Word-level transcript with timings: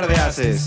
Pócar 0.00 0.16
de 0.16 0.22
Haces. 0.22 0.62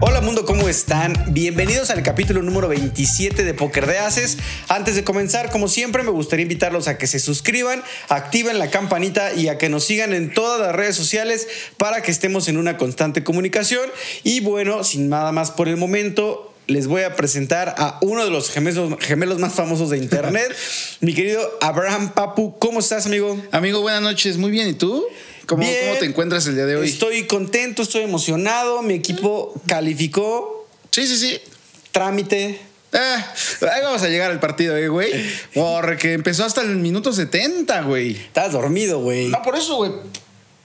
Hola 0.00 0.20
mundo, 0.20 0.44
¿cómo 0.44 0.68
están? 0.68 1.14
Bienvenidos 1.28 1.88
al 1.88 2.02
capítulo 2.02 2.42
número 2.42 2.68
27 2.68 3.44
de 3.44 3.54
Poker 3.54 3.86
de 3.86 3.98
Haces. 3.98 4.36
Antes 4.68 4.94
de 4.94 5.04
comenzar, 5.04 5.50
como 5.50 5.68
siempre, 5.68 6.02
me 6.02 6.10
gustaría 6.10 6.42
invitarlos 6.42 6.86
a 6.86 6.98
que 6.98 7.06
se 7.06 7.18
suscriban, 7.18 7.82
activen 8.10 8.58
la 8.58 8.68
campanita 8.68 9.32
y 9.32 9.48
a 9.48 9.56
que 9.56 9.70
nos 9.70 9.84
sigan 9.84 10.12
en 10.12 10.34
todas 10.34 10.60
las 10.60 10.74
redes 10.74 10.96
sociales 10.96 11.48
para 11.78 12.02
que 12.02 12.10
estemos 12.10 12.46
en 12.48 12.58
una 12.58 12.76
constante 12.76 13.24
comunicación. 13.24 13.88
Y 14.22 14.40
bueno, 14.40 14.84
sin 14.84 15.08
nada 15.08 15.32
más 15.32 15.50
por 15.50 15.66
el 15.66 15.78
momento, 15.78 16.52
les 16.66 16.88
voy 16.88 17.02
a 17.02 17.16
presentar 17.16 17.74
a 17.78 17.98
uno 18.02 18.22
de 18.22 18.30
los 18.30 18.50
gemelos, 18.50 18.98
gemelos 19.00 19.38
más 19.38 19.54
famosos 19.54 19.88
de 19.88 19.96
internet, 19.96 20.54
mi 21.00 21.14
querido 21.14 21.40
Abraham 21.62 22.12
Papu. 22.12 22.58
¿Cómo 22.58 22.80
estás, 22.80 23.06
amigo? 23.06 23.42
Amigo, 23.50 23.80
buenas 23.80 24.02
noches. 24.02 24.36
Muy 24.36 24.50
bien. 24.50 24.68
¿Y 24.68 24.74
tú? 24.74 25.06
¿Cómo, 25.46 25.62
Bien. 25.62 25.88
cómo 25.88 25.98
te 25.98 26.06
encuentras 26.06 26.46
el 26.46 26.54
día 26.54 26.66
de 26.66 26.76
hoy? 26.76 26.88
Estoy 26.88 27.26
contento, 27.26 27.82
estoy 27.82 28.02
emocionado. 28.02 28.82
Mi 28.82 28.94
equipo 28.94 29.54
calificó. 29.66 30.68
Sí, 30.90 31.06
sí, 31.06 31.16
sí. 31.16 31.40
Trámite. 31.90 32.60
Ah, 32.92 33.34
ahí 33.74 33.82
vamos 33.82 34.02
a 34.02 34.08
llegar 34.08 34.30
al 34.30 34.38
partido, 34.40 34.76
eh, 34.76 34.88
güey. 34.88 35.12
Porque 35.54 36.12
empezó 36.12 36.44
hasta 36.44 36.60
el 36.60 36.76
minuto 36.76 37.12
70, 37.12 37.82
güey. 37.82 38.16
Estás 38.16 38.52
dormido, 38.52 39.00
güey. 39.00 39.28
No, 39.28 39.40
por 39.42 39.56
eso, 39.56 39.76
güey. 39.76 39.92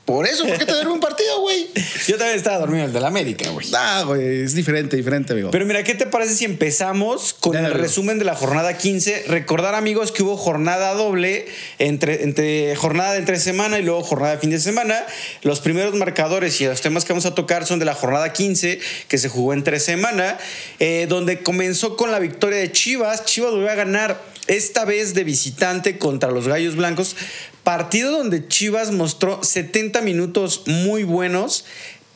Por 0.08 0.26
eso, 0.26 0.46
¿por 0.46 0.58
qué 0.58 0.66
te 0.66 0.72
duerme 0.72 0.94
un 0.94 1.02
partido, 1.02 1.42
güey? 1.42 1.68
Yo 2.08 2.18
también 2.18 2.38
estaba 2.38 2.60
dormido 2.60 2.86
el 2.86 2.94
del 2.94 3.04
América, 3.04 3.50
güey. 3.50 3.68
Ah, 3.76 4.04
güey, 4.08 4.40
es 4.44 4.56
diferente, 4.56 4.96
diferente, 4.96 5.34
amigo. 5.34 5.52
Pero 5.52 5.66
mira, 5.66 5.84
¿qué 5.84 5.96
te 5.96 6.08
parece 6.08 6.34
si 6.34 6.46
empezamos 6.46 7.34
con 7.34 7.58
el 7.58 7.66
amigo. 7.66 7.82
resumen 7.82 8.18
de 8.18 8.24
la 8.24 8.34
jornada 8.34 8.78
15? 8.78 9.26
Recordar, 9.28 9.76
amigos, 9.76 10.14
que 10.14 10.24
hubo 10.24 10.38
jornada 10.38 10.94
doble, 10.94 11.46
entre, 11.78 12.24
entre 12.24 12.74
jornada 12.78 13.12
de 13.12 13.20
entre 13.20 13.38
semana 13.38 13.80
y 13.80 13.84
luego 13.84 14.02
jornada 14.02 14.36
de 14.36 14.40
fin 14.40 14.50
de 14.50 14.62
semana. 14.62 15.06
Los 15.42 15.60
primeros 15.60 15.94
marcadores 15.96 16.62
y 16.62 16.66
los 16.68 16.80
temas 16.80 17.04
que 17.04 17.12
vamos 17.12 17.26
a 17.26 17.36
tocar 17.36 17.66
son 17.66 17.80
de 17.80 17.84
la 17.84 17.94
jornada 17.94 18.32
15, 18.32 18.80
que 19.10 19.18
se 19.18 19.28
jugó 19.28 19.52
entre 19.52 19.82
semana, 19.82 20.38
eh, 20.80 21.08
donde 21.10 21.44
comenzó 21.44 21.98
con 21.98 22.14
la 22.14 22.20
victoria 22.20 22.60
de 22.60 22.72
Chivas. 22.72 23.26
Chivas 23.26 23.52
volvió 23.52 23.70
a 23.70 23.76
ganar 23.76 24.37
esta 24.48 24.86
vez 24.86 25.14
de 25.14 25.24
visitante 25.24 25.98
contra 25.98 26.32
los 26.32 26.48
Gallos 26.48 26.76
Blancos. 26.76 27.16
Partido 27.64 28.12
donde 28.12 28.48
Chivas 28.48 28.92
mostró 28.92 29.44
70 29.44 30.02
minutos 30.02 30.64
muy 30.66 31.04
buenos. 31.04 31.66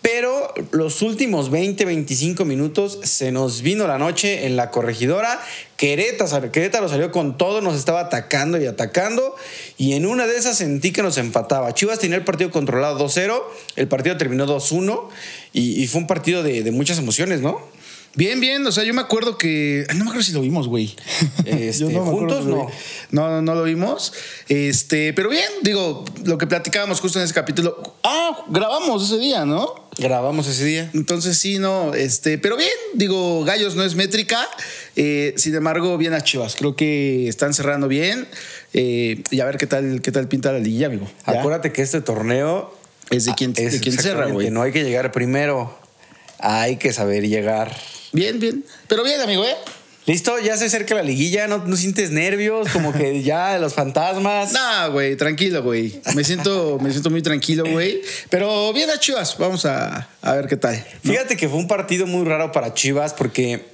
Pero 0.01 0.51
los 0.71 1.03
últimos 1.03 1.51
20, 1.51 1.85
25 1.85 2.43
minutos 2.43 2.99
se 3.03 3.31
nos 3.31 3.61
vino 3.61 3.85
la 3.85 3.99
noche 3.99 4.47
en 4.47 4.55
la 4.55 4.71
corregidora. 4.71 5.39
Querétaro, 5.77 6.51
Querétaro 6.51 6.89
salió 6.89 7.11
con 7.11 7.37
todo, 7.37 7.61
nos 7.61 7.75
estaba 7.75 7.99
atacando 7.99 8.59
y 8.59 8.65
atacando. 8.65 9.35
Y 9.77 9.93
en 9.93 10.07
una 10.07 10.25
de 10.25 10.37
esas 10.37 10.57
sentí 10.57 10.91
que 10.91 11.03
nos 11.03 11.19
empataba. 11.19 11.75
Chivas 11.75 11.99
tenía 11.99 12.17
el 12.17 12.23
partido 12.23 12.49
controlado 12.49 12.97
2-0, 12.97 13.43
el 13.75 13.87
partido 13.87 14.17
terminó 14.17 14.47
2-1 14.47 15.09
y, 15.53 15.85
fue 15.85 16.01
un 16.01 16.07
partido 16.07 16.41
de 16.41 16.71
muchas 16.71 16.97
emociones, 16.97 17.41
¿no? 17.41 17.61
Bien, 18.15 18.39
bien. 18.41 18.65
O 18.67 18.71
sea, 18.71 18.83
yo 18.83 18.93
me 18.93 19.01
acuerdo 19.01 19.37
que. 19.37 19.85
No 19.95 20.03
me 20.03 20.09
acuerdo 20.09 20.23
si 20.23 20.33
lo 20.33 20.41
vimos, 20.41 20.67
güey. 20.67 20.95
Este, 21.45 21.85
juntos, 21.97 22.45
no. 22.45 22.67
No, 23.11 23.29
no, 23.29 23.41
no 23.41 23.55
lo 23.55 23.63
vimos. 23.63 24.13
Este, 24.49 25.13
pero 25.13 25.29
bien, 25.29 25.45
digo, 25.63 26.03
lo 26.25 26.37
que 26.37 26.47
platicábamos 26.47 26.99
justo 26.99 27.19
en 27.19 27.25
ese 27.25 27.33
capítulo. 27.33 27.95
Ah, 28.03 28.45
grabamos 28.49 29.03
ese 29.05 29.17
día, 29.17 29.45
¿no? 29.45 29.73
Grabamos 29.97 30.47
ese 30.47 30.63
día. 30.65 30.89
Entonces 30.93 31.37
sí, 31.37 31.59
no, 31.59 31.93
este, 31.93 32.37
pero 32.37 32.55
bien, 32.57 32.69
digo, 32.93 33.43
Gallos 33.43 33.75
no 33.75 33.83
es 33.83 33.95
métrica, 33.95 34.47
eh, 34.95 35.33
sin 35.37 35.53
embargo, 35.53 35.97
bien 35.97 36.13
a 36.13 36.21
Chivas, 36.21 36.55
creo 36.55 36.75
que 36.77 37.27
están 37.27 37.53
cerrando 37.53 37.89
bien 37.89 38.25
eh, 38.73 39.21
y 39.31 39.41
a 39.41 39.45
ver 39.45 39.57
qué 39.57 39.67
tal, 39.67 40.01
qué 40.01 40.11
tal 40.13 40.29
pinta 40.29 40.53
la 40.53 40.59
liguilla, 40.59 40.87
amigo. 40.87 41.07
¿Ya? 41.27 41.39
Acuérdate 41.39 41.73
que 41.73 41.81
este 41.81 41.99
torneo 42.01 42.73
Es 43.09 43.25
de 43.25 43.33
quien- 43.33 43.53
de 43.53 43.79
quien 43.81 43.97
cerra, 43.97 44.27
güey. 44.27 44.49
No 44.49 44.61
hay 44.61 44.71
que 44.71 44.83
llegar 44.83 45.11
primero, 45.11 45.77
hay 46.39 46.77
que 46.77 46.93
saber 46.93 47.27
llegar. 47.27 47.75
Bien, 48.13 48.39
bien, 48.39 48.65
pero 48.87 49.03
bien, 49.03 49.21
amigo, 49.21 49.45
¿eh? 49.45 49.55
Listo, 50.07 50.39
ya 50.39 50.57
se 50.57 50.65
acerca 50.65 50.95
la 50.95 51.03
liguilla, 51.03 51.47
no, 51.47 51.59
no 51.59 51.75
sientes 51.77 52.09
nervios, 52.09 52.69
como 52.69 52.91
que 52.91 53.21
ya 53.23 53.57
los 53.59 53.73
fantasmas. 53.73 54.51
No, 54.51 54.91
güey, 54.91 55.15
tranquilo, 55.15 55.61
güey. 55.61 56.01
Me 56.15 56.23
siento, 56.23 56.79
me 56.81 56.91
siento 56.91 57.09
muy 57.11 57.21
tranquilo, 57.21 57.63
güey. 57.65 58.01
Pero 58.29 58.73
bien 58.73 58.89
a 58.89 58.99
Chivas, 58.99 59.37
vamos 59.37 59.65
a, 59.65 60.09
a 60.21 60.33
ver 60.33 60.47
qué 60.47 60.57
tal. 60.57 60.83
¿no? 61.03 61.11
Fíjate 61.11 61.37
que 61.37 61.47
fue 61.47 61.59
un 61.59 61.67
partido 61.67 62.07
muy 62.07 62.25
raro 62.25 62.51
para 62.51 62.73
Chivas 62.73 63.13
porque 63.13 63.70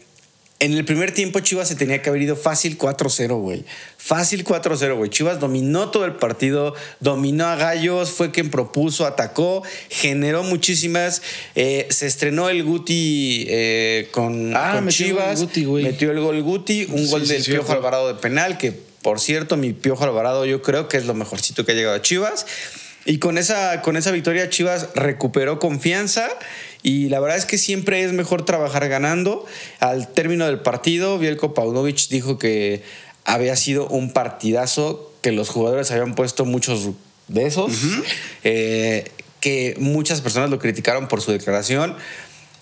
en 0.59 0.73
el 0.73 0.85
primer 0.85 1.13
tiempo 1.13 1.40
Chivas 1.40 1.68
se 1.68 1.75
tenía 1.75 2.01
que 2.01 2.09
haber 2.09 2.22
ido 2.23 2.35
fácil 2.35 2.78
4-0, 2.78 3.40
güey. 3.40 3.63
Fácil 3.97 4.44
4-0, 4.44 4.95
güey. 4.97 5.09
Chivas 5.09 5.40
dominó 5.40 5.90
todo 5.91 6.06
el 6.06 6.13
partido, 6.13 6.73
dominó 7.00 7.45
a 7.45 7.56
Gallos, 7.56 8.09
fue 8.09 8.31
quien 8.31 8.50
propuso, 8.50 9.06
atacó, 9.06 9.62
generó 9.90 10.44
muchísimas. 10.44 11.22
Eh, 11.56 11.88
se 11.91 12.07
estrenó 12.07 12.50
el 12.50 12.63
Guti 12.63 13.46
eh, 13.50 14.07
con, 14.12 14.56
Ah, 14.56 14.73
con 14.75 14.85
metió 14.85 15.06
el 15.06 15.12
Chivas. 15.12 15.40
Guti, 15.41 15.66
güey. 15.66 15.84
metió 15.84 16.09
el 16.12 16.19
gol 16.22 16.41
Guti, 16.41 16.85
un 16.90 17.06
Sí, 17.06 17.12
gol 17.12 17.28
del 17.28 17.44
sí, 17.44 17.51
Piojo 17.51 17.66
ojo. 17.67 17.73
Alvarado 17.73 18.07
de 18.07 18.16
penal, 18.16 18.57
que 18.57 18.73
por 19.03 19.19
cierto, 19.19 19.57
mi 19.57 19.73
Piojo 19.73 20.03
Alvarado 20.03 20.46
yo 20.46 20.62
creo 20.62 20.88
que 20.88 20.97
es 20.97 21.06
lo 21.06 21.13
mejorcito 21.13 21.66
que 21.66 21.73
ha 21.73 21.75
llegado 21.75 21.96
a 21.96 22.01
Chivas. 22.01 22.46
Y 23.07 23.19
con 23.19 23.38
esa, 23.38 23.81
con 23.81 23.95
esa 23.95 24.12
victoria 24.12 24.50
Chivas 24.50 24.90
recuperó 24.94 25.59
confianza 25.59 26.28
y 26.84 27.07
la 27.07 27.22
verdad 27.22 27.38
es 27.38 27.45
que 27.45 27.57
siempre 27.57 28.03
es 28.03 28.12
mejor 28.12 28.44
trabajar 28.44 28.90
ganando. 28.90 29.45
Al 29.79 30.09
término 30.09 30.45
del 30.45 30.59
partido, 30.59 31.17
Bielko 31.17 31.53
Paunovic 31.53 32.09
dijo 32.09 32.38
que 32.38 32.84
había 33.23 33.56
sido 33.56 33.88
un 33.88 34.12
partidazo, 34.12 35.13
que 35.22 35.31
los 35.31 35.47
jugadores 35.47 35.90
habían 35.91 36.16
puesto 36.16 36.44
muchos 36.44 36.90
de 37.29 37.46
esos, 37.46 37.72
eh, 38.44 39.09
que 39.40 39.75
muchas 39.79 40.19
personas 40.19 40.50
lo 40.50 40.59
criticaron 40.59 41.07
por 41.07 41.22
su 41.22 41.31
declaración. 41.31 41.96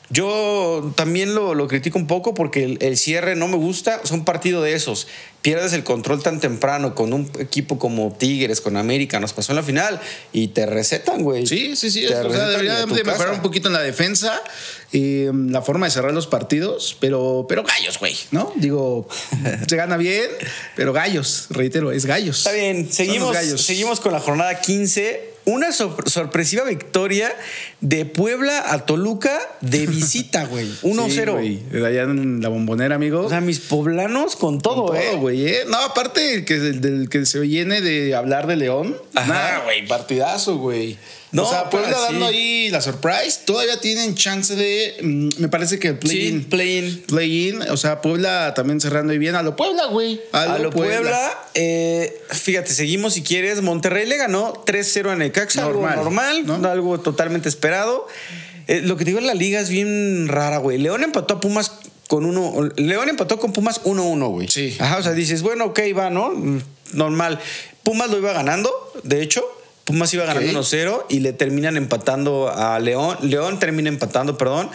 Yo 0.09 0.93
también 0.95 1.33
lo, 1.33 1.55
lo 1.55 1.67
critico 1.67 1.97
un 1.97 2.07
poco 2.07 2.33
porque 2.33 2.63
el, 2.63 2.77
el 2.81 2.97
cierre 2.97 3.35
no 3.35 3.47
me 3.47 3.57
gusta. 3.57 4.01
Es 4.03 4.11
un 4.11 4.23
partido 4.23 4.61
de 4.61 4.73
esos. 4.73 5.07
Pierdes 5.41 5.73
el 5.73 5.83
control 5.83 6.21
tan 6.23 6.39
temprano 6.39 6.95
con 6.95 7.13
un 7.13 7.29
equipo 7.39 7.77
como 7.79 8.11
Tigres, 8.13 8.61
con 8.61 8.77
América. 8.77 9.19
Nos 9.19 9.33
pasó 9.33 9.51
en 9.51 9.57
la 9.57 9.63
final 9.63 9.99
y 10.31 10.49
te 10.49 10.65
recetan, 10.65 11.23
güey. 11.23 11.47
Sí, 11.47 11.75
sí, 11.75 11.89
sí. 11.89 12.05
O 12.05 12.09
sea, 12.09 12.47
debería 12.47 12.85
de 12.85 13.03
mejorar 13.03 13.33
un 13.33 13.41
poquito 13.41 13.67
en 13.67 13.73
la 13.73 13.81
defensa, 13.81 14.41
eh, 14.91 15.31
la 15.33 15.61
forma 15.61 15.87
de 15.87 15.91
cerrar 15.91 16.13
los 16.13 16.27
partidos, 16.27 16.97
pero, 16.99 17.45
pero 17.47 17.63
gallos, 17.63 17.99
güey, 17.99 18.15
¿no? 18.31 18.53
Digo, 18.55 19.07
se 19.67 19.75
gana 19.75 19.97
bien, 19.97 20.29
pero 20.75 20.93
gallos, 20.93 21.47
reitero, 21.49 21.91
es 21.91 22.05
gallos. 22.05 22.39
Está 22.39 22.51
bien, 22.51 22.91
seguimos, 22.91 23.33
gallos. 23.33 23.61
seguimos 23.61 23.99
con 23.99 24.13
la 24.13 24.19
jornada 24.19 24.59
15. 24.61 25.34
Una 25.45 25.71
sor- 25.71 26.09
sorpresiva 26.09 26.63
victoria 26.63 27.31
de 27.79 28.05
Puebla 28.05 28.63
a 28.71 28.85
Toluca 28.85 29.39
de 29.61 29.85
visita, 29.87 30.45
güey. 30.45 30.67
1-0. 30.81 31.39
Sí, 31.41 31.63
allá 31.77 32.03
en 32.03 32.41
la 32.41 32.49
bombonera, 32.49 32.95
amigo. 32.95 33.21
o 33.25 33.29
sea, 33.29 33.41
mis 33.41 33.59
poblanos 33.59 34.35
con 34.35 34.59
todo, 34.59 34.87
Con 34.87 34.97
¿eh? 34.97 35.03
todo, 35.11 35.19
güey, 35.19 35.47
¿eh? 35.47 35.59
No, 35.67 35.77
aparte 35.77 36.33
el 36.33 36.45
que, 36.45 36.55
del, 36.59 37.09
que 37.09 37.25
se 37.25 37.47
llene 37.47 37.81
de 37.81 38.15
hablar 38.15 38.47
de 38.47 38.55
León. 38.55 38.95
Ajá. 39.13 39.61
Güey, 39.65 39.87
partidazo, 39.87 40.57
güey. 40.57 40.97
No, 41.31 41.43
o 41.43 41.49
sea, 41.49 41.69
Puebla 41.69 41.89
sí. 41.93 42.03
dando 42.13 42.25
ahí 42.27 42.69
la 42.69 42.79
surprise. 42.81 43.39
Todavía 43.45 43.79
tienen 43.81 44.15
chance 44.15 44.55
de. 44.55 44.95
mm, 45.01 45.29
me 45.41 45.49
parece 45.49 45.79
que 45.79 45.89
Sí, 45.89 45.95
play-in. 45.95 46.43
play-in. 46.45 47.03
Play-in. 47.07 47.61
O 47.63 47.77
sea, 47.77 48.01
Puebla 48.01 48.53
también 48.53 48.79
cerrando 48.79 49.11
ahí 49.11 49.19
bien. 49.19 49.35
A 49.35 49.43
lo 49.43 49.55
Puebla, 49.55 49.87
güey. 49.87 50.21
A 50.31 50.57
lo 50.59 50.69
Puebla, 50.69 51.37
eh, 51.53 52.21
fíjate, 52.29 52.73
seguimos 52.73 53.13
si 53.15 53.23
quieres. 53.23 53.61
Monterrey 53.61 54.05
le 54.07 54.17
ganó 54.17 54.53
3-0 54.65 55.09
a 55.11 55.15
Necaxa, 55.15 55.65
algo 55.65 55.81
Normal, 55.81 55.95
normal, 56.45 56.61
¿no? 56.61 56.69
algo 56.69 56.99
totalmente 57.01 57.49
esperado. 57.49 58.07
Eh, 58.67 58.81
lo 58.81 58.95
que 58.97 59.03
te 59.03 59.09
digo 59.11 59.19
en 59.19 59.27
la 59.27 59.33
liga 59.33 59.59
es 59.59 59.69
bien 59.69 60.27
rara, 60.27 60.57
güey. 60.57 60.77
León 60.77 61.03
empató 61.03 61.35
a 61.35 61.39
Pumas 61.41 61.71
con 62.07 62.25
uno. 62.25 62.69
León 62.77 63.09
empató 63.09 63.39
con 63.39 63.51
Pumas 63.51 63.81
1-1, 63.83 64.29
güey. 64.29 64.47
Sí. 64.47 64.75
Ajá, 64.79 64.97
o 64.99 65.03
sea, 65.03 65.11
dices, 65.11 65.41
bueno, 65.41 65.65
ok, 65.65 65.79
va, 65.97 66.09
¿no? 66.09 66.31
Normal. 66.93 67.39
Pumas 67.83 68.09
lo 68.09 68.17
iba 68.17 68.31
ganando, 68.31 68.71
de 69.03 69.21
hecho. 69.21 69.43
Pumas 69.85 70.13
iba 70.13 70.25
ganando 70.25 70.59
Ok. 70.59 70.65
1-0 70.65 71.05
y 71.09 71.19
le 71.19 71.31
terminan 71.31 71.77
empatando 71.77 72.49
a 72.49 72.79
León. 72.79 73.17
León 73.21 73.59
termina 73.59 73.87
empatando, 73.89 74.37
perdón. 74.37 74.69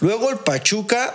Luego 0.00 0.28
el 0.30 0.36
Pachuca 0.36 1.14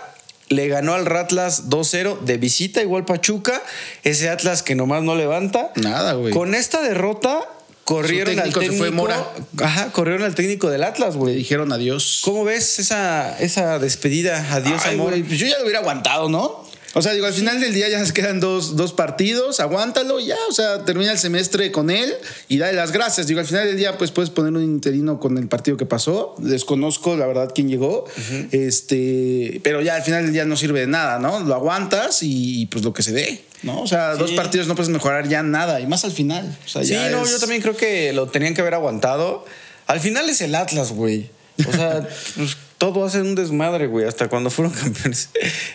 le 0.50 0.68
ganó 0.68 0.94
al 0.94 1.06
Ratlas 1.06 1.70
2-0 1.70 2.22
de 2.22 2.38
visita, 2.38 2.82
igual 2.82 3.06
Pachuca. 3.06 3.62
Ese 4.04 4.30
Atlas 4.30 4.64
que 4.64 4.74
nomás 4.76 5.04
no 5.04 5.16
levanta. 5.16 5.72
Nada, 5.76 6.14
güey. 6.14 6.34
Con 6.34 6.56
esta 6.56 6.82
derrota, 6.82 7.42
corrieron 7.84 8.40
al 8.40 8.52
técnico 8.54 8.62
se 8.74 8.78
fue 8.78 8.92
Mora. 8.92 9.22
Ajá, 9.62 9.92
corrieron 9.92 10.24
al 10.24 10.34
técnico 10.36 10.70
del 10.70 10.84
Atlas, 10.84 11.14
Le 11.16 11.20
güey. 11.20 11.36
dijeron 11.36 11.72
adiós. 11.74 12.22
¿Cómo 12.24 12.46
ves 12.46 12.80
esa, 12.80 13.38
esa 13.40 13.80
despedida? 13.80 14.46
Adiós, 14.54 14.82
Ay, 14.86 14.96
amor. 14.96 15.14
pues 15.28 15.38
yo 15.40 15.46
ya 15.46 15.58
lo 15.58 15.64
hubiera 15.64 15.80
aguantado, 15.80 16.30
¿no? 16.30 16.66
O 16.94 17.02
sea, 17.02 17.14
digo, 17.14 17.26
al 17.26 17.34
final 17.34 17.62
del 17.62 17.74
día 17.74 17.88
ya 17.88 18.00
nos 18.00 18.12
quedan 18.12 18.42
dos, 18.42 18.76
dos 18.76 18.92
partidos, 18.92 19.62
aguántalo 19.62 20.20
ya, 20.20 20.36
o 20.50 20.52
sea, 20.52 20.84
termina 20.84 21.14
el 21.14 21.18
semestre 21.18 21.72
con 21.72 21.90
él 21.90 22.14
y 22.50 22.58
dale 22.58 22.74
las 22.74 22.92
gracias. 22.92 23.28
Digo, 23.28 23.40
al 23.40 23.46
final 23.46 23.66
del 23.66 23.78
día, 23.78 23.98
pues 23.98 24.12
puedes 24.12 24.30
poner 24.30 24.52
un 24.52 24.64
interino 24.64 25.18
con 25.20 25.38
el 25.38 25.48
partido 25.48 25.78
que 25.78 25.86
pasó. 25.86 26.36
Desconozco, 26.40 27.16
la 27.16 27.28
verdad, 27.28 27.52
quién 27.56 27.70
llegó. 27.70 28.04
Este, 28.52 29.60
pero 29.64 29.82
ya 29.82 29.96
al 29.96 30.02
final 30.04 30.24
del 30.24 30.34
día 30.34 30.46
no 30.46 30.56
sirve 30.58 30.82
de 30.82 30.88
nada, 30.88 31.20
¿no? 31.20 31.40
Lo 31.40 31.56
aguantas 31.56 32.20
y, 32.24 32.66
pues 32.68 32.84
lo 32.84 32.94
que 32.94 33.04
se 33.04 33.12
dé, 33.12 33.42
¿no? 33.64 33.82
O 33.82 33.88
sea, 33.88 34.16
dos 34.16 34.32
partidos 34.32 34.68
no 34.68 34.76
puedes 34.76 34.90
mejorar 34.90 35.28
ya 35.28 35.44
nada, 35.44 35.80
y 35.80 35.88
más 35.88 36.04
al 36.06 36.12
final. 36.12 36.58
O 36.66 36.70
sea, 36.70 36.84
Sí, 36.84 36.92
ya 36.92 37.10
no, 37.10 37.24
es- 37.24 37.32
yo 37.32 37.40
también 37.40 37.62
creo 37.62 37.76
que 37.78 38.14
lo 38.14 38.28
tenían 38.28 38.54
que 38.54 38.62
haber 38.62 38.74
aguantado. 38.74 39.46
Al 39.88 40.00
final 40.00 40.30
es 40.30 40.42
el 40.42 40.56
Atlas, 40.56 40.92
güey. 40.92 41.30
O 41.68 41.72
sea, 41.72 42.08
pues, 42.36 42.58
todo 42.82 43.06
hace 43.06 43.22
un 43.22 43.36
desmadre, 43.36 43.86
güey, 43.86 44.08
hasta 44.08 44.28
cuando 44.28 44.50
fueron 44.50 44.74
campeones. 44.82 45.30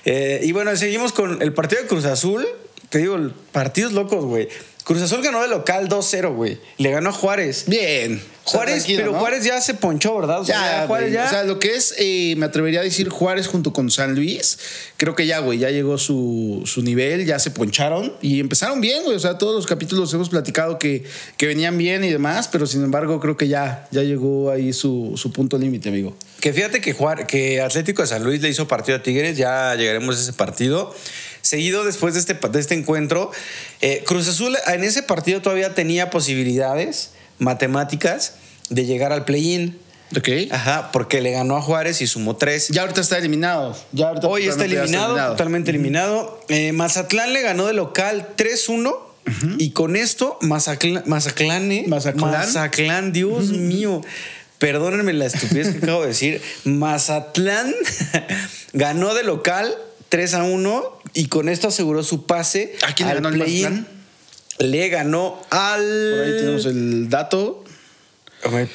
Eh, 0.04 0.40
y 0.42 0.50
bueno, 0.50 0.74
seguimos 0.74 1.12
con 1.12 1.40
el 1.40 1.52
partido 1.52 1.82
de 1.82 1.86
Cruz 1.86 2.04
Azul. 2.04 2.44
Te 2.88 2.98
digo, 2.98 3.16
partidos 3.52 3.92
locos, 3.92 4.24
güey. 4.24 4.48
Cruz 4.86 5.02
Azul 5.02 5.20
ganó 5.20 5.42
de 5.42 5.48
local 5.48 5.88
2-0, 5.88 6.32
güey. 6.36 6.58
Le 6.78 6.92
ganó 6.92 7.10
a 7.10 7.12
Juárez. 7.12 7.64
Bien. 7.66 8.22
O 8.44 8.48
sea, 8.50 8.60
Juárez, 8.60 8.84
pero 8.86 9.10
¿no? 9.10 9.18
Juárez 9.18 9.42
ya 9.42 9.60
se 9.60 9.74
ponchó, 9.74 10.14
¿verdad? 10.20 10.38
O 10.42 10.44
sea, 10.44 10.82
Ya, 10.82 10.86
Juárez 10.86 11.12
ya. 11.12 11.24
O 11.26 11.28
sea, 11.28 11.42
lo 11.42 11.58
que 11.58 11.74
es, 11.74 11.92
eh, 11.98 12.34
me 12.36 12.46
atrevería 12.46 12.78
a 12.78 12.82
decir 12.84 13.08
Juárez 13.08 13.48
junto 13.48 13.72
con 13.72 13.90
San 13.90 14.14
Luis, 14.14 14.58
creo 14.96 15.16
que 15.16 15.26
ya, 15.26 15.40
güey, 15.40 15.58
ya 15.58 15.70
llegó 15.70 15.98
su, 15.98 16.62
su 16.66 16.82
nivel, 16.82 17.26
ya 17.26 17.40
se 17.40 17.50
poncharon 17.50 18.12
y 18.22 18.38
empezaron 18.38 18.80
bien, 18.80 19.02
güey. 19.02 19.16
O 19.16 19.18
sea, 19.18 19.38
todos 19.38 19.56
los 19.56 19.66
capítulos 19.66 20.14
hemos 20.14 20.28
platicado 20.28 20.78
que, 20.78 21.02
que 21.36 21.46
venían 21.46 21.76
bien 21.76 22.04
y 22.04 22.10
demás, 22.12 22.46
pero 22.46 22.68
sin 22.68 22.84
embargo, 22.84 23.18
creo 23.18 23.36
que 23.36 23.48
ya, 23.48 23.88
ya 23.90 24.04
llegó 24.04 24.52
ahí 24.52 24.72
su, 24.72 25.14
su 25.16 25.32
punto 25.32 25.58
límite, 25.58 25.88
amigo. 25.88 26.16
Que 26.38 26.52
fíjate 26.52 26.80
que, 26.80 26.94
Juar- 26.94 27.26
que 27.26 27.60
Atlético 27.60 28.02
de 28.02 28.08
San 28.08 28.22
Luis 28.22 28.40
le 28.40 28.48
hizo 28.50 28.68
partido 28.68 28.98
a 28.98 29.02
Tigres, 29.02 29.36
ya 29.36 29.74
llegaremos 29.74 30.16
a 30.16 30.20
ese 30.20 30.32
partido. 30.32 30.94
Seguido 31.46 31.84
después 31.84 32.14
de 32.14 32.20
este, 32.20 32.34
de 32.34 32.58
este 32.58 32.74
encuentro, 32.74 33.30
eh, 33.80 34.02
Cruz 34.04 34.26
Azul 34.26 34.56
en 34.66 34.82
ese 34.82 35.04
partido 35.04 35.40
todavía 35.40 35.74
tenía 35.74 36.10
posibilidades 36.10 37.10
matemáticas 37.38 38.32
de 38.68 38.84
llegar 38.84 39.12
al 39.12 39.24
play-in. 39.24 39.78
Ok. 40.16 40.28
Ajá, 40.50 40.90
porque 40.90 41.20
le 41.20 41.30
ganó 41.30 41.56
a 41.56 41.62
Juárez 41.62 42.00
y 42.02 42.08
sumó 42.08 42.34
tres. 42.34 42.66
Ya 42.68 42.82
ahorita 42.82 43.00
está 43.00 43.18
eliminado. 43.18 43.76
Ya 43.92 44.08
ahorita 44.08 44.26
Hoy 44.26 44.48
está 44.48 44.64
eliminado, 44.64 45.14
totalmente 45.30 45.70
eliminado. 45.70 46.40
Eh, 46.48 46.72
Mazatlán 46.72 47.32
le 47.32 47.42
ganó 47.42 47.66
de 47.66 47.74
local 47.74 48.28
3-1. 48.36 48.96
Y 49.58 49.70
con 49.70 49.94
esto, 49.94 50.38
Mazaclán, 50.40 51.04
Mazaclán, 51.06 51.68
Mazatlán. 51.88 52.30
Mazatlán, 52.30 53.12
Dios 53.12 53.50
mío. 53.50 54.00
Perdónenme 54.58 55.12
la 55.12 55.26
estupidez 55.26 55.74
que 55.74 55.78
acabo 55.78 56.02
de 56.02 56.08
decir. 56.08 56.42
Mazatlán 56.64 57.72
ganó 58.72 59.14
de 59.14 59.22
local 59.22 59.76
3 60.08 60.34
a 60.34 60.42
1 60.42 60.95
y 61.16 61.26
con 61.28 61.48
esto 61.48 61.68
aseguró 61.68 62.02
su 62.02 62.26
pase. 62.26 62.76
¿A 62.86 62.94
quién 62.94 63.08
le 63.08 63.14
ganó 63.14 63.28
el 63.30 63.34
play-in. 63.34 63.62
Mazatlán? 63.64 63.96
Le 64.58 64.88
ganó 64.88 65.42
al. 65.50 65.80
Por 65.80 66.24
ahí 66.24 66.36
tenemos 66.38 66.66
el 66.66 67.08
dato. 67.10 67.62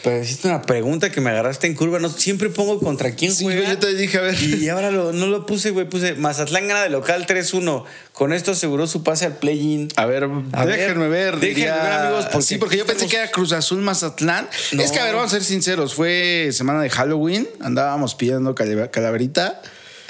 Pero 0.03 0.21
hiciste 0.21 0.47
una 0.49 0.63
pregunta 0.63 1.11
que 1.11 1.21
me 1.21 1.29
agarraste 1.29 1.65
en 1.65 1.75
curva. 1.75 1.97
No, 1.99 2.09
siempre 2.09 2.49
pongo 2.49 2.79
contra 2.79 3.11
quién 3.15 3.31
Sí, 3.33 3.45
juega. 3.45 3.69
yo 3.69 3.77
te 3.77 3.93
dije, 3.95 4.17
a 4.17 4.21
ver. 4.21 4.35
Y 4.43 4.67
ahora 4.67 4.91
lo- 4.91 5.13
no 5.13 5.27
lo 5.27 5.45
puse, 5.45 5.69
güey. 5.69 5.88
Puse 5.88 6.15
Mazatlán 6.15 6.67
gana 6.67 6.81
de 6.83 6.89
local 6.89 7.25
3-1. 7.25 7.85
Con 8.11 8.33
esto 8.33 8.51
aseguró 8.51 8.85
su 8.88 9.03
pase 9.03 9.25
al 9.27 9.38
play-in. 9.38 9.88
A 9.95 10.05
ver, 10.05 10.25
A 10.51 10.65
ver, 10.65 10.77
déjenme 10.79 11.07
ver. 11.07 11.35
déjenme 11.35 11.47
diría- 11.55 11.75
ver, 11.83 11.93
amigos, 11.93 12.25
porque 12.31 12.45
sí, 12.47 12.57
porque 12.57 12.77
yo 12.77 12.85
pensé 12.85 13.05
estamos- 13.05 13.11
que 13.11 13.17
era 13.17 13.31
Cruz 13.31 13.53
Azul 13.53 13.79
Mazatlán. 13.81 14.49
No. 14.73 14.83
Es 14.83 14.91
que, 14.91 14.99
a 14.99 15.05
ver, 15.05 15.15
vamos 15.15 15.31
a 15.31 15.35
ser 15.38 15.43
sinceros. 15.43 15.93
Fue 15.93 16.49
semana 16.51 16.81
de 16.81 16.89
Halloween. 16.89 17.47
Andábamos 17.61 18.15
pidiendo 18.15 18.53
cala- 18.55 18.91
calaverita. 18.91 19.61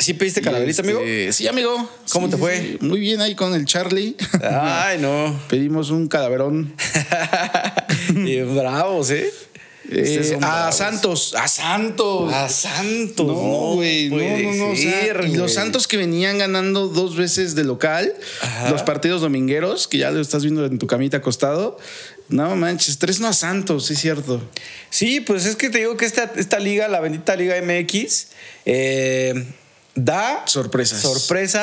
¿Sí 0.01 0.13
pediste 0.15 0.41
calaverita, 0.41 0.81
este, 0.81 0.93
amigo? 0.93 1.31
Sí, 1.31 1.47
amigo. 1.47 1.89
¿Cómo 2.11 2.25
Sí, 2.27 2.31
te 2.31 2.37
fue? 2.37 2.59
sí. 2.59 2.77
Muy 2.81 2.99
bien 2.99 3.21
ahí 3.21 3.35
con 3.35 3.53
el 3.53 3.65
Charlie. 3.65 4.15
Ay, 4.43 4.97
no. 4.99 5.39
Pedimos 5.49 5.91
un 5.91 6.07
calaverón. 6.07 6.73
Bravos, 8.55 9.11
¿eh? 9.11 9.31
Eh, 9.89 10.37
a 10.41 10.47
bravos. 10.47 10.75
Santos. 10.75 11.35
A 11.35 11.47
Santos. 11.47 12.33
A 12.33 12.47
Santos. 12.49 13.27
No, 13.27 13.73
güey, 13.75 14.09
no, 14.09 14.17
no, 14.17 14.53
no. 14.67 14.71
o 14.71 14.75
sea, 14.75 15.01
ser, 15.01 15.25
y 15.27 15.35
los. 15.35 15.53
Santos 15.53 15.87
que 15.87 15.97
venían 15.97 16.37
ganando 16.37 16.87
dos 16.87 17.15
veces 17.15 17.55
de 17.55 17.63
local, 17.63 18.13
Ajá. 18.41 18.69
los 18.69 18.83
partidos 18.83 19.21
domingueros, 19.21 19.87
que 19.87 19.97
ya 19.97 20.11
lo 20.11 20.21
estás 20.21 20.43
viendo 20.43 20.65
en 20.65 20.79
tu 20.79 20.87
camita 20.87 21.17
acostado. 21.17 21.77
No 22.29 22.55
manches, 22.55 22.97
tres 22.99 23.19
no 23.19 23.27
a 23.27 23.33
Santos, 23.33 23.87
sí 23.87 23.93
es 23.93 23.99
cierto. 23.99 24.41
Sí, 24.89 25.19
pues 25.19 25.45
es 25.45 25.57
que 25.57 25.69
te 25.69 25.79
digo 25.79 25.97
que 25.97 26.05
esta, 26.05 26.31
esta 26.37 26.59
liga, 26.59 26.87
la 26.87 27.01
bendita 27.01 27.35
Liga 27.35 27.55
MX, 27.61 28.27
eh, 28.65 29.45
da 29.95 30.43
Sorpresas. 30.45 31.01
sorpresas 31.01 31.21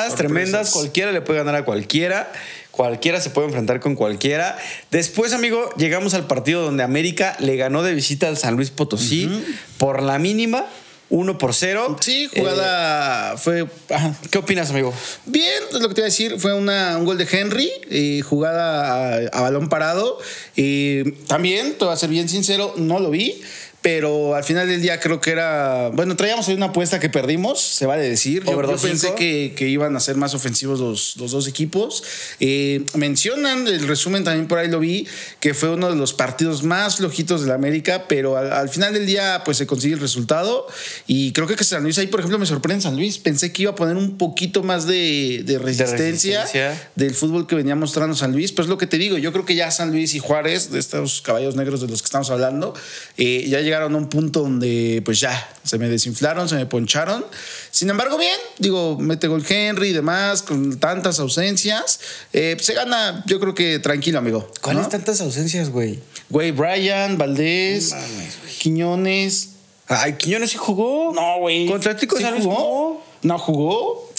Sorpresas. 0.09 0.15
tremendas. 0.15 0.71
Cualquiera 0.71 1.11
le 1.11 1.21
puede 1.21 1.39
ganar 1.39 1.55
a 1.55 1.65
cualquiera. 1.65 2.31
Cualquiera 2.71 3.19
se 3.19 3.29
puede 3.29 3.47
enfrentar 3.47 3.79
con 3.81 3.95
cualquiera. 3.95 4.57
Después, 4.91 5.33
amigo, 5.33 5.69
llegamos 5.75 6.13
al 6.13 6.27
partido 6.27 6.61
donde 6.61 6.83
América 6.83 7.35
le 7.39 7.57
ganó 7.57 7.83
de 7.83 7.93
visita 7.93 8.27
al 8.27 8.37
San 8.37 8.55
Luis 8.55 8.69
Potosí 8.69 9.29
por 9.77 10.01
la 10.01 10.17
mínima, 10.17 10.65
1 11.09 11.37
por 11.39 11.53
0. 11.53 11.97
Sí, 11.99 12.29
jugada 12.33 13.35
fue. 13.37 13.67
ajá. 13.89 14.13
¿Qué 14.31 14.37
opinas, 14.37 14.69
amigo? 14.69 14.93
Bien, 15.25 15.51
es 15.73 15.81
lo 15.81 15.89
que 15.89 15.95
te 15.95 16.01
iba 16.01 16.05
a 16.05 16.09
decir, 16.11 16.39
fue 16.39 16.53
una- 16.53 16.97
un 16.97 17.03
gol 17.05 17.17
de 17.17 17.27
Henry, 17.29 17.69
eh, 17.89 18.21
jugada 18.21 19.15
a, 19.15 19.17
a 19.33 19.41
balón 19.41 19.67
parado. 19.67 20.17
Eh, 20.55 21.15
también, 21.27 21.73
te 21.77 21.83
voy 21.83 21.93
a 21.93 21.97
ser 21.97 22.09
bien 22.09 22.29
sincero, 22.29 22.73
no 22.77 22.99
lo 22.99 23.09
vi. 23.09 23.41
Pero 23.81 24.35
al 24.35 24.43
final 24.43 24.67
del 24.67 24.81
día 24.81 24.99
creo 24.99 25.21
que 25.21 25.31
era. 25.31 25.89
Bueno, 25.93 26.15
traíamos 26.15 26.47
ahí 26.49 26.55
una 26.55 26.67
apuesta 26.67 26.99
que 26.99 27.09
perdimos, 27.09 27.61
se 27.61 27.85
vale 27.85 28.07
decir. 28.09 28.43
Yo, 28.43 28.51
yo 28.51 28.61
2-5. 28.61 28.81
pensé 28.81 29.15
que, 29.15 29.53
que 29.55 29.69
iban 29.69 29.95
a 29.95 30.01
ser 30.01 30.17
más 30.17 30.33
ofensivos 30.33 30.79
los, 30.79 31.15
los 31.15 31.31
dos 31.31 31.47
equipos. 31.47 32.03
Eh, 32.41 32.83
mencionan, 32.95 33.67
el 33.67 33.87
resumen 33.87 34.25
también 34.25 34.47
por 34.47 34.57
ahí 34.57 34.67
lo 34.67 34.79
vi, 34.79 35.07
que 35.39 35.53
fue 35.53 35.69
uno 35.69 35.89
de 35.89 35.95
los 35.95 36.13
partidos 36.13 36.63
más 36.63 36.97
flojitos 36.97 37.41
de 37.41 37.47
la 37.47 37.55
América, 37.55 38.05
pero 38.09 38.35
al, 38.35 38.51
al 38.51 38.69
final 38.69 38.93
del 38.93 39.05
día 39.05 39.43
pues 39.45 39.57
se 39.57 39.65
consigue 39.65 39.93
el 39.93 40.01
resultado. 40.01 40.67
Y 41.07 41.31
creo 41.31 41.47
que 41.47 41.63
San 41.63 41.83
Luis 41.83 41.97
ahí, 41.97 42.07
por 42.07 42.19
ejemplo, 42.19 42.39
me 42.39 42.45
sorprende 42.45 42.81
San 42.81 42.95
Luis. 42.95 43.17
Pensé 43.17 43.51
que 43.53 43.63
iba 43.63 43.71
a 43.71 43.75
poner 43.75 43.95
un 43.95 44.17
poquito 44.17 44.63
más 44.63 44.87
de, 44.87 45.43
de 45.45 45.59
resistencia, 45.59 46.41
resistencia. 46.41 46.91
del 46.95 47.13
fútbol 47.13 47.47
que 47.47 47.55
venía 47.55 47.75
mostrando 47.75 48.15
San 48.15 48.31
Luis. 48.31 48.51
Pues 48.51 48.67
lo 48.67 48.77
que 48.77 48.87
te 48.87 48.97
digo, 48.97 49.17
yo 49.17 49.31
creo 49.31 49.45
que 49.45 49.55
ya 49.55 49.71
San 49.71 49.91
Luis 49.91 50.13
y 50.15 50.19
Juárez, 50.19 50.71
de 50.71 50.79
estos 50.79 51.21
caballos 51.21 51.55
negros 51.55 51.81
de 51.81 51.87
los 51.87 52.01
que 52.01 52.05
estamos 52.05 52.29
hablando, 52.29 52.73
eh, 53.17 53.45
ya 53.47 53.61
llegaron 53.69 53.93
a 53.93 53.97
un 53.97 54.09
punto 54.09 54.41
donde 54.41 55.01
pues 55.05 55.19
ya 55.19 55.49
se 55.63 55.77
me 55.77 55.87
desinflaron, 55.87 56.49
se 56.49 56.55
me 56.55 56.65
poncharon. 56.65 57.25
Sin 57.71 57.89
embargo, 57.89 58.17
bien, 58.17 58.35
digo, 58.57 58.97
mete 58.99 59.27
gol 59.27 59.45
Henry 59.47 59.89
y 59.89 59.93
demás, 59.93 60.41
con 60.41 60.79
tantas 60.79 61.19
ausencias. 61.19 61.99
eh, 62.33 62.57
se 62.59 62.73
gana, 62.73 63.23
yo 63.27 63.39
creo 63.39 63.53
que 63.53 63.79
tranquilo, 63.79 64.17
amigo. 64.19 64.51
¿Cuáles 64.61 64.83
¿no? 64.83 64.89
tantas 64.89 65.21
ausencias, 65.21 65.69
güey? 65.69 65.99
Güey, 66.29 66.51
Brian, 66.51 67.17
Valdés, 67.17 67.91
mames. 67.91 68.37
Quiñones. 68.59 69.49
Ay, 69.87 70.13
Quiñones 70.13 70.51
sí 70.51 70.57
jugó. 70.57 71.13
No, 71.13 71.39
güey. 71.39 71.67
¿Contra 71.67 71.97
¿Sí 71.97 72.07
jugó? 72.07 72.55
jugó? 72.55 73.03
No 73.23 73.39
jugó. 73.39 74.11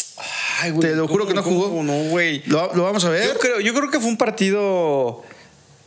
Ay, 0.61 0.71
güey. 0.73 0.88
Te 0.90 0.97
lo 0.97 1.09
juro 1.09 1.25
¿cómo- 1.25 1.28
que 1.28 1.35
no 1.35 1.42
jugó. 1.42 1.83
No, 1.83 2.11
güey. 2.11 2.42
Lo, 2.47 2.75
lo 2.75 2.83
vamos 2.85 3.04
a 3.04 3.11
ver. 3.11 3.26
Yo 3.26 3.38
creo, 3.38 3.61
yo 3.61 3.73
creo 3.75 3.90
que 3.90 3.99
fue 4.00 4.09
un 4.09 4.16
partido 4.16 5.23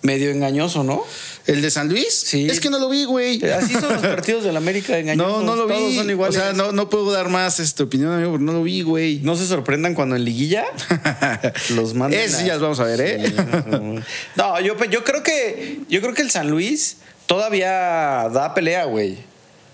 medio 0.04 0.30
engañoso, 0.32 0.84
¿no? 0.84 1.04
¿El 1.48 1.62
de 1.62 1.72
San 1.72 1.90
Luis? 1.90 2.14
Sí. 2.14 2.48
Es 2.50 2.60
que 2.60 2.70
no 2.70 2.78
lo 2.80 2.88
vi, 2.90 3.04
güey. 3.06 3.44
Así 3.50 3.74
son 3.74 3.94
los 3.94 4.02
partidos 4.02 4.44
del 4.44 4.56
América 4.56 4.98
engañosos. 4.98 5.44
No, 5.44 5.56
no 5.56 5.56
lo 5.56 5.68
vi. 5.68 5.96
Son 5.96 6.08
o 6.08 6.12
iguales. 6.12 6.36
sea, 6.36 6.54
no, 6.54 6.72
no 6.72 6.90
puedo 6.90 7.12
dar 7.12 7.30
más 7.30 7.60
este, 7.60 7.84
opinión, 7.84 8.14
amigo, 8.14 8.32
porque 8.32 8.46
no 8.46 8.54
lo 8.54 8.64
vi, 8.64 8.82
güey. 8.84 9.20
No 9.24 9.36
se 9.36 9.48
sorprendan 9.48 9.96
cuando 9.96 10.16
en 10.16 10.24
liguilla 10.24 10.66
los 11.76 11.94
mandan. 11.94 12.20
Sí 12.30 12.44
a- 12.44 12.48
ya 12.48 12.58
vamos 12.58 12.80
a 12.80 12.84
ver, 12.86 13.02
¿eh? 13.02 13.28
Sí, 13.28 13.34
no, 13.68 14.02
no, 14.36 14.62
yo, 14.62 14.76
yo 14.86 15.04
creo 15.04 15.24
que 15.24 15.80
yo 15.90 16.00
creo 16.02 16.14
que 16.14 16.22
el 16.22 16.32
San 16.32 16.50
Luis 16.50 16.98
todavía 17.26 18.30
da 18.32 18.54
pelea, 18.54 18.86
güey. 18.86 19.18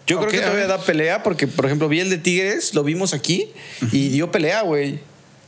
Yo 0.08 0.18
creo 0.20 0.32
que 0.32 0.40
todavía 0.40 0.66
da 0.66 0.82
pelea 0.82 1.22
porque, 1.22 1.46
por 1.46 1.66
ejemplo, 1.68 1.88
vi 1.88 2.00
el 2.00 2.10
de 2.10 2.18
Tigres, 2.18 2.74
lo 2.74 2.84
vimos 2.84 3.14
aquí 3.14 3.52
y 3.92 4.10
dio 4.10 4.32
pelea, 4.32 4.62
güey. 4.64 5.00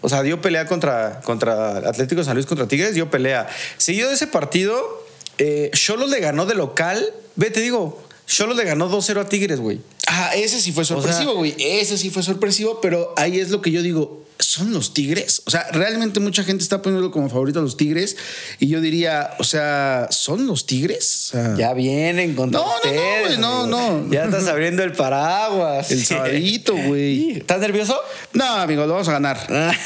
O 0.01 0.09
sea, 0.09 0.23
dio 0.23 0.41
pelea 0.41 0.65
contra, 0.65 1.21
contra 1.21 1.77
Atlético 1.77 2.21
de 2.21 2.25
San 2.25 2.35
Luis 2.35 2.45
contra 2.45 2.67
Tigres, 2.67 2.95
dio 2.95 3.09
pelea. 3.09 3.47
Seguido 3.77 4.09
de 4.09 4.15
ese 4.15 4.27
partido, 4.27 5.05
eh, 5.37 5.69
Cholos 5.73 6.09
le 6.09 6.19
ganó 6.19 6.45
de 6.45 6.55
local. 6.55 7.13
Ve, 7.35 7.51
te 7.51 7.61
digo, 7.61 8.01
Cholos 8.25 8.57
le 8.57 8.63
ganó 8.63 8.89
2-0 8.89 9.21
a 9.21 9.29
Tigres, 9.29 9.59
güey. 9.59 9.79
Ah, 10.07 10.31
ese 10.35 10.59
sí 10.59 10.71
fue 10.71 10.85
sorpresivo, 10.85 11.35
güey. 11.35 11.55
ese 11.57 11.97
sí 11.97 12.09
fue 12.09 12.23
sorpresivo, 12.23 12.81
pero 12.81 13.13
ahí 13.15 13.39
es 13.39 13.49
lo 13.49 13.61
que 13.61 13.71
yo 13.71 13.81
digo. 13.81 14.20
Son 14.51 14.73
los 14.73 14.93
Tigres. 14.93 15.43
O 15.45 15.49
sea, 15.49 15.65
realmente 15.71 16.19
mucha 16.19 16.43
gente 16.43 16.61
está 16.61 16.81
poniéndolo 16.81 17.09
como 17.09 17.29
favorito 17.29 17.59
a 17.59 17.61
los 17.61 17.77
Tigres. 17.77 18.17
Y 18.59 18.67
yo 18.67 18.81
diría, 18.81 19.31
o 19.39 19.45
sea, 19.45 20.07
¿son 20.11 20.45
los 20.45 20.65
Tigres? 20.65 21.29
O 21.29 21.31
sea, 21.37 21.55
Ya 21.55 21.73
vienen 21.73 22.35
contra 22.35 22.59
No, 22.59 22.65
no, 22.65 22.71
no, 22.71 22.75
ustedes. 22.75 23.25
güey, 23.27 23.37
no, 23.37 23.61
amigo. 23.61 23.77
no. 24.07 24.11
Ya 24.11 24.25
estás 24.25 24.47
abriendo 24.47 24.83
el 24.83 24.91
paraguas. 24.91 25.89
el 25.91 26.05
sabadito, 26.05 26.75
güey. 26.75 27.37
¿Estás 27.37 27.61
nervioso? 27.61 27.97
No, 28.33 28.43
amigo, 28.43 28.85
lo 28.85 28.91
vamos 28.91 29.07
a 29.07 29.13
ganar. 29.13 29.39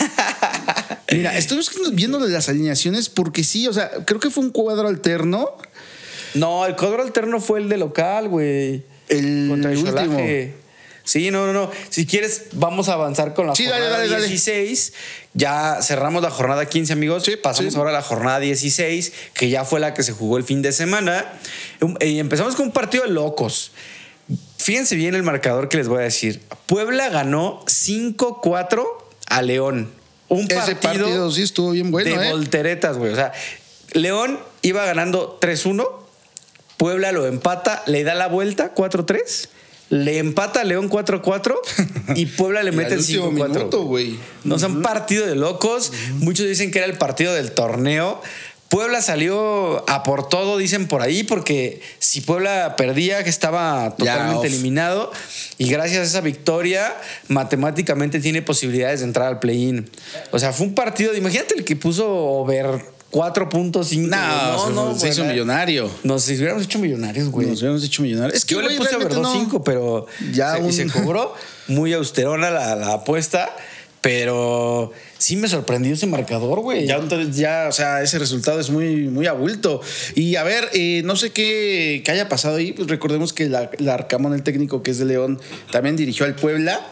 Mira, 1.12 1.38
estoy 1.38 1.60
viendo 1.94 2.18
las 2.20 2.50
alineaciones 2.50 3.10
porque 3.10 3.44
sí, 3.44 3.68
o 3.68 3.74
sea, 3.74 3.92
creo 4.06 4.20
que 4.20 4.32
fue 4.32 4.44
un 4.44 4.50
cuadro 4.50 4.88
alterno. 4.88 5.52
No, 6.34 6.66
el 6.66 6.76
cuadro 6.76 7.04
alterno 7.04 7.40
fue 7.40 7.60
el 7.60 7.70
de 7.70 7.78
local, 7.78 8.30
güey. 8.30 8.84
El 9.10 9.46
Contra 9.48 9.72
el 9.72 9.78
último. 9.78 10.18
Sí, 11.06 11.32
no, 11.32 11.46
no, 11.46 11.54
no. 11.54 11.72
Si 11.90 12.06
quieres, 12.06 12.48
vamos 12.54 12.90
a 12.90 12.94
avanzar 12.94 13.34
con 13.34 13.48
la 13.48 13.56
Sí, 13.56 13.66
dale, 13.66 13.84
jornada 13.86 13.98
dale, 14.00 14.10
dale. 14.12 14.28
16. 14.28 14.94
Ya 15.36 15.80
cerramos 15.82 16.22
la 16.24 16.32
jornada 16.32 16.68
15, 16.68 16.94
amigos. 16.94 17.24
Sí, 17.24 17.38
Pasamos 17.38 17.74
sí. 17.74 17.80
ahora 17.80 17.92
a 17.92 17.94
la 17.94 18.02
jornada 18.02 18.40
16, 18.40 19.14
que 19.34 19.50
ya 19.50 19.64
fue 19.66 19.80
la 19.80 19.94
que 19.94 20.04
se 20.04 20.12
jugó 20.12 20.38
el 20.38 20.44
fin 20.44 20.62
de 20.62 20.72
semana. 20.72 21.26
Um, 21.80 21.96
Y 22.02 22.20
empezamos 22.20 22.56
con 22.56 22.66
un 22.68 22.72
partido 22.74 23.04
de 23.04 23.12
locos. 23.12 23.72
Fíjense 24.58 24.96
bien 24.96 25.14
el 25.14 25.22
marcador 25.24 25.70
que 25.70 25.78
les 25.78 25.88
voy 25.88 26.00
a 26.00 26.04
decir. 26.04 26.42
Puebla 26.66 27.10
ganó 27.10 27.64
5-4 27.68 28.84
a 29.28 29.42
León. 29.44 29.92
Un 30.28 30.48
Ese 30.50 30.76
partido 30.76 31.32
sí 31.32 31.44
estuvo 31.44 31.72
bien 31.72 31.92
bueno, 31.92 32.20
de 32.20 32.28
¿eh? 32.28 32.32
volteretas, 32.32 32.98
güey. 32.98 33.12
O 33.14 33.16
sea, 33.16 33.32
León 33.94 34.40
iba 34.64 34.84
ganando 34.86 35.40
3-1. 35.40 35.88
Puebla 36.78 37.12
lo 37.12 37.28
empata, 37.28 37.84
le 37.86 38.04
da 38.04 38.16
la 38.16 38.28
vuelta 38.28 38.74
4-3. 38.74 39.50
Le 39.90 40.18
empata 40.18 40.62
a 40.62 40.64
León 40.64 40.90
4-4 40.90 41.56
y 42.16 42.26
Puebla 42.26 42.64
le 42.64 42.72
mete 42.74 42.94
el 42.94 43.00
último 43.00 43.32
5-4. 43.32 43.50
minuto, 43.50 43.84
güey. 43.84 44.18
No, 44.44 44.58
partido 44.82 45.26
de 45.26 45.36
locos. 45.36 45.92
Muchos 46.20 46.48
dicen 46.48 46.72
que 46.72 46.80
era 46.80 46.88
el 46.88 46.98
partido 46.98 47.34
del 47.34 47.52
torneo. 47.52 48.22
Puebla 48.68 49.02
salió 49.02 49.88
a 49.90 50.02
por 50.04 50.28
todo, 50.28 50.58
dicen 50.58 50.88
por 50.88 51.04
ahí, 51.04 51.24
porque 51.24 51.82
si 52.00 52.22
Puebla 52.22 52.76
perdía, 52.76 53.24
que 53.24 53.30
estaba 53.30 53.96
totalmente 53.96 54.48
eliminado, 54.48 55.12
y 55.60 55.70
gracias 55.70 56.00
a 56.00 56.04
esa 56.04 56.22
victoria, 56.22 56.94
matemáticamente 57.28 58.20
tiene 58.20 58.42
posibilidades 58.42 59.02
de 59.02 59.06
entrar 59.06 59.28
al 59.28 59.40
play-in. 59.40 59.90
O 60.32 60.40
sea, 60.40 60.52
fue 60.52 60.66
un 60.66 60.74
partido, 60.74 61.16
imagínate 61.16 61.54
el 61.56 61.64
que 61.64 61.76
puso 61.76 62.12
over 62.12 62.82
4.5. 63.16 64.08
No, 64.74 64.94
se, 64.94 65.00
se 65.00 65.06
güey, 65.06 65.12
hizo 65.12 65.26
millonario. 65.26 65.90
Nos 66.04 66.28
hubiéramos 66.28 66.64
hecho 66.66 66.80
millonarios, 66.80 67.30
güey. 67.30 67.48
Nos 67.48 67.62
habíamos 67.62 67.84
hecho 67.84 68.02
millonarios. 68.02 68.38
Es 68.38 68.46
que 68.46 68.56
Yo 68.56 68.62
le 68.62 68.76
puse 68.76 68.90
realmente 68.90 69.16
no- 69.16 69.34
2.5, 69.34 69.62
pero 69.64 70.06
Ya 70.34 70.56
se, 70.58 70.62
un- 70.62 70.74
se 70.74 70.88
cobró 70.88 71.34
muy 71.68 71.94
austerona 71.94 72.50
la, 72.50 72.76
la 72.76 72.94
apuesta, 72.94 73.56
pero 74.02 74.92
sí 75.18 75.36
me 75.36 75.48
sorprendió 75.48 75.94
ese 75.94 76.06
marcador, 76.08 76.60
güey. 76.60 76.86
Ya, 76.86 76.98
entonces, 76.98 77.36
ya, 77.36 77.66
o 77.70 77.72
sea, 77.72 78.04
ese 78.04 78.20
resultado 78.20 78.60
es 78.60 78.70
muy, 78.70 79.08
muy 79.08 79.26
abulto. 79.28 79.82
Y 80.14 80.36
a 80.36 80.44
ver, 80.44 80.70
eh, 80.74 81.02
no 81.06 81.16
sé 81.16 81.32
qué, 81.32 82.02
qué 82.06 82.12
haya 82.12 82.30
pasado 82.30 82.58
ahí. 82.58 82.74
Pues 82.74 82.88
recordemos 82.88 83.34
que 83.34 83.50
la, 83.50 83.72
la 83.80 83.94
Arcamón, 83.96 84.34
el 84.34 84.44
técnico 84.44 84.84
que 84.84 84.92
es 84.92 85.00
de 85.00 85.06
León, 85.06 85.40
también 85.72 85.96
dirigió 85.96 86.26
al 86.26 86.36
Puebla. 86.36 86.86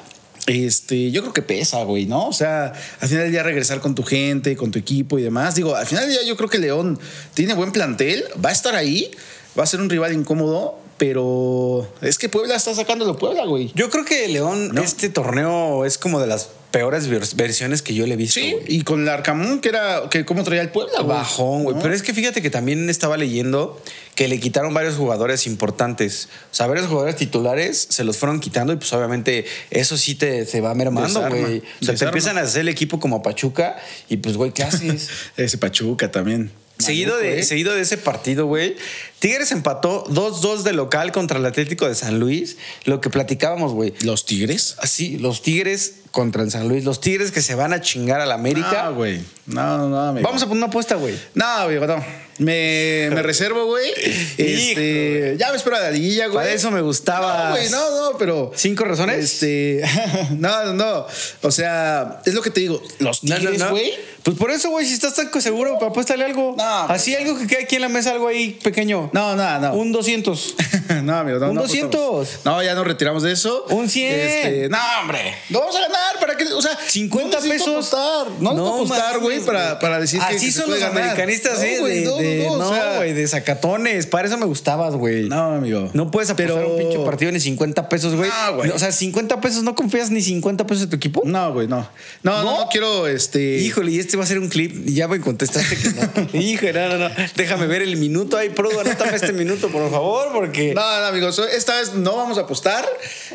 Este, 0.45 1.11
yo 1.11 1.21
creo 1.21 1.33
que 1.33 1.41
pesa, 1.41 1.83
güey, 1.83 2.05
¿no? 2.05 2.27
O 2.27 2.33
sea, 2.33 2.73
al 2.99 3.07
final 3.07 3.31
día 3.31 3.43
regresar 3.43 3.79
con 3.79 3.95
tu 3.95 4.03
gente, 4.03 4.57
con 4.57 4.71
tu 4.71 4.79
equipo 4.79 5.17
y 5.17 5.21
demás. 5.21 5.55
Digo, 5.55 5.75
al 5.75 5.85
final 5.85 6.09
día 6.09 6.23
yo 6.23 6.35
creo 6.35 6.49
que 6.49 6.59
León 6.59 6.99
tiene 7.33 7.53
buen 7.53 7.71
plantel, 7.71 8.25
va 8.43 8.49
a 8.49 8.51
estar 8.51 8.75
ahí, 8.75 9.11
va 9.57 9.63
a 9.63 9.67
ser 9.67 9.79
un 9.79 9.89
rival 9.89 10.11
incómodo, 10.13 10.82
pero 11.13 11.85
es 12.01 12.17
que 12.17 12.29
Puebla 12.29 12.55
está 12.55 12.73
sacándolo 12.73 13.17
Puebla, 13.17 13.43
güey. 13.43 13.73
Yo 13.75 13.89
creo 13.89 14.05
que 14.05 14.25
León, 14.29 14.69
No. 14.73 14.81
este 14.81 15.09
torneo 15.09 15.83
es 15.83 15.97
como 15.97 16.21
de 16.21 16.27
las 16.27 16.49
peores 16.71 17.09
vers- 17.09 17.35
versiones 17.35 17.81
que 17.81 17.93
yo 17.93 18.07
le 18.07 18.13
he 18.13 18.17
visto. 18.17 18.39
Sí, 18.39 18.55
y 18.67 18.83
con 18.83 19.03
la 19.03 19.15
Arcamón, 19.15 19.59
que 19.59 19.67
era, 19.67 20.03
que 20.09 20.23
cómo 20.23 20.45
traía 20.45 20.61
el 20.61 20.69
Puebla, 20.69 21.01
güey. 21.01 21.07
Bajón, 21.17 21.63
güey. 21.65 21.75
¿No? 21.75 21.81
Pero 21.81 21.93
es 21.93 22.03
que 22.03 22.13
fíjate 22.13 22.41
que 22.41 22.49
también 22.49 22.89
estaba 22.89 23.17
leyendo 23.17 23.81
que 24.15 24.29
le 24.29 24.39
quitaron 24.39 24.73
varios 24.73 24.95
jugadores 24.95 25.45
importantes. 25.45 26.29
O 26.51 26.55
sea, 26.55 26.67
varios 26.67 26.87
jugadores 26.87 27.17
titulares 27.17 27.85
se 27.89 28.05
los 28.05 28.15
fueron 28.15 28.39
quitando 28.39 28.71
y 28.71 28.77
pues 28.77 28.93
obviamente 28.93 29.43
eso 29.71 29.97
sí 29.97 30.15
te, 30.15 30.45
se 30.45 30.61
va 30.61 30.73
mermando, 30.73 31.19
güey. 31.27 31.61
O 31.81 31.85
sea, 31.85 31.95
te 31.95 32.05
empiezan 32.05 32.37
a 32.37 32.41
hacer 32.41 32.61
el 32.61 32.69
equipo 32.69 32.97
como 33.01 33.17
a 33.17 33.21
Pachuca 33.23 33.75
y 34.07 34.15
pues, 34.17 34.37
güey, 34.37 34.51
¿qué 34.51 34.63
haces? 34.63 35.09
Ese 35.35 35.57
Pachuca 35.57 36.09
también. 36.09 36.49
Seguido 36.79 37.11
Maluco, 37.13 37.29
de, 37.29 37.39
¿eh? 37.39 37.43
seguido 37.43 37.75
de 37.75 37.81
ese 37.81 37.97
partido, 37.97 38.47
güey, 38.47 38.75
Tigres 39.23 39.53
empató 39.53 40.03
2-2 40.07 40.63
de 40.63 40.73
local 40.73 41.13
contra 41.13 41.39
el 41.39 41.45
Atlético 41.45 41.87
de 41.87 41.95
San 41.95 42.19
Luis. 42.19 42.57
Lo 42.83 42.99
que 42.99 43.09
platicábamos, 43.09 43.71
güey. 43.71 43.93
¿Los 44.01 44.25
Tigres? 44.25 44.75
Así, 44.79 45.17
los 45.17 45.41
Tigres 45.41 45.93
contra 46.11 46.43
el 46.43 46.51
San 46.51 46.67
Luis. 46.67 46.83
Los 46.83 46.99
Tigres 46.99 47.31
que 47.31 47.41
se 47.41 47.55
van 47.55 47.71
a 47.71 47.79
chingar 47.79 48.19
al 48.19 48.33
América. 48.33 48.83
No, 48.89 48.95
güey. 48.95 49.21
No, 49.45 49.87
no, 49.87 50.09
amigo. 50.09 50.27
Vamos 50.27 50.43
a 50.43 50.45
poner 50.47 50.57
una 50.57 50.67
apuesta, 50.67 50.95
güey. 50.95 51.17
No, 51.35 51.45
amigo, 51.45 51.87
no. 51.87 52.03
Me, 52.37 53.09
me 53.11 53.21
reservo, 53.21 53.65
güey. 53.65 53.91
Este, 54.37 55.37
ya 55.39 55.51
me 55.51 55.57
espero 55.57 55.77
a 55.77 55.79
la 55.79 55.91
liguilla, 55.91 56.27
güey. 56.27 56.39
Para 56.39 56.51
eso 56.51 56.71
me 56.71 56.81
gustaba. 56.81 57.45
No, 57.45 57.49
güey, 57.51 57.69
no, 57.69 58.11
no, 58.11 58.17
pero. 58.17 58.51
¿Cinco 58.55 58.83
razones? 58.85 59.23
Este. 59.23 59.83
no, 60.37 60.65
no, 60.65 60.73
no. 60.73 61.05
O 61.43 61.51
sea, 61.51 62.21
es 62.25 62.33
lo 62.33 62.41
que 62.41 62.49
te 62.49 62.61
digo. 62.61 62.81
Los 62.99 63.23
no, 63.23 63.35
Tigres, 63.37 63.59
no. 63.59 63.69
güey. 63.69 63.93
Pues 64.23 64.37
por 64.37 64.51
eso, 64.51 64.69
güey, 64.69 64.85
si 64.85 64.93
estás 64.93 65.15
tan 65.15 65.29
seguro, 65.41 65.77
apuéstale 65.83 66.23
algo. 66.23 66.55
No, 66.57 66.63
Así 66.63 67.13
algo 67.13 67.37
que 67.37 67.45
quede 67.45 67.63
aquí 67.63 67.75
en 67.75 67.81
la 67.81 67.89
mesa, 67.89 68.11
algo 68.11 68.27
ahí 68.29 68.57
pequeño. 68.63 69.09
No, 69.13 69.35
no, 69.35 69.59
no. 69.59 69.73
Un 69.75 69.91
200. 69.91 70.55
no, 71.03 71.15
amigo, 71.17 71.39
no. 71.39 71.49
Un 71.49 71.55
no 71.55 71.61
200. 71.61 71.95
apostamos. 72.01 72.45
No, 72.45 72.63
ya 72.63 72.73
nos 72.75 72.85
retiramos 72.85 73.23
de 73.23 73.31
eso. 73.31 73.65
Un 73.69 73.89
100. 73.89 74.11
Este, 74.19 74.69
no, 74.69 74.77
hombre. 75.01 75.35
Lo 75.49 75.59
vamos 75.59 75.75
a 75.75 75.79
ganar. 75.81 76.19
¿Para 76.19 76.35
qué? 76.37 76.45
O 76.53 76.61
sea, 76.61 76.77
50 76.87 77.39
no 77.39 77.49
pesos. 77.49 77.67
apostar. 77.93 78.27
No, 78.39 78.53
no 78.53 78.73
apostar, 78.75 79.19
güey, 79.19 79.39
para, 79.41 79.77
para 79.79 79.99
decir 79.99 80.19
que- 80.19 80.35
Así 80.35 80.47
que 80.47 80.51
se 80.51 80.61
son 80.61 80.69
los 80.71 80.79
ganar. 80.79 80.97
americanistas, 81.03 81.59
No, 81.59 81.63
¿eh? 81.63 81.79
güey, 81.79 81.99
de, 81.99 82.05
no, 82.05 82.17
de- 82.17 82.43
no, 82.47 82.57
no, 82.57 82.69
o 82.69 82.73
sea, 82.73 82.85
no, 82.91 82.95
güey, 82.97 83.13
de 83.13 83.27
sacatones. 83.27 84.07
Para 84.07 84.27
eso 84.27 84.37
me 84.37 84.45
gustabas, 84.45 84.95
güey. 84.95 85.29
No, 85.29 85.55
amigo. 85.55 85.89
No 85.93 86.09
puedes 86.11 86.29
apostar 86.29 86.55
Pero- 86.55 86.71
un 86.71 86.77
pinche 86.79 86.99
partido 86.99 87.31
ni 87.31 87.39
50 87.39 87.89
pesos, 87.89 88.15
güey. 88.15 88.29
No, 88.29 88.55
güey. 88.57 88.69
O 88.71 88.79
sea, 88.79 88.91
50 88.91 89.39
pesos, 89.41 89.63
¿no 89.63 89.75
confías 89.75 90.09
ni 90.11 90.21
50 90.21 90.65
pesos 90.65 90.83
en 90.85 90.89
tu 90.89 90.95
equipo? 90.95 91.21
No, 91.25 91.53
güey, 91.53 91.67
no. 91.67 91.87
No, 92.23 92.37
no, 92.37 92.43
¿No? 92.43 92.57
no 92.61 92.67
quiero 92.69 93.07
este. 93.07 93.57
Híjole, 93.59 93.91
y 93.91 93.99
este 93.99 94.17
va 94.17 94.23
a 94.23 94.27
ser 94.27 94.39
un 94.39 94.49
clip. 94.49 94.87
Y 94.87 94.93
ya 94.95 95.07
me 95.07 95.19
contestaste 95.19 95.75
que 95.77 95.89
no. 95.91 96.39
Híjole, 96.39 96.73
no, 96.73 96.97
no, 96.97 97.09
no. 97.09 97.15
Déjame 97.35 97.67
ver 97.67 97.81
el 97.81 97.97
minuto. 97.97 98.37
Ay, 98.37 98.49
Prodo, 98.49 98.81
este 99.07 99.33
minuto, 99.33 99.69
por 99.69 99.89
favor, 99.89 100.31
porque. 100.33 100.73
No, 100.73 100.81
no, 100.81 101.05
amigos, 101.05 101.39
esta 101.39 101.79
vez 101.79 101.93
no 101.93 102.15
vamos 102.15 102.37
a 102.37 102.41
apostar. 102.41 102.85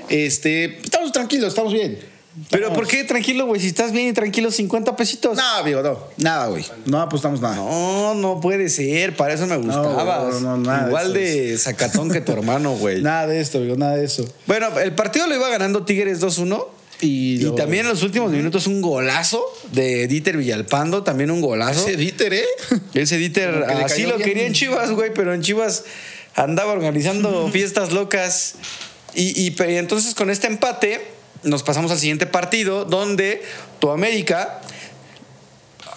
Este, 0.08 0.78
estamos 0.80 1.12
tranquilos, 1.12 1.48
estamos 1.48 1.72
bien. 1.72 1.98
Pero 2.50 2.72
¿por 2.72 2.86
qué 2.86 3.04
tranquilo, 3.04 3.46
güey? 3.46 3.60
Si 3.60 3.68
estás 3.68 3.92
bien 3.92 4.08
y 4.08 4.12
tranquilo, 4.12 4.50
50 4.50 4.96
pesitos. 4.96 5.36
No, 5.36 5.56
amigo, 5.56 5.82
no. 5.82 5.98
Nada, 6.18 6.46
güey. 6.46 6.64
No 6.86 7.00
apostamos 7.00 7.40
nada. 7.40 7.56
No, 7.56 8.14
no 8.14 8.40
puede 8.40 8.68
ser. 8.68 9.16
Para 9.16 9.34
eso 9.34 9.46
me 9.46 9.56
gustabas. 9.56 10.40
no, 10.40 10.56
no, 10.56 10.56
nada 10.58 10.82
de 10.82 10.88
Igual 10.88 11.06
eso 11.06 11.14
de 11.14 11.58
sacatón 11.58 12.10
que 12.10 12.20
tu 12.20 12.32
hermano, 12.32 12.72
güey. 12.72 13.02
Nada 13.08 13.26
de 13.26 13.40
esto, 13.40 13.58
amigo, 13.58 13.76
nada 13.76 13.96
de 13.96 14.04
eso. 14.04 14.24
Bueno, 14.46 14.78
el 14.78 14.94
partido 14.94 15.26
lo 15.26 15.34
iba 15.34 15.48
ganando 15.48 15.84
Tigres 15.84 16.20
2-1. 16.20 16.77
Y, 17.00 17.44
también 17.52 17.84
en 17.84 17.92
los 17.92 18.02
últimos 18.02 18.32
minutos 18.32 18.66
un 18.66 18.82
golazo 18.82 19.44
de 19.72 20.08
Dieter 20.08 20.36
Villalpando, 20.36 21.04
también 21.04 21.30
un 21.30 21.40
golazo. 21.40 21.86
Ese 21.86 21.96
Dieter, 21.96 22.34
¿eh? 22.34 22.44
Ese 22.94 23.18
Dieter 23.18 23.64
así 23.84 24.02
lo 24.02 24.16
bien. 24.16 24.28
quería 24.28 24.46
en 24.46 24.52
Chivas, 24.52 24.90
güey, 24.90 25.12
pero 25.14 25.32
en 25.32 25.42
Chivas 25.42 25.84
andaba 26.34 26.72
organizando 26.72 27.48
fiestas 27.52 27.92
locas. 27.92 28.54
Y, 29.14 29.40
y 29.40 29.54
entonces 29.58 30.14
con 30.14 30.30
este 30.30 30.48
empate 30.48 31.00
nos 31.44 31.62
pasamos 31.62 31.90
al 31.90 31.98
siguiente 31.98 32.26
partido 32.26 32.84
donde 32.84 33.42
tu 33.78 33.90
América, 33.90 34.60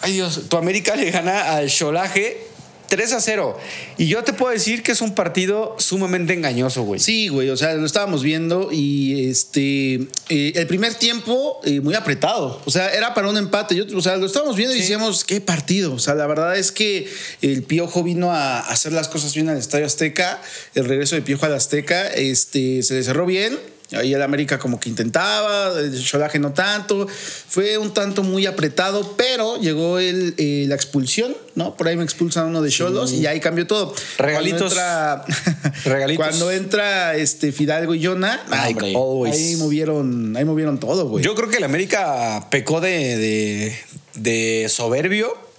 ay 0.01 0.13
Dios, 0.13 0.50
tu 0.50 0.58
América 0.58 0.96
le 0.96 1.10
gana 1.10 1.55
al 1.55 1.70
Cholaje 1.70 2.50
3 2.91 3.13
a 3.13 3.21
0. 3.21 3.57
Y 3.98 4.07
yo 4.07 4.21
te 4.25 4.33
puedo 4.33 4.51
decir 4.51 4.83
que 4.83 4.91
es 4.91 5.00
un 5.00 5.15
partido 5.15 5.77
sumamente 5.79 6.33
engañoso, 6.33 6.83
güey. 6.83 7.00
Sí, 7.00 7.29
güey, 7.29 7.50
o 7.50 7.55
sea, 7.55 7.74
lo 7.75 7.86
estábamos 7.86 8.21
viendo 8.21 8.67
y 8.69 9.29
este, 9.29 9.93
eh, 10.27 10.51
el 10.55 10.67
primer 10.67 10.95
tiempo 10.95 11.62
eh, 11.63 11.79
muy 11.79 11.95
apretado, 11.95 12.62
o 12.65 12.69
sea, 12.69 12.89
era 12.89 13.13
para 13.13 13.29
un 13.29 13.38
empate, 13.38 13.75
Yo, 13.75 13.86
o 13.98 14.01
sea, 14.01 14.17
lo 14.17 14.25
estábamos 14.25 14.57
viendo 14.57 14.75
y 14.75 14.79
decíamos, 14.79 15.24
qué 15.24 15.39
partido, 15.39 15.93
o 15.93 16.00
sea, 16.00 16.15
la 16.15 16.27
verdad 16.27 16.57
es 16.57 16.74
que 16.74 17.07
el 17.41 17.63
Piojo 17.63 18.03
vino 18.03 18.33
a 18.33 18.60
hacer 18.60 18.91
las 18.91 19.07
cosas 19.07 19.33
bien 19.33 19.48
al 19.48 19.57
Estadio 19.57 19.86
Azteca, 19.86 20.41
el 20.75 20.83
regreso 20.83 21.15
de 21.15 21.21
Piojo 21.21 21.45
al 21.45 21.53
Azteca, 21.53 22.07
este, 22.07 22.83
se 22.83 22.95
le 22.95 23.03
cerró 23.03 23.25
bien, 23.25 23.57
Ahí 23.93 24.13
el 24.13 24.21
América 24.21 24.57
como 24.57 24.79
que 24.79 24.89
intentaba, 24.89 25.79
el 25.79 26.01
Cholaje 26.03 26.39
no 26.39 26.53
tanto. 26.53 27.07
Fue 27.07 27.77
un 27.77 27.93
tanto 27.93 28.24
muy 28.24 28.45
apretado, 28.45 29.15
pero 29.17 29.57
llegó 29.57 30.00
el, 30.00 30.33
eh, 30.38 30.65
la 30.67 30.75
expulsión, 30.75 31.36
¿no? 31.55 31.75
Por 31.75 31.88
ahí 31.88 31.98
me 31.98 32.03
expulsan 32.03 32.48
uno 32.48 32.62
de 32.62 32.69
Cholos 32.69 33.12
y 33.12 33.27
ahí 33.27 33.39
cambió 33.39 33.67
todo. 33.67 33.93
Regalitos. 34.17 34.74
Cuando 34.74 35.25
entra, 35.25 35.74
Regalitos. 35.86 36.25
Cuando 36.25 36.51
entra 36.51 37.15
este 37.15 37.51
Fidalgo 37.51 37.93
y 37.93 38.05
Jonah, 38.05 38.43
Like 38.50 38.86
ahí 38.86 39.55
movieron, 39.57 40.36
ahí 40.38 40.45
movieron 40.45 40.79
todo, 40.79 41.07
güey. 41.07 41.24
Yo 41.24 41.36
creo 41.36 41.50
que 41.50 41.57
el 41.57 41.63
América 41.63 42.48
pecó 42.50 42.79
de, 42.79 43.17
de, 43.17 43.77
de 44.15 44.69
soberbio 44.69 45.50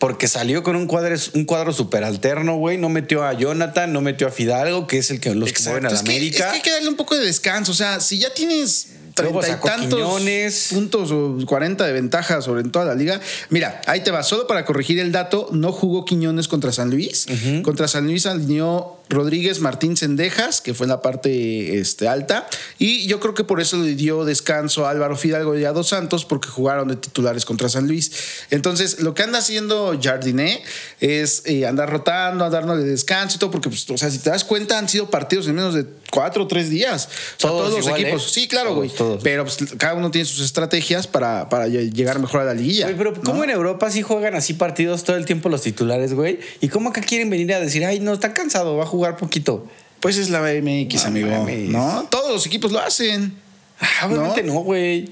porque 0.00 0.28
salió 0.28 0.62
con 0.62 0.76
un 0.76 0.86
cuadro, 0.86 1.14
un 1.34 1.44
cuadro 1.44 1.74
súper 1.74 2.04
alterno, 2.04 2.56
güey. 2.56 2.78
No 2.78 2.88
metió 2.88 3.22
a 3.22 3.34
Jonathan, 3.34 3.92
no 3.92 4.00
metió 4.00 4.26
a 4.26 4.30
Fidalgo, 4.30 4.86
que 4.86 4.96
es 4.96 5.10
el 5.10 5.20
que 5.20 5.34
los 5.34 5.52
que 5.52 5.62
mueven 5.62 5.84
a 5.86 5.90
la 5.90 5.94
es 5.94 6.02
que, 6.02 6.10
es 6.10 6.16
América. 6.16 6.50
que 6.50 6.56
hay 6.56 6.62
que 6.62 6.70
darle 6.70 6.88
un 6.88 6.96
poco 6.96 7.14
de 7.14 7.24
descanso. 7.24 7.72
O 7.72 7.74
sea, 7.74 8.00
si 8.00 8.18
ya 8.18 8.32
tienes 8.32 8.88
treinta 9.14 9.46
y 9.46 9.56
tantos 9.56 9.98
Quiñones. 9.98 10.68
puntos 10.70 11.10
o 11.12 11.36
40 11.44 11.86
de 11.86 11.92
ventaja 11.92 12.40
sobre 12.40 12.62
en 12.62 12.70
toda 12.70 12.86
la 12.86 12.94
liga. 12.94 13.20
Mira, 13.50 13.82
ahí 13.86 14.00
te 14.00 14.10
va. 14.10 14.22
Solo 14.22 14.46
para 14.46 14.64
corregir 14.64 14.98
el 14.98 15.12
dato, 15.12 15.50
no 15.52 15.70
jugó 15.70 16.06
Quiñones 16.06 16.48
contra 16.48 16.72
San 16.72 16.90
Luis. 16.90 17.26
Contra 17.62 17.86
San 17.86 18.06
Luis 18.06 18.24
alineó 18.24 18.99
Rodríguez 19.10 19.60
Martín 19.60 19.96
Cendejas, 19.96 20.60
que 20.60 20.72
fue 20.72 20.84
en 20.84 20.90
la 20.90 21.02
parte 21.02 21.78
este, 21.78 22.08
alta. 22.08 22.48
Y 22.78 23.06
yo 23.06 23.20
creo 23.20 23.34
que 23.34 23.44
por 23.44 23.60
eso 23.60 23.76
le 23.76 23.94
dio 23.94 24.24
descanso 24.24 24.86
a 24.86 24.90
Álvaro 24.90 25.16
Fidalgo 25.16 25.58
y 25.58 25.64
a 25.64 25.72
Dos 25.72 25.88
Santos, 25.88 26.24
porque 26.24 26.48
jugaron 26.48 26.88
de 26.88 26.96
titulares 26.96 27.44
contra 27.44 27.68
San 27.68 27.88
Luis. 27.88 28.12
Entonces, 28.50 29.00
lo 29.00 29.12
que 29.12 29.24
anda 29.24 29.40
haciendo 29.40 29.98
Jardiné 30.00 30.62
es 31.00 31.42
eh, 31.44 31.66
andar 31.66 31.90
rotando, 31.90 32.44
andar 32.44 32.66
dándole 32.66 32.84
descanso 32.84 33.36
y 33.36 33.38
todo, 33.40 33.50
porque, 33.50 33.68
pues, 33.68 33.88
o 33.90 33.98
sea, 33.98 34.10
si 34.10 34.18
te 34.18 34.30
das 34.30 34.44
cuenta, 34.44 34.78
han 34.78 34.88
sido 34.88 35.10
partidos 35.10 35.48
en 35.48 35.56
menos 35.56 35.74
de 35.74 35.86
cuatro 36.10 36.44
o 36.44 36.46
tres 36.46 36.70
días. 36.70 37.06
O 37.06 37.40
sea, 37.40 37.50
Todos 37.50 37.60
todos, 37.60 37.78
los 37.78 37.86
igual, 37.86 38.00
equipos. 38.00 38.26
¿eh? 38.26 38.30
Sí, 38.30 38.48
claro, 38.48 38.74
güey. 38.74 38.90
Pero 39.22 39.44
pues, 39.44 39.58
cada 39.76 39.94
uno 39.94 40.10
tiene 40.10 40.24
sus 40.24 40.40
estrategias 40.40 41.06
para, 41.06 41.48
para 41.48 41.66
llegar 41.66 42.18
mejor 42.20 42.42
a 42.42 42.44
la 42.44 42.54
liguilla. 42.54 42.86
Pero 42.96 43.12
¿no? 43.12 43.22
¿cómo 43.22 43.44
en 43.44 43.50
Europa 43.50 43.90
sí 43.90 44.02
juegan 44.02 44.34
así 44.34 44.54
partidos 44.54 45.04
todo 45.04 45.16
el 45.16 45.24
tiempo 45.24 45.48
los 45.48 45.62
titulares, 45.62 46.14
güey? 46.14 46.38
¿Y 46.60 46.68
cómo 46.68 46.90
acá 46.90 47.00
quieren 47.00 47.28
venir 47.30 47.52
a 47.54 47.60
decir, 47.60 47.84
ay, 47.84 48.00
no, 48.00 48.12
está 48.12 48.34
cansado, 48.34 48.76
va 48.76 48.84
a 48.84 48.86
jugar 48.86 48.99
poquito? 49.16 49.66
Pues 50.00 50.16
es 50.16 50.30
la 50.30 50.40
MX, 50.40 51.02
No 51.02 51.08
amigo. 51.08 51.28
mames. 51.30 51.68
¿No? 51.68 52.06
Todos 52.10 52.32
los 52.32 52.46
equipos 52.46 52.72
lo 52.72 52.78
hacen. 52.80 53.34
Ah, 53.80 54.06
obviamente 54.06 54.42
no, 54.42 54.54
güey. 54.60 55.10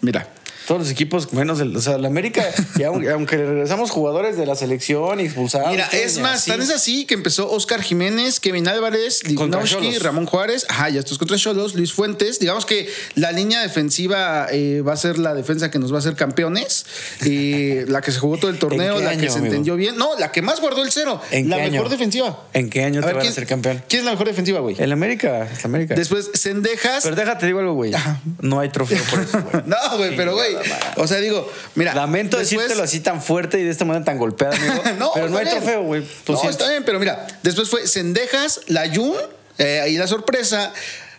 Mira. 0.00 0.28
Todos 0.66 0.82
los 0.82 0.90
equipos, 0.90 1.32
menos 1.32 1.58
el, 1.60 1.76
o 1.76 1.80
sea, 1.80 1.98
la 1.98 2.08
América, 2.08 2.44
y 2.76 2.82
aunque, 2.84 3.36
regresamos 3.36 3.90
jugadores 3.90 4.36
de 4.36 4.46
la 4.46 4.54
selección 4.54 5.20
y 5.20 5.24
expulsados. 5.24 5.70
Mira, 5.70 5.86
es 5.86 6.18
más, 6.18 6.44
tan 6.44 6.60
es 6.60 6.70
así 6.70 7.06
que 7.06 7.14
empezó 7.14 7.50
Oscar 7.50 7.82
Jiménez, 7.82 8.40
Kevin 8.40 8.68
Álvarez, 8.68 9.24
Lignowski. 9.24 9.98
Ramón 9.98 10.26
Juárez. 10.26 10.66
Ajá, 10.68 10.88
ya 10.88 11.00
estos 11.00 11.18
contra 11.18 11.36
Cholos, 11.36 11.74
Luis 11.74 11.92
Fuentes. 11.92 12.38
Digamos 12.38 12.66
que 12.66 12.88
la 13.14 13.32
línea 13.32 13.60
defensiva 13.62 14.46
eh, 14.50 14.82
va 14.86 14.92
a 14.92 14.96
ser 14.96 15.18
la 15.18 15.34
defensa 15.34 15.70
que 15.70 15.78
nos 15.78 15.92
va 15.92 15.96
a 15.96 15.98
hacer 16.00 16.14
campeones. 16.14 16.86
Y 17.24 17.84
la 17.86 18.00
que 18.00 18.12
se 18.12 18.18
jugó 18.18 18.36
todo 18.36 18.50
el 18.50 18.58
torneo, 18.58 19.00
la 19.00 19.10
año, 19.10 19.20
que 19.20 19.28
se 19.30 19.38
amigo? 19.38 19.46
entendió 19.54 19.76
bien. 19.76 19.96
No, 19.96 20.18
la 20.18 20.30
que 20.32 20.42
más 20.42 20.60
guardó 20.60 20.82
el 20.82 20.90
cero. 20.92 21.20
¿En 21.30 21.48
la 21.48 21.56
mejor 21.56 21.72
año? 21.80 21.88
defensiva. 21.88 22.44
¿En 22.52 22.70
qué 22.70 22.84
año 22.84 23.00
A 23.00 23.02
te 23.02 23.06
ver, 23.06 23.14
van 23.16 23.20
a 23.20 23.22
¿quién- 23.22 23.34
ser 23.34 23.46
campeón? 23.46 23.82
¿Quién 23.88 24.00
es 24.00 24.04
la 24.06 24.12
mejor 24.12 24.26
defensiva, 24.28 24.60
güey? 24.60 24.76
El 24.78 24.92
América, 24.92 25.48
el 25.48 25.64
América. 25.64 25.94
Después, 25.94 26.30
Sendejas. 26.34 27.02
Pero 27.04 27.16
déjate, 27.16 27.46
digo 27.46 27.58
algo, 27.60 27.74
güey. 27.74 27.92
No 28.40 28.60
hay 28.60 28.68
trofeo 28.70 29.02
por 29.10 29.20
eso, 29.20 29.40
güey. 29.42 29.64
No, 29.66 29.96
güey, 29.96 30.16
pero 30.16 30.34
güey. 30.34 30.49
O 30.96 31.06
sea, 31.06 31.18
digo, 31.18 31.50
mira. 31.74 31.94
Lamento 31.94 32.38
después- 32.38 32.62
decírtelo 32.62 32.82
así 32.82 33.00
tan 33.00 33.22
fuerte 33.22 33.60
y 33.60 33.64
de 33.64 33.70
esta 33.70 33.84
manera 33.84 34.04
tan 34.04 34.18
golpeada, 34.18 34.56
amigo. 34.56 34.82
no, 34.98 35.10
pero 35.14 35.28
no 35.28 35.38
hay 35.38 35.46
trofeo, 35.46 35.82
güey. 35.82 36.06
No, 36.28 36.50
está 36.50 36.68
bien, 36.68 36.84
pero 36.84 36.98
mira, 36.98 37.26
después 37.42 37.68
fue 37.68 37.86
Sendejas, 37.86 38.60
Layun, 38.68 39.14
eh, 39.58 39.80
ahí 39.80 39.96
la 39.96 40.06
sorpresa. 40.06 40.72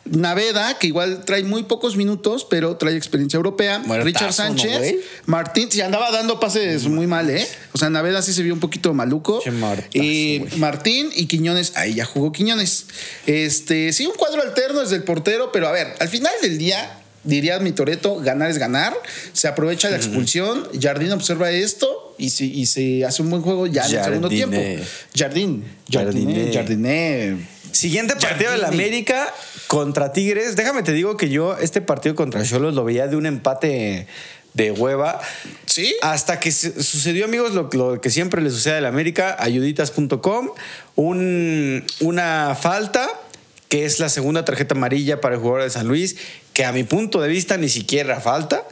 Naveda, 0.06 0.80
que 0.80 0.88
igual 0.88 1.26
trae 1.26 1.44
muy 1.44 1.64
pocos 1.64 1.96
minutos, 1.96 2.46
pero 2.50 2.76
trae 2.76 2.96
experiencia 2.96 3.38
europea. 3.38 3.80
Muertazo, 3.80 4.06
Richard 4.06 4.28
¿no, 4.28 4.34
Sánchez? 4.34 4.96
Martín, 5.28 5.72
se 5.72 5.84
andaba 5.84 6.12
dando 6.12 6.40
pases 6.40 6.86
muy 6.88 7.06
mal, 7.06 7.30
¿eh? 7.30 7.48
O 7.74 7.78
sea, 7.78 7.90
Naveda 7.92 8.24
sí 8.24 8.34
se 8.34 8.42
vio 8.42 8.54
un 8.54 8.60
poquito 8.60 8.94
maluco. 8.96 9.40
Che, 9.42 9.52
muertazo, 9.52 9.90
y. 9.94 10.44
Martín 10.58 11.12
y 11.16 11.28
Quiñones, 11.28 11.74
ahí 11.76 11.94
ya 11.94 12.06
jugó 12.06 12.32
Quiñones. 12.32 12.88
Este, 13.28 13.94
sí, 13.94 14.08
un 14.08 14.16
cuadro 14.16 14.42
alterno 14.42 14.82
desde 14.82 14.96
el 14.96 15.04
portero, 15.04 15.52
pero 15.52 15.68
a 15.68 15.72
ver, 15.72 15.94
al 16.00 16.10
final 16.10 16.34
del 16.42 16.58
día, 16.58 17.00
diría 17.24 17.60
mi 17.60 17.72
Toreto, 17.72 18.16
ganar 18.18 18.50
es 18.50 18.58
ganar. 18.58 18.94
Se 19.34 19.48
aprovecha 19.48 19.90
la 19.90 19.98
expulsión, 19.98 20.68
Jardín 20.80 21.12
observa 21.12 21.52
esto 21.52 22.16
y, 22.18 22.30
se- 22.32 22.46
y 22.46 22.66
se 22.66 23.06
hace 23.06 23.22
un 23.22 23.30
buen 23.30 23.42
juego 23.42 23.68
ya 23.68 23.86
en 23.88 23.96
el 23.98 24.04
segundo 24.04 24.30
tiempo. 24.30 24.58
Jardín, 25.16 25.66
Jardiné. 25.92 26.52
Jardiné. 26.54 27.38
Siguiente 27.72 28.16
partido 28.16 28.52
de 28.52 28.58
la 28.58 28.66
Jardine. 28.66 28.84
América 28.86 29.34
contra 29.68 30.12
Tigres. 30.12 30.56
Déjame 30.56 30.84
te 30.84 30.92
digo 30.92 31.16
que 31.16 31.30
yo 31.30 31.58
este 31.58 31.80
partido 31.82 32.16
contra 32.16 32.44
Cholos 32.44 32.74
lo 32.76 32.84
veía 32.84 33.08
de 33.08 33.16
un 33.16 33.26
empate 33.26 34.08
de 34.54 34.72
hueva. 34.72 35.22
¿Sí? 35.66 35.96
Hasta 36.02 36.38
que 36.42 36.52
sucedió, 36.52 37.24
amigos, 37.24 37.54
lo, 37.54 37.70
lo 37.72 38.02
que 38.02 38.10
siempre 38.10 38.42
le 38.42 38.50
sucede 38.50 38.76
a 38.80 38.82
la 38.82 38.90
América, 38.90 39.38
ayuditas.com, 39.40 40.50
un, 40.96 41.86
una 42.02 42.56
falta 42.60 43.08
que 43.70 43.86
es 43.86 44.00
la 44.02 44.10
segunda 44.10 44.44
tarjeta 44.44 44.76
amarilla 44.76 45.22
para 45.22 45.36
el 45.36 45.42
jugador 45.42 45.64
de 45.64 45.70
San 45.70 45.88
Luis, 45.88 46.18
que 46.62 46.66
a 46.66 46.72
mi 46.72 46.84
punto 46.84 47.20
de 47.20 47.28
vista 47.28 47.58
ni 47.58 47.70
siquiera 47.70 48.22
falta. 48.22 48.68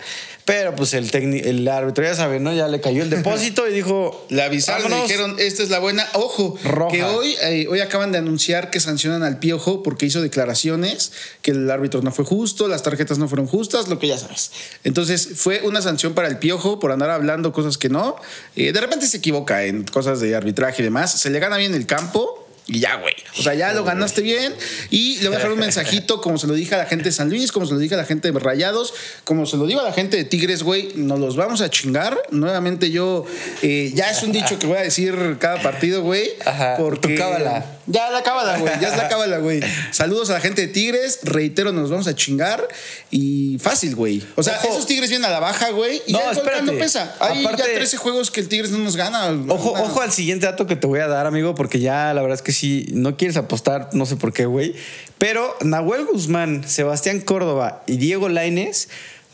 Pero 0.46 0.76
pues 0.76 0.94
el, 0.94 1.10
técnico- 1.10 1.48
el 1.48 1.68
árbitro 1.68 2.04
ya 2.04 2.14
sabe, 2.14 2.40
¿no? 2.40 2.54
Ya 2.54 2.68
le 2.68 2.80
cayó 2.82 3.02
el 3.02 3.10
depósito 3.10 3.68
y 3.68 3.74
dijo... 3.74 4.26
Le 4.30 4.44
avisaron, 4.44 4.92
le 4.92 5.02
dijeron, 5.02 5.36
esta 5.40 5.64
es 5.64 5.70
la 5.72 5.80
buena. 5.80 6.08
Ojo, 6.14 6.56
Roja. 6.64 6.92
que 6.96 7.04
hoy, 7.04 7.36
eh, 7.42 7.66
hoy 7.68 7.80
acaban 7.80 8.12
de 8.12 8.20
anunciar 8.20 8.70
que 8.70 8.80
sancionan 8.80 9.24
al 9.24 9.40
Piojo 9.40 9.82
porque 9.82 10.06
hizo 10.06 10.22
declaraciones 10.22 11.12
que 11.42 11.50
el 11.52 11.70
árbitro 11.72 12.02
no 12.04 12.12
fue 12.12 12.26
justo, 12.26 12.68
las 12.68 12.84
tarjetas 12.84 13.18
no 13.18 13.28
fueron 13.28 13.48
justas, 13.48 13.88
lo 13.88 13.98
que 13.98 14.08
ya 14.08 14.18
sabes. 14.20 14.52
Entonces 14.84 15.30
fue 15.36 15.62
una 15.64 15.82
sanción 15.82 16.14
para 16.14 16.28
el 16.28 16.38
Piojo 16.38 16.80
por 16.80 16.92
andar 16.92 17.10
hablando 17.10 17.54
cosas 17.54 17.80
que 17.80 17.90
no. 17.90 18.16
Eh, 18.56 18.72
de 18.72 18.82
repente 18.82 19.08
se 19.08 19.18
equivoca 19.18 19.66
en 19.66 19.84
cosas 19.84 20.20
de 20.20 20.36
arbitraje 20.36 20.82
y 20.84 20.86
demás. 20.86 21.12
Se 21.12 21.30
le 21.32 21.40
gana 21.40 21.58
bien 21.58 21.74
el 21.74 21.86
campo. 21.88 22.49
Y 22.72 22.80
ya, 22.80 22.98
güey. 22.98 23.16
O 23.38 23.42
sea, 23.42 23.56
ya 23.56 23.74
lo 23.74 23.84
ganaste 23.84 24.22
bien. 24.22 24.54
Y 24.92 25.18
le 25.18 25.28
voy 25.30 25.36
a 25.36 25.38
dejar 25.40 25.52
un 25.52 25.60
mensajito, 25.60 26.22
como 26.22 26.38
se 26.38 26.46
lo 26.46 26.54
dije 26.54 26.76
a 26.76 26.78
la 26.78 26.86
gente 26.86 27.06
de 27.06 27.12
San 27.12 27.28
Luis, 27.30 27.52
como 27.52 27.66
se 27.66 27.74
lo 27.74 27.80
dije 27.80 27.96
a 27.96 27.98
la 27.98 28.06
gente 28.06 28.32
de 28.32 28.40
Rayados, 28.40 28.94
como 29.24 29.48
se 29.48 29.58
lo 29.58 29.66
digo 29.66 29.80
a 29.80 29.84
la 29.84 29.92
gente 29.92 30.18
de 30.18 30.24
Tigres, 30.24 30.62
güey. 30.62 30.92
Nos 30.96 31.20
los 31.20 31.36
vamos 31.36 31.62
a 31.62 31.70
chingar. 31.72 32.16
Nuevamente, 32.30 32.92
yo. 32.92 33.26
eh, 33.64 33.92
ya 33.96 34.12
es 34.12 34.22
un 34.22 34.32
dicho 34.32 34.60
que 34.60 34.68
voy 34.68 34.78
a 34.78 34.82
decir 34.82 35.38
cada 35.40 35.62
partido, 35.64 36.04
güey. 36.04 36.30
Ajá, 36.46 36.76
Porque. 36.78 37.10
tu 37.10 37.16
cábala. 37.16 37.66
Ya 37.92 38.12
la 38.12 38.22
cábala, 38.22 38.58
güey. 38.60 38.72
Ya 38.80 38.90
es 38.90 38.98
la 38.98 39.08
cábala, 39.10 39.40
güey. 39.40 39.62
Saludos 39.92 40.30
a 40.30 40.34
la 40.34 40.42
gente 40.42 40.62
de 40.62 40.68
Tigres. 40.68 41.20
Reitero, 41.24 41.72
nos 41.72 41.90
vamos 41.90 42.08
a 42.08 42.14
chingar. 42.16 42.68
Y 43.10 43.58
fácil, 43.60 43.96
güey. 43.96 44.24
O 44.36 44.44
sea, 44.44 44.60
Ojo. 44.64 44.70
esos 44.74 44.86
Tigres 44.86 45.10
vienen 45.10 45.26
a 45.28 45.32
la 45.32 45.40
baja, 45.40 45.72
güey. 45.72 46.02
Y 46.06 46.14
No, 46.14 46.20
ya 46.20 46.32
el 46.32 46.38
espérate. 46.38 46.64
no 46.64 46.74
pesa. 46.74 47.16
Hay 47.20 47.42
Aparte- 47.44 47.64
ya 47.68 47.74
13 47.74 47.98
juegos 47.98 48.30
que 48.30 48.42
el 48.42 48.48
Tigres 48.48 48.70
no 48.72 48.78
nos 48.78 48.96
gana. 48.96 49.28
Ojo, 49.48 49.72
ojo 49.72 50.02
al 50.02 50.12
siguiente 50.12 50.46
dato 50.46 50.68
que 50.68 50.76
te 50.76 50.86
voy 50.86 51.00
a 51.00 51.08
dar, 51.08 51.26
amigo, 51.26 51.56
porque 51.56 51.80
ya 51.80 52.14
la 52.14 52.22
verdad 52.22 52.36
es 52.36 52.42
que 52.44 52.52
sí, 52.52 52.86
no 52.94 53.18
quieres 53.18 53.38
apostar, 53.38 53.90
no 53.94 54.06
sé 54.06 54.16
por 54.18 54.34
qué, 54.34 54.46
güey. 54.46 54.76
Pero 55.18 55.58
Nahuel 55.62 56.06
Guzmán, 56.06 56.68
Sebastián 56.68 57.20
Córdoba 57.22 57.84
y 57.88 57.98
Diego 57.98 58.30
Laines 58.30 58.90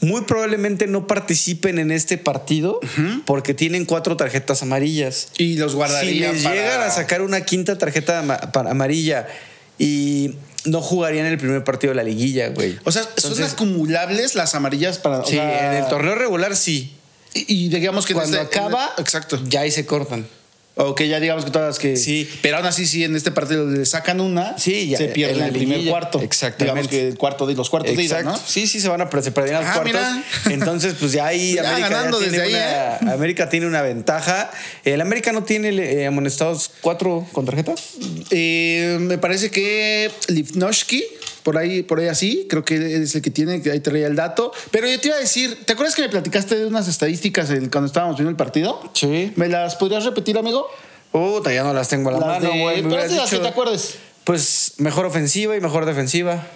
muy 0.06 0.22
probablemente 0.22 0.88
no 0.88 1.08
participen 1.08 1.80
en 1.80 1.91
este 1.91 2.18
partido 2.18 2.80
porque 3.26 3.54
tienen 3.54 3.86
cuatro 3.86 4.15
tarjetas 4.18 4.62
amarillas. 4.62 5.30
Y 5.38 5.58
los 5.58 5.72
Si 5.72 5.78
guardaría 5.78 6.32
les 6.32 6.44
para- 6.44 6.56
llegan 6.56 6.82
a 6.82 6.91
sacar 6.91 7.22
una 7.22 7.41
quinta 7.41 7.78
tarjeta 7.78 8.20
amarilla 8.54 9.28
y 9.78 10.36
no 10.65 10.82
jugarían 10.82 11.26
el 11.26 11.38
primer 11.38 11.63
partido 11.63 11.91
de 11.91 11.96
la 11.96 12.04
liguilla, 12.04 12.50
güey. 12.50 12.78
O 12.86 12.91
sea, 12.91 13.04
son 13.04 13.12
Entonces, 13.32 13.54
acumulables 13.54 14.36
las 14.36 14.56
amarillas 14.56 14.98
para. 14.98 15.20
o 15.20 15.26
Sí, 15.26 15.36
sea, 15.36 15.72
en 15.78 15.84
el 15.84 15.89
torneo 15.89 16.15
regular 16.15 16.56
sí. 16.56 16.91
Y, 17.34 17.65
y 17.65 17.70
digamos 17.70 18.06
que 18.06 18.13
Cuando 18.13 18.39
este- 18.41 18.58
acaba, 18.60 18.91
exacto. 18.98 19.41
ya 19.48 19.62
ahí 19.62 19.72
se 19.72 19.86
cortan. 19.86 20.26
O 20.78 20.94
que 20.94 21.08
ya 21.08 21.22
digamos 21.22 21.46
que 21.46 21.52
todas 21.52 21.68
las 21.70 21.80
que. 21.80 21.96
Sí. 21.96 22.30
Pero 22.42 22.58
aún 22.58 22.66
así, 22.66 22.86
sí, 22.86 23.04
en 23.06 23.16
este 23.16 23.32
partido 23.32 23.66
le 23.66 23.86
sacan 23.86 24.20
una. 24.20 24.58
Sí, 24.58 24.90
ya, 24.90 24.98
Se 24.98 25.06
pierde 25.08 25.46
el 25.46 25.52
primer 25.54 25.78
liguilla. 25.78 25.92
cuarto. 25.92 26.20
Exactamente. 26.22 26.64
Digamos 26.66 26.88
que 26.90 27.08
el 27.08 27.18
cuarto 27.18 27.46
de 27.46 27.54
los 27.56 27.70
cuartos 27.70 27.96
de 27.96 28.04
ida, 28.04 28.20
Exacto. 28.20 28.40
¿no? 28.42 28.48
Sí, 28.48 28.68
sí, 28.68 28.82
se 28.82 28.90
van 28.90 29.00
a 29.00 29.10
se 29.10 29.32
los 29.62 29.70
Ah, 29.70 29.74
cuartos. 29.74 29.86
mira. 29.86 30.24
Entonces, 30.50 30.96
pues 31.00 31.14
ya 31.14 31.28
ahí 31.28 31.54
Ya 31.56 31.62
América, 31.62 31.80
ya 31.90 31.96
ganando 31.96 32.20
tiene 32.20 32.42
ahí, 32.42 32.54
una, 33.02 33.14
América 33.14 33.50
tiene 33.50 33.68
una 33.68 33.82
ventaja. 33.82 34.52
El 34.84 35.00
América 35.00 35.32
no 35.32 35.44
tiene 35.44 35.70
eh, 35.70 36.08
amonestados 36.08 36.70
cuatro 36.82 37.26
con 37.32 37.46
tarjeta. 37.46 37.74
Eh, 38.32 38.98
me 39.00 39.18
parece 39.18 39.52
que 39.52 40.12
Lipnowski, 40.28 41.06
por 41.46 41.60
ahí, 41.60 41.84
por 41.84 42.00
ahí 42.00 42.08
así, 42.08 42.48
creo 42.50 42.66
que 42.66 43.04
es 43.04 43.14
el 43.14 43.22
que 43.22 43.30
tiene, 43.30 43.62
que 43.62 43.70
ahí 43.70 43.80
te 43.80 43.92
traía 43.92 44.08
el 44.08 44.16
dato. 44.16 44.52
Pero 44.72 44.88
yo 44.90 45.00
te 45.00 45.10
iba 45.10 45.16
a 45.16 45.20
decir, 45.20 45.64
¿te 45.64 45.74
acuerdas 45.74 45.94
que 45.94 46.02
me 46.02 46.10
platicaste 46.10 46.56
de 46.56 46.66
unas 46.66 46.88
estadísticas 46.88 47.52
el- 47.52 47.70
cuando 47.70 47.86
estábamos 47.86 48.16
viendo 48.18 48.32
el 48.32 48.36
partido? 48.36 48.82
Sí. 48.94 49.32
¿Me 49.36 49.48
las 49.48 49.76
podrías 49.76 50.04
repetir, 50.06 50.40
amigo? 50.40 50.68
Puta, 51.12 51.54
ya 51.54 51.64
no 51.64 51.72
las 51.72 51.88
tengo 51.88 52.10
a 52.10 52.14
la 52.14 52.18
Las 52.20 52.42
mano, 52.42 52.50
güey. 52.60 52.82
Pero 52.82 53.00
es 53.00 53.12
las 53.12 53.30
que 53.30 53.38
te 53.38 53.48
acuerdes. 53.48 53.94
Pues 54.24 54.74
mejor 54.80 55.06
ofensiva 55.06 55.56
y 55.56 55.62
mejor 55.62 55.86
defensiva. 55.86 56.48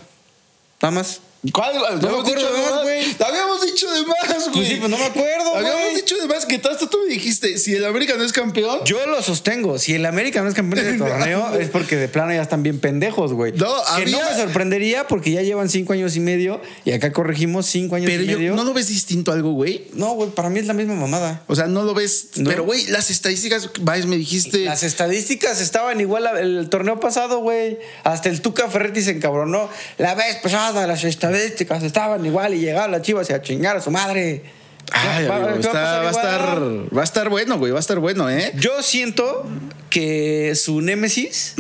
Nada 0.82 0.92
más. 0.92 1.22
¿Cuál? 1.54 1.74
me 1.74 1.80
habíamos 1.88 2.20
acuerdo 2.20 2.24
dicho 2.36 2.54
de 2.54 2.62
más, 2.62 2.82
güey. 2.84 3.16
Habíamos 3.26 3.62
dicho 3.66 3.92
de 3.92 4.02
más, 4.06 4.18
güey. 4.28 4.52
Pues 4.54 4.68
sí, 4.68 4.76
pues 4.76 4.90
no 4.92 4.98
me 4.98 5.06
acuerdo, 5.06 5.56
Habíamos 5.56 5.82
güey. 5.84 5.96
dicho 5.96 6.18
de 6.18 6.28
más 6.28 6.46
que 6.46 6.56
hasta 6.56 6.90
tú 6.90 6.98
me 7.08 7.14
dijiste, 7.14 7.58
si 7.58 7.76
el 7.76 7.86
América 7.86 8.16
no 8.18 8.24
es 8.26 8.34
campeón, 8.34 8.80
Yo 8.84 9.06
lo 9.06 9.22
sostengo. 9.24 9.80
Si 9.80 9.94
el 9.94 10.06
América 10.06 10.42
no 10.42 10.50
es 10.50 10.54
campeón 10.56 10.84
del 10.86 10.98
torneo, 11.00 11.56
es 11.56 11.70
porque 11.70 11.96
de 11.96 12.10
plano 12.10 12.34
ya 12.34 12.42
están 12.42 12.62
bien 12.62 12.80
pendejos, 12.80 13.32
güey. 13.32 13.54
No, 13.54 13.68
que 13.98 14.06
no 14.12 14.18
había- 14.20 14.30
me 14.36 14.36
sorprendería 14.44 15.08
porque 15.08 15.32
ya 15.32 15.42
llevan 15.42 15.70
cinco 15.70 15.94
años 15.94 16.16
y 16.18 16.20
medio 16.20 16.62
y 16.84 16.92
acá 16.92 17.14
corregimos 17.14 17.68
cinco 17.68 17.96
años 17.96 18.10
pero 18.12 18.24
y 18.24 18.28
yo, 18.28 18.38
medio. 18.38 18.56
¿no 18.56 18.66
lo 18.66 18.74
ves 18.74 18.90
distinto 18.90 19.32
a 19.32 19.36
algo, 19.36 19.54
güey? 19.54 19.88
No, 19.94 20.16
güey, 20.16 20.32
para 20.32 20.50
mí 20.50 20.60
es 20.60 20.66
la 20.68 20.74
misma 20.74 20.96
mamada. 20.96 21.44
O 21.48 21.56
sea, 21.56 21.68
no 21.68 21.84
lo 21.84 21.94
ves. 21.94 22.32
No. 22.36 22.50
Pero, 22.50 22.66
güey, 22.66 22.86
las 22.88 23.10
estadísticas, 23.12 23.70
Vais, 23.80 24.06
me 24.08 24.18
dijiste. 24.18 24.66
Las 24.66 24.84
estadísticas 24.84 25.62
estaban 25.62 26.02
igual 26.02 26.28
el 26.38 26.68
torneo 26.70 27.00
pasado, 27.00 27.40
güey. 27.40 27.80
Hasta 28.04 28.28
el 28.28 28.42
Tuca 28.42 28.68
Ferretti 28.70 29.02
se 29.02 29.12
encabronó. 29.12 29.70
La 29.98 30.16
vez 30.16 30.36
pasada 30.44 30.86
las 30.86 31.04
estadísticas 31.06 31.29
estaban 31.34 32.26
igual 32.26 32.54
y 32.54 32.60
llegaron 32.60 32.92
las 32.92 33.02
chivas 33.02 33.30
y 33.30 33.34
a 33.34 33.42
chingar 33.42 33.78
a 33.78 33.82
su 33.82 33.92
madre. 33.92 34.44
Ay, 34.92 35.28
Va- 35.28 35.36
amigo, 35.38 35.60
está- 35.60 35.72
va 35.74 36.00
a 36.00 36.02
va, 36.04 36.08
a 36.08 36.12
estar, 36.12 36.60
va 36.98 37.02
a 37.02 37.04
estar 37.04 37.30
bueno, 37.30 37.58
güey. 37.60 37.72
Va 37.72 37.78
a 37.78 37.82
estar 37.82 38.00
bueno, 38.00 38.30
¿eh? 38.30 38.52
Yo 38.56 38.82
siento 38.82 39.48
que 39.90 40.54
su 40.56 40.82
némesis 40.82 41.54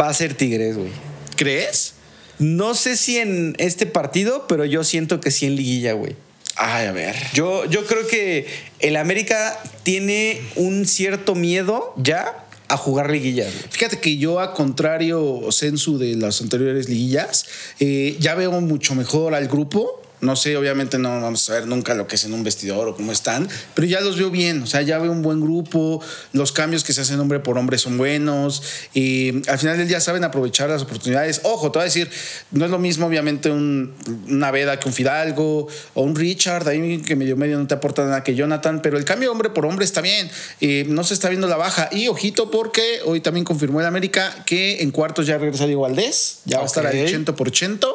va 0.00 0.08
a 0.08 0.14
ser 0.14 0.34
Tigres, 0.34 0.76
güey. 0.76 0.90
¿Crees? 1.36 1.94
No 2.38 2.74
sé 2.74 2.96
si 2.96 3.18
en 3.18 3.54
este 3.58 3.86
partido, 3.86 4.46
pero 4.48 4.64
yo 4.64 4.82
siento 4.82 5.20
que 5.20 5.30
sí 5.30 5.46
en 5.46 5.56
liguilla, 5.56 5.92
güey. 5.92 6.16
Ay, 6.56 6.86
a 6.86 6.92
ver. 6.92 7.16
Yo, 7.32 7.64
yo 7.66 7.86
creo 7.86 8.06
que 8.06 8.46
el 8.80 8.96
América 8.96 9.58
tiene 9.82 10.40
un 10.56 10.86
cierto 10.86 11.34
miedo 11.34 11.94
ya 11.96 12.44
a 12.70 12.76
jugar 12.76 13.10
liguillas. 13.10 13.52
Fíjate 13.70 13.98
que 13.98 14.16
yo, 14.16 14.40
a 14.40 14.54
contrario 14.54 15.50
Sensu 15.50 15.98
de 15.98 16.14
las 16.14 16.40
anteriores 16.40 16.88
liguillas, 16.88 17.46
eh, 17.80 18.16
ya 18.20 18.34
veo 18.36 18.60
mucho 18.60 18.94
mejor 18.94 19.34
al 19.34 19.48
grupo. 19.48 19.99
No 20.20 20.36
sé, 20.36 20.56
obviamente 20.56 20.98
no 20.98 21.20
vamos 21.20 21.48
a 21.50 21.54
ver 21.54 21.66
nunca 21.66 21.94
lo 21.94 22.06
que 22.06 22.16
es 22.16 22.24
en 22.24 22.34
un 22.34 22.44
vestidor 22.44 22.88
o 22.88 22.94
cómo 22.94 23.12
están, 23.12 23.48
pero 23.74 23.86
ya 23.86 24.00
los 24.00 24.18
veo 24.18 24.30
bien. 24.30 24.62
O 24.62 24.66
sea, 24.66 24.82
ya 24.82 24.98
veo 24.98 25.10
un 25.10 25.22
buen 25.22 25.40
grupo. 25.40 26.02
Los 26.32 26.52
cambios 26.52 26.84
que 26.84 26.92
se 26.92 27.00
hacen 27.00 27.18
hombre 27.20 27.40
por 27.40 27.56
hombre 27.58 27.78
son 27.78 27.96
buenos. 27.96 28.62
Y 28.94 29.48
al 29.48 29.58
final 29.58 29.78
del 29.78 29.88
día 29.88 30.00
saben 30.00 30.24
aprovechar 30.24 30.68
las 30.68 30.82
oportunidades. 30.82 31.40
Ojo, 31.44 31.72
te 31.72 31.78
voy 31.78 31.82
a 31.82 31.84
decir, 31.84 32.10
no 32.50 32.64
es 32.64 32.70
lo 32.70 32.78
mismo, 32.78 33.06
obviamente, 33.06 33.50
un, 33.50 33.94
una 34.28 34.50
Veda 34.50 34.78
que 34.78 34.88
un 34.88 34.94
Fidalgo 34.94 35.68
o 35.94 36.02
un 36.02 36.14
Richard, 36.14 36.68
ahí 36.68 37.00
que 37.02 37.16
medio 37.16 37.36
medio 37.36 37.58
no 37.58 37.66
te 37.66 37.74
aporta 37.74 38.04
nada 38.04 38.22
que 38.22 38.34
Jonathan, 38.34 38.82
pero 38.82 38.98
el 38.98 39.04
cambio 39.04 39.32
hombre 39.32 39.50
por 39.50 39.64
hombre 39.64 39.84
está 39.84 40.00
bien. 40.00 40.30
Eh, 40.60 40.84
no 40.88 41.04
se 41.04 41.14
está 41.14 41.28
viendo 41.28 41.46
la 41.46 41.56
baja. 41.56 41.88
Y 41.92 42.08
ojito, 42.08 42.50
porque 42.50 43.00
hoy 43.04 43.20
también 43.20 43.44
confirmó 43.44 43.80
el 43.80 43.86
América 43.86 44.44
que 44.44 44.82
en 44.82 44.90
cuartos 44.90 45.26
ya 45.26 45.38
regresa 45.38 45.66
Diego 45.66 45.82
Valdés, 45.82 46.40
ya 46.44 46.58
va 46.58 46.64
a 46.64 46.66
estar 46.66 46.86
al 46.86 46.90
Ok. 46.90 47.06
80 47.06 47.36
por 47.36 47.48
80. 47.48 47.86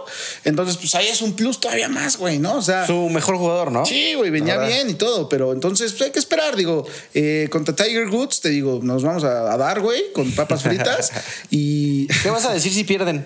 Entonces, 0.43 0.77
pues 0.77 0.95
ahí 0.95 1.07
es 1.07 1.21
un 1.21 1.33
plus 1.35 1.59
todavía 1.59 1.89
más, 1.89 2.14
güey, 2.17 2.39
¿no? 2.39 2.57
O 2.57 2.61
sea. 2.61 2.85
Su 2.85 3.09
mejor 3.09 3.37
jugador, 3.37 3.71
¿no? 3.71 3.85
Sí, 3.85 4.13
güey, 4.15 4.29
venía 4.29 4.57
bien 4.57 4.89
y 4.89 4.93
todo, 4.93 5.29
pero 5.29 5.53
entonces 5.53 5.91
pues, 5.91 6.03
hay 6.03 6.11
que 6.11 6.19
esperar, 6.19 6.55
digo, 6.55 6.85
eh, 7.13 7.47
contra 7.51 7.75
Tiger 7.75 8.07
Woods, 8.07 8.41
te 8.41 8.49
digo, 8.49 8.79
nos 8.81 9.03
vamos 9.03 9.23
a, 9.23 9.53
a 9.53 9.57
dar, 9.57 9.81
güey, 9.81 10.11
con 10.13 10.31
papas 10.31 10.63
fritas 10.63 11.11
y 11.49 12.07
¿Qué 12.07 12.29
vas 12.29 12.45
a 12.45 12.53
decir 12.53 12.73
si 12.73 12.83
pierden? 12.83 13.25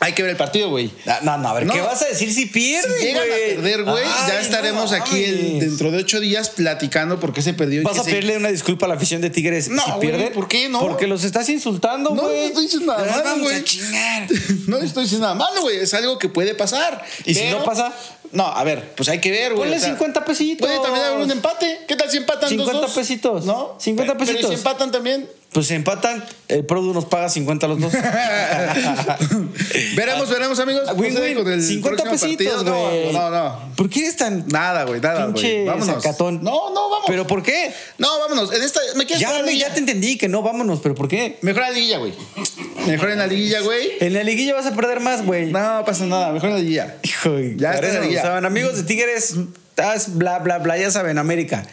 Hay 0.00 0.12
que 0.14 0.22
ver 0.22 0.30
el 0.30 0.36
partido, 0.36 0.70
güey. 0.70 0.90
Ah, 1.06 1.20
No, 1.22 1.36
no, 1.38 1.48
a 1.50 1.52
ver, 1.54 1.66
No. 1.66 1.72
¿qué 1.74 1.80
vas 1.80 2.00
a 2.02 2.06
decir 2.06 2.32
si 2.32 2.46
pierden? 2.46 2.90
Si 2.98 3.04
llegan 3.04 3.22
a 3.30 3.34
perder, 3.34 3.84
güey, 3.84 4.04
ya 4.26 4.34
no 4.34 4.40
estaremos 4.40 4.92
aquí 4.92 5.22
dentro 5.60 5.90
de 5.90 5.98
ocho 5.98 6.20
días 6.20 6.50
platicando 6.50 7.20
por 7.20 7.32
qué 7.32 7.42
se 7.42 7.52
perdió. 7.54 7.82
¿Vas 7.82 7.98
a 7.98 8.02
se- 8.04 8.10
pedirle 8.10 8.36
una 8.36 8.48
disculpa 8.50 8.86
a 8.86 8.88
la 8.88 8.94
afición 8.96 9.20
de 9.20 9.30
Tigres 9.30 9.68
No, 9.68 9.84
si 9.84 9.92
pierden? 10.00 10.32
¿por 10.32 10.48
qué 10.48 10.68
no? 10.68 10.80
Porque 10.80 11.06
los 11.06 11.24
estás 11.24 11.48
insultando, 11.48 12.14
No, 12.14 12.22
güey. 12.22 12.36
no 12.36 12.46
estoy 12.46 12.62
diciendo 12.64 12.92
nada 12.96 13.22
malo, 13.22 13.42
güey. 13.42 13.64
No 14.66 14.78
le 14.78 14.86
estoy 14.86 15.02
diciendo 15.04 15.26
nada 15.26 15.34
malo, 15.34 15.60
güey. 15.62 15.76
Es 15.78 15.92
algo 15.94 16.18
que 16.18 16.28
puede 16.28 16.54
pasar. 16.54 17.04
¿Y 17.24 17.34
si 17.34 17.44
no 17.50 17.62
pasa? 17.64 17.92
No, 18.32 18.46
a 18.46 18.62
ver, 18.64 18.92
pues 18.94 19.08
hay 19.08 19.20
que 19.20 19.30
ver, 19.30 19.54
güey. 19.54 19.70
Ponle 19.70 19.84
50 19.84 20.24
pesitos. 20.24 20.66
Puede 20.66 20.80
también 20.80 21.04
haber 21.04 21.18
un 21.20 21.30
empate. 21.30 21.80
¿Qué 21.88 21.96
tal 21.96 22.08
si 22.10 22.18
empatan 22.18 22.48
50 22.48 22.72
dos, 22.72 22.82
dos? 22.82 22.92
pesitos. 22.92 23.44
¿No? 23.44 23.76
50 23.80 24.12
Pero- 24.14 24.18
Pero 24.24 24.30
pesitos. 24.32 24.50
si 24.50 24.56
empatan 24.56 24.90
también. 24.92 25.28
Pues 25.52 25.66
se 25.66 25.74
empatan, 25.74 26.24
el 26.46 26.64
Produ 26.64 26.94
nos 26.94 27.06
paga 27.06 27.28
50 27.28 27.66
a 27.66 27.68
los 27.68 27.80
dos. 27.80 27.92
veremos, 29.96 30.30
veremos, 30.30 30.60
amigos. 30.60 30.84
Win, 30.94 31.12
Procede 31.12 31.34
win. 31.34 31.42
con 31.42 31.52
el 31.52 31.60
50 31.60 32.04
próximo 32.04 32.36
pesitos, 32.36 32.62
güey. 32.64 33.12
No, 33.12 33.12
no, 33.12 33.30
no. 33.30 33.58
¿Por 33.74 33.90
qué 33.90 34.02
eres 34.02 34.16
tan 34.16 34.46
Nada, 34.46 34.84
güey, 34.84 35.00
nada, 35.00 35.26
güey. 35.26 35.64
Vámonos. 35.64 36.00
sacatón? 36.02 36.44
No, 36.44 36.70
no, 36.72 36.88
vamos. 36.88 37.04
¿Pero 37.08 37.26
por 37.26 37.42
qué? 37.42 37.72
No, 37.98 38.16
vámonos. 38.20 38.52
En 38.52 38.62
esta, 38.62 38.78
me 38.94 39.06
quieres 39.06 39.20
Ya, 39.20 39.42
güey, 39.42 39.58
ya 39.58 39.72
te 39.72 39.80
entendí 39.80 40.16
que 40.16 40.28
no, 40.28 40.40
vámonos, 40.42 40.78
pero 40.80 40.94
¿por 40.94 41.08
qué? 41.08 41.38
Mejor 41.42 41.62
en 41.64 41.68
la 41.68 41.74
liguilla, 41.74 41.98
güey. 41.98 42.14
Mejor 42.86 43.10
en 43.10 43.18
la 43.18 43.26
liguilla, 43.26 43.60
güey. 43.62 43.88
En 43.98 44.14
la 44.14 44.22
liguilla 44.22 44.54
vas 44.54 44.66
a 44.66 44.72
perder 44.72 45.00
más, 45.00 45.26
güey. 45.26 45.50
No 45.50 45.82
pasa 45.84 46.06
nada. 46.06 46.30
Mejor 46.32 46.50
en 46.50 46.54
la 46.54 46.60
liguilla. 46.60 46.94
Hijo, 47.02 47.36
Ya 47.56 47.56
ya 47.56 47.72
está 47.72 47.88
en 47.88 47.94
la 47.94 48.00
liguilla. 48.02 48.22
saben, 48.22 48.44
amigos 48.44 48.76
de 48.76 48.84
Tigres, 48.84 49.34
bla, 50.14 50.38
bla, 50.38 50.58
bla, 50.58 50.78
ya 50.78 50.92
saben, 50.92 51.18
América. 51.18 51.64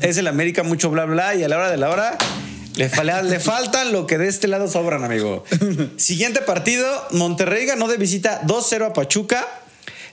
Es 0.00 0.16
el 0.16 0.26
América 0.26 0.62
mucho 0.62 0.88
bla, 0.88 1.04
bla, 1.04 1.34
y 1.34 1.44
a 1.44 1.48
la 1.48 1.58
hora 1.58 1.70
de 1.70 1.76
la 1.76 1.90
hora 1.90 2.16
le, 2.76 3.22
le 3.24 3.40
faltan 3.40 3.92
lo 3.92 4.06
que 4.06 4.18
de 4.18 4.28
este 4.28 4.48
lado 4.48 4.68
sobran, 4.68 5.02
amigo. 5.02 5.44
Siguiente 5.96 6.42
partido, 6.42 6.86
Monterrey 7.10 7.66
ganó 7.66 7.88
de 7.88 7.96
visita 7.96 8.42
2-0 8.42 8.86
a 8.86 8.92
Pachuca. 8.92 9.46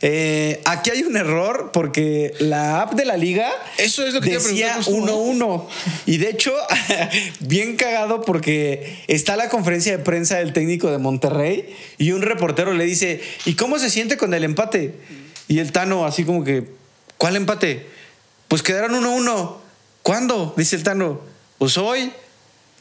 Eh, 0.06 0.62
aquí 0.66 0.90
hay 0.90 1.04
un 1.04 1.16
error 1.16 1.72
porque 1.72 2.34
la 2.40 2.82
app 2.82 2.94
de 2.94 3.06
la 3.06 3.16
liga 3.16 3.50
Eso 3.78 4.06
es 4.06 4.14
lo 4.14 4.20
que 4.20 4.32
decía 4.32 4.74
preguntar 4.74 4.84
justo, 4.84 5.18
1-1 5.18 5.66
y 6.06 6.18
de 6.18 6.30
hecho 6.30 6.54
bien 7.40 7.78
cagado 7.78 8.22
porque 8.22 9.02
está 9.08 9.38
la 9.38 9.48
conferencia 9.48 9.96
de 9.96 10.04
prensa 10.04 10.40
del 10.40 10.52
técnico 10.52 10.92
de 10.92 10.98
Monterrey 10.98 11.74
y 11.98 12.12
un 12.12 12.22
reportero 12.22 12.74
le 12.74 12.84
dice 12.84 13.22
¿y 13.46 13.54
cómo 13.54 13.80
se 13.80 13.90
siente 13.90 14.18
con 14.18 14.34
el 14.34 14.44
empate? 14.44 14.94
y 15.48 15.60
el 15.60 15.72
Tano 15.72 16.06
así 16.06 16.26
como 16.26 16.44
que 16.44 16.68
¿cuál 17.18 17.38
empate? 17.38 17.88
pues 18.50 18.62
quedaron 18.62 19.02
1-1 19.02 19.56
¿cuándo? 20.02 20.54
dice 20.58 20.76
el 20.76 20.84
Tano 20.84 21.22
pues 21.60 21.78
hoy 21.78 22.12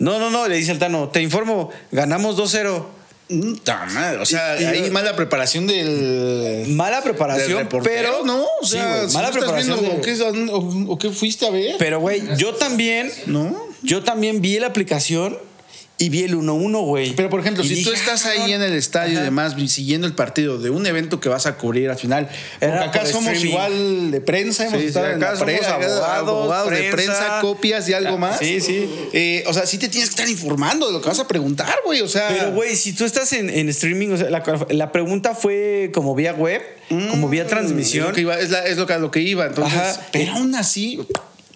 no, 0.02 0.18
no, 0.18 0.30
no, 0.30 0.46
le 0.48 0.56
dice 0.56 0.72
el 0.72 0.78
Tano 0.78 1.08
te 1.08 1.22
informo, 1.22 1.70
ganamos 1.90 2.36
2-0 2.36 2.84
Mm, 3.28 3.54
O 4.20 4.26
sea, 4.26 4.60
Y- 4.60 4.64
y- 4.64 4.66
hay 4.66 4.90
mala 4.90 5.16
preparación 5.16 5.66
del. 5.66 6.64
mala 6.70 7.00
preparación 7.02 7.66
pero 7.82 8.24
¿no? 8.26 8.42
O 8.42 8.48
Sí, 8.66 8.72
sea, 8.72 9.08
si 9.08 9.14
mala 9.14 9.30
no 9.30 9.38
estás 9.38 9.52
preparación 9.52 9.80
viendo 9.80 9.94
de- 9.94 10.00
o, 10.00 10.02
qué, 10.02 10.52
o- 10.52 10.92
o 10.92 10.98
qué 10.98 11.10
fuiste 11.10 11.46
a 11.46 11.50
ver. 11.50 11.76
pero 11.78 12.00
güey 12.00 12.22
yo 12.36 12.52
también 12.54 13.10
¿No? 13.26 13.56
Yo 13.82 14.02
también 14.02 14.42
vi 14.42 14.58
la 14.58 14.66
aplicación 14.66 15.38
y 16.04 16.08
vi 16.08 16.24
el 16.24 16.34
1-1, 16.34 16.84
güey. 16.84 17.14
Pero 17.14 17.30
por 17.30 17.40
ejemplo, 17.40 17.62
Y 17.64 17.68
si 17.68 17.82
tú 17.84 17.90
dije, 17.90 18.02
estás 18.02 18.26
"Ah, 18.26 18.30
ahí 18.30 18.38
cabrón". 18.38 18.54
en 18.54 18.62
el 18.62 18.72
estadio 18.74 19.12
y 19.12 19.16
Ajá. 19.16 19.24
demás, 19.24 19.54
vi- 19.56 19.68
siguiendo 19.68 20.06
el 20.06 20.14
partido 20.14 20.58
de 20.58 20.70
un 20.70 20.86
evento 20.86 21.20
que 21.20 21.28
vas 21.28 21.46
a 21.46 21.56
cubrir 21.56 21.90
al 21.90 21.96
final, 21.98 22.28
porque 22.58 22.66
Era 22.66 22.84
acá 22.84 23.00
por 23.00 23.08
somos 23.08 23.32
streaming. 23.32 23.50
igual 23.50 24.10
de 24.10 24.20
prensa, 24.20 24.62
hemos 24.66 24.76
Sí, 24.78 24.82
sí, 24.82 24.86
estado 24.88 25.06
en 25.10 25.20
la 25.20 25.36
somos 25.36 25.44
pre- 25.44 25.60
abogados, 25.64 26.70
de 26.70 26.76
prensa. 26.90 26.96
prensa, 27.18 27.38
copias 27.40 27.88
y 27.88 27.92
algo 27.94 28.14
Ah, 28.14 28.18
más. 28.18 28.38
sí, 28.38 28.60
sí. 28.60 28.88
Eh, 29.12 29.44
o 29.46 29.52
sea, 29.52 29.66
sí 29.66 29.78
te 29.78 29.88
tienes 29.88 30.08
que 30.10 30.14
estar 30.14 30.28
informando 30.28 30.86
de 30.86 30.92
lo 30.92 31.00
que 31.00 31.08
vas 31.08 31.18
a 31.20 31.28
preguntar, 31.28 31.74
güey. 31.84 32.00
O 32.00 32.08
sea, 32.08 32.28
Pero, 32.28 32.52
güey, 32.52 32.74
si 32.76 32.92
tú 32.92 33.04
estás 33.04 33.32
en, 33.32 33.50
en 33.50 33.68
streaming, 33.68 34.08
o 34.10 34.16
sea, 34.16 34.30
la, 34.30 34.42
la 34.70 34.92
pregunta 34.92 35.34
fue 35.34 35.90
como 35.94 36.14
vía 36.14 36.32
web, 36.34 36.62
como 37.10 37.28
vía 37.28 37.42
es 37.42 37.48
transmisión. 37.48 38.08
lo 38.08 38.12
que 38.12 38.20
iba, 38.22 38.38
es, 38.38 38.50
la- 38.50 38.64
es 38.66 38.76
lo, 38.76 38.86
que, 38.86 38.92
a 38.92 38.98
lo 38.98 39.10
que 39.10 39.20
iba. 39.20 39.46
Entonces, 39.46 39.78
Ajá. 39.78 40.06
pero 40.12 40.32
aún 40.32 40.54
así, 40.54 41.00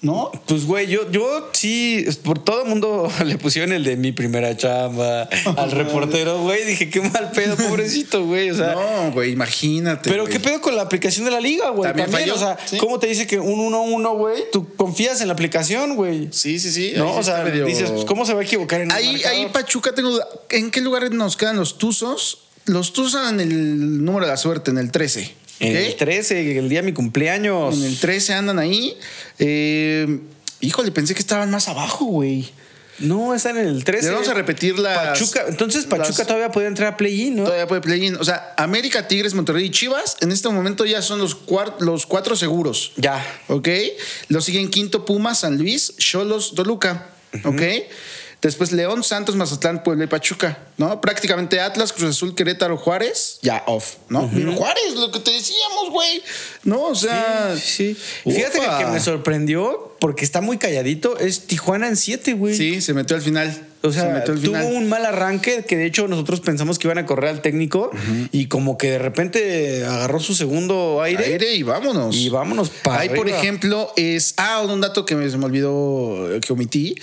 ¿no? 0.07 0.31
Pues, 0.47 0.65
güey, 0.65 0.87
yo, 0.87 1.11
yo 1.11 1.51
sí, 1.53 2.07
por 2.23 2.39
todo 2.39 2.63
el 2.63 2.69
mundo 2.69 3.13
le 3.25 3.37
pusieron 3.37 3.73
el 3.73 3.85
de 3.85 3.97
mi 3.97 4.13
primera 4.13 4.57
chamba 4.57 5.29
al 5.57 5.71
reportero, 5.73 6.41
güey. 6.41 6.65
Dije, 6.65 6.89
qué 6.89 7.01
mal 7.03 7.31
pedo, 7.35 7.57
pobrecito, 7.69 8.25
güey. 8.25 8.51
O 8.51 8.55
sea, 8.57 8.75
no, 8.75 9.13
güey, 9.13 9.33
imagínate. 9.33 10.09
Pero 10.09 10.25
qué 10.25 10.41
pedo 10.41 10.61
con 10.61 10.75
la 10.77 10.83
aplicación 10.83 11.25
de 11.25 11.33
la 11.33 11.41
liga, 11.41 11.71
güey. 11.71 11.83
También 11.91 12.11
También, 12.11 12.31
falló, 12.31 12.35
o 12.35 12.39
sea, 12.39 12.57
sí. 12.67 12.79
¿cómo 12.79 12.99
te 12.99 13.09
dice 13.09 13.27
que 13.27 13.39
un 13.39 13.59
1-1, 13.73 14.17
güey? 14.17 14.45
Tú 14.53 14.75
confías 14.77 15.21
en 15.21 15.27
la 15.27 15.35
aplicación, 15.35 15.97
güey. 15.97 16.29
Sí, 16.31 16.59
sí, 16.61 16.71
sí. 16.73 16.93
¿No? 16.97 17.13
sí 17.13 17.19
O 17.19 17.23
sea, 17.23 17.43
medio- 17.45 17.67
dices, 17.67 17.91
pues, 17.91 18.05
¿cómo 18.05 18.25
se 18.25 18.33
va 18.33 18.41
a 18.41 18.45
equivocar 18.45 18.81
en 18.81 18.93
Ahí, 18.93 19.23
ahí 19.25 19.49
Pachuca, 19.53 19.95
tengo 19.95 20.11
duda. 20.11 20.27
¿En 20.51 20.71
qué 20.71 20.81
lugar 20.81 21.11
nos 21.13 21.37
quedan 21.37 21.57
los 21.57 21.79
Tuzos? 21.79 22.39
Los 22.67 22.93
Tuzos 22.93 23.29
en 23.31 23.41
el 23.41 24.05
número 24.05 24.27
de 24.27 24.33
la 24.33 24.37
suerte, 24.37 24.71
en 24.71 24.79
el 24.79 24.91
13. 24.91 25.35
En 25.61 25.77
el 25.77 25.97
13, 25.97 26.59
el 26.59 26.69
día 26.69 26.81
de 26.81 26.87
mi 26.87 26.93
cumpleaños. 26.93 27.77
En 27.77 27.85
el 27.85 27.99
13 27.99 28.35
andan 28.35 28.59
ahí. 28.59 28.97
Eh, 29.39 30.21
híjole, 30.61 30.91
pensé 30.93 31.15
que 31.15 31.21
estaban 31.21 31.51
más 31.51 31.69
abajo, 31.69 32.05
güey. 32.07 32.49
No, 32.99 33.35
están 33.35 33.59
en 33.59 33.67
el 33.69 33.85
13. 33.85 34.07
Le 34.09 34.13
vamos 34.15 34.29
a 34.29 34.35
repetir 34.35 34.79
las- 34.79 34.97
Pachuca. 35.19 35.45
Entonces 35.49 35.85
Pachuca 35.85 36.19
las- 36.19 36.27
todavía 36.27 36.51
puede 36.51 36.67
entrar 36.67 36.95
a 36.95 36.97
play-in, 36.97 37.37
¿no? 37.37 37.45
Todavía 37.45 37.67
puede 37.69 37.83
play-in. 37.83 38.17
O 38.17 38.25
sea, 38.25 38.55
América, 38.57 39.07
Tigres, 39.07 39.35
Monterrey 39.35 39.67
y 39.67 39.71
Chivas, 39.71 40.17
en 40.23 40.33
este 40.33 40.49
momento 40.49 40.87
ya 40.87 41.03
son 41.03 41.19
los, 41.19 41.37
los 41.81 42.07
cuatro 42.07 42.37
seguros. 42.37 42.93
Ya. 42.97 43.23
¿Ok? 43.49 43.69
Lo 44.29 44.41
siguen 44.41 44.71
Quinto, 44.71 45.05
Pumas, 45.05 45.41
San 45.41 45.59
Luis, 45.59 45.95
Cholos, 45.99 46.55
Toluca. 46.55 47.09
¿Ok? 47.45 47.61
Después 48.43 48.71
León, 48.71 49.03
Santos, 49.03 49.35
Mazatlán, 49.35 49.83
Puebla 49.83 50.05
y 50.05 50.07
Pachuca, 50.07 50.59
¿no? 50.77 51.01
Prácticamente 51.01 51.61
Atlas, 51.61 51.93
Cruz 51.93 52.11
Azul, 52.11 52.35
Querétaro, 52.35 52.77
Juárez, 52.77 53.39
ya 53.43 53.63
off, 53.67 53.95
¿no? 54.09 54.29
Juárez, 54.29 54.95
lo 54.95 55.11
que 55.11 55.21
te 55.21 55.33
decíamos, 55.33 55.91
güey. 55.91 56.23
¿No? 56.63 56.83
O 56.83 56.95
sea. 56.95 57.57
Sí. 57.57 57.97
Fíjate 58.25 58.61
que 58.61 58.67
que 58.79 58.87
me 58.87 59.01
sorprendió, 59.01 59.97
porque 60.01 60.25
está 60.25 60.41
muy 60.41 60.59
calladito, 60.59 61.19
es 61.19 61.47
Tijuana 61.47 61.89
en 61.89 61.97
7, 61.97 62.35
güey. 62.35 62.57
Sí, 62.57 62.81
se 62.83 62.95
metió 62.95 63.17
al 63.17 63.23
final. 63.23 63.67
O 63.89 63.93
se 63.93 64.01
sea, 64.01 64.25
tuvo 64.25 64.67
un 64.67 64.89
mal 64.89 65.05
arranque 65.05 65.65
que 65.65 65.77
de 65.77 65.87
hecho 65.87 66.09
nosotros 66.09 66.41
pensamos 66.41 66.79
que 66.79 66.87
iban 66.89 66.99
a 66.99 67.07
correr 67.07 67.31
al 67.31 67.43
técnico 67.43 67.91
y 68.33 68.47
como 68.47 68.79
que 68.79 68.91
de 68.91 68.99
repente 68.99 69.85
agarró 69.85 70.21
su 70.21 70.35
segundo 70.35 71.01
aire, 71.03 71.25
aire 71.25 71.55
y 71.55 71.63
vámonos. 71.63 72.17
y 72.17 72.29
vámonos 72.29 72.71
para 72.71 73.01
Ahí, 73.01 73.09
por 73.11 73.29
ejemplo, 73.29 73.93
es. 73.97 74.35
Ah, 74.37 74.61
un 74.61 74.81
dato 74.81 75.07
que 75.07 75.15
me, 75.15 75.29
se 75.29 75.39
me 75.39 75.45
olvidó 75.45 76.35
eh, 76.35 76.41
que 76.41 76.53
omití. 76.53 76.95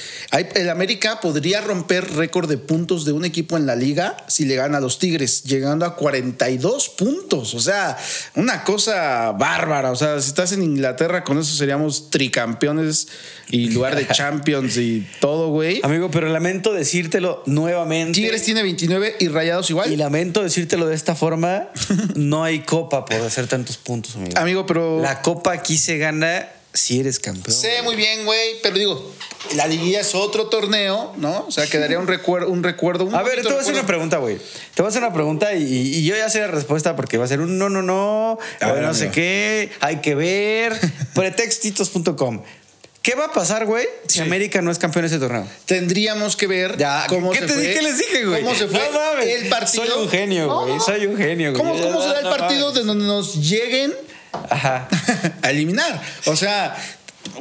El 0.56 0.70
América 0.70 1.20
podría 1.22 1.62
romper 1.62 2.14
récord 2.16 2.50
de 2.50 2.58
puntos 2.58 3.06
de 3.06 3.12
un 3.12 3.26
equipo 3.26 3.58
en 3.58 3.66
la 3.66 3.76
liga 3.76 4.18
si 4.28 4.46
le 4.46 4.56
gana 4.56 4.78
a 4.78 4.82
los 4.82 5.00
Tigres, 5.00 5.44
llegando 5.44 5.86
a 5.86 5.96
42 5.96 6.90
puntos. 6.90 7.54
O 7.54 7.60
sea, 7.60 7.98
una 8.36 8.64
cosa 8.64 9.32
bárbara. 9.32 9.92
O 9.92 9.96
sea, 9.96 10.20
si 10.20 10.30
estás 10.30 10.52
en 10.52 10.64
Inglaterra, 10.64 11.24
con 11.24 11.38
eso 11.38 11.56
seríamos 11.56 12.10
tricampeones 12.10 13.08
y 13.50 13.70
lugar 13.70 13.96
de 13.96 14.08
Champions 14.14 14.78
y 14.78 15.08
todo, 15.20 15.50
güey. 15.50 15.82
Amigo, 15.84 16.10
pero 16.12 16.28
lamento 16.30 16.73
decírtelo 16.74 17.44
nuevamente. 17.46 18.20
Tigres 18.20 18.44
tiene 18.44 18.64
29 18.64 19.16
y 19.20 19.28
Rayados 19.28 19.70
igual. 19.70 19.92
Y 19.92 19.96
lamento 19.96 20.44
decírtelo 20.44 20.88
de 20.88 20.96
esta 20.96 21.16
forma, 21.16 21.70
no 22.16 22.44
hay 22.44 22.60
copa 22.60 23.06
por 23.06 23.22
hacer 23.22 23.48
tantos 23.48 23.78
puntos, 23.78 24.16
amigo. 24.16 24.38
Amigo, 24.38 24.66
pero. 24.66 25.00
La 25.02 25.22
copa 25.22 25.54
aquí 25.54 25.78
se 25.78 25.98
gana 25.98 26.50
si 26.74 27.00
eres 27.00 27.20
campeón. 27.20 27.56
Sé 27.56 27.82
muy 27.84 27.96
bien, 27.96 28.26
güey, 28.26 28.60
pero 28.64 28.78
digo, 28.78 29.14
la 29.56 29.68
liguilla 29.68 30.02
es 30.02 30.16
otro 30.16 30.48
torneo, 30.48 31.14
¿no? 31.18 31.46
O 31.48 31.52
sea, 31.52 31.68
quedaría 31.68 32.00
un 32.00 32.08
recuerdo, 32.08 32.50
un 32.50 32.64
recuerdo. 32.64 33.06
un 33.06 33.14
A 33.14 33.22
ver, 33.22 33.42
te 33.42 33.50
voy 33.50 33.58
a 33.58 33.62
hacer 33.62 33.74
una 33.74 33.86
pregunta, 33.86 34.18
güey. 34.18 34.38
Te 34.74 34.82
voy 34.82 34.88
a 34.88 34.90
hacer 34.90 35.04
una 35.04 35.14
pregunta 35.14 35.54
y, 35.54 35.64
y 35.64 36.04
yo 36.04 36.16
ya 36.16 36.30
sé 36.30 36.40
la 36.40 36.48
respuesta 36.48 36.96
porque 36.96 37.18
va 37.18 37.26
a 37.26 37.28
ser 37.28 37.42
un 37.42 37.58
no, 37.58 37.70
no, 37.70 37.84
no, 37.84 38.40
A 38.60 38.72
ver, 38.72 38.84
no 38.84 38.94
sé 38.94 39.12
qué, 39.12 39.72
hay 39.82 39.98
que 39.98 40.16
ver. 40.16 40.80
Pretextitos.com. 41.14 42.42
¿Qué 43.04 43.16
va 43.16 43.26
a 43.26 43.32
pasar, 43.34 43.66
güey, 43.66 43.86
si 44.08 44.14
Sí. 44.16 44.22
América 44.22 44.62
no 44.62 44.72
es 44.72 44.80
campeón 44.80 45.04
de 45.04 45.08
ese 45.08 45.20
torneo? 45.20 45.46
Tendríamos 45.66 46.38
que 46.38 46.48
ver 46.48 46.78
Ya, 46.78 47.06
cómo 47.10 47.32
¿qué 47.32 47.40
se 47.40 47.46
te 47.48 47.54
fue. 47.54 47.62
dije? 47.62 47.82
les 47.82 47.98
dije, 48.00 48.26
güey? 48.26 48.42
¿Cómo 48.44 48.56
se 48.56 48.68
fue 48.68 48.80
No 48.94 49.22
el 49.22 49.50
partido? 49.50 49.86
Soy 49.86 50.04
un 50.04 50.10
genio, 50.10 50.62
güey. 50.62 50.80
Soy 50.80 51.06
un 51.06 51.18
genio, 51.18 51.52
güey. 51.52 51.62
¿Cómo, 51.62 51.74
cómo 51.80 52.00
Ya, 52.00 52.08
será 52.08 52.20
el 52.22 52.30
partido 52.40 52.72
de 52.72 52.84
donde 52.84 53.06
nos 53.06 53.36
lleguen 53.36 53.94
Ajá. 54.50 54.88
a 55.42 55.50
eliminar? 55.52 56.02
O 56.28 56.36
sea, 56.38 56.78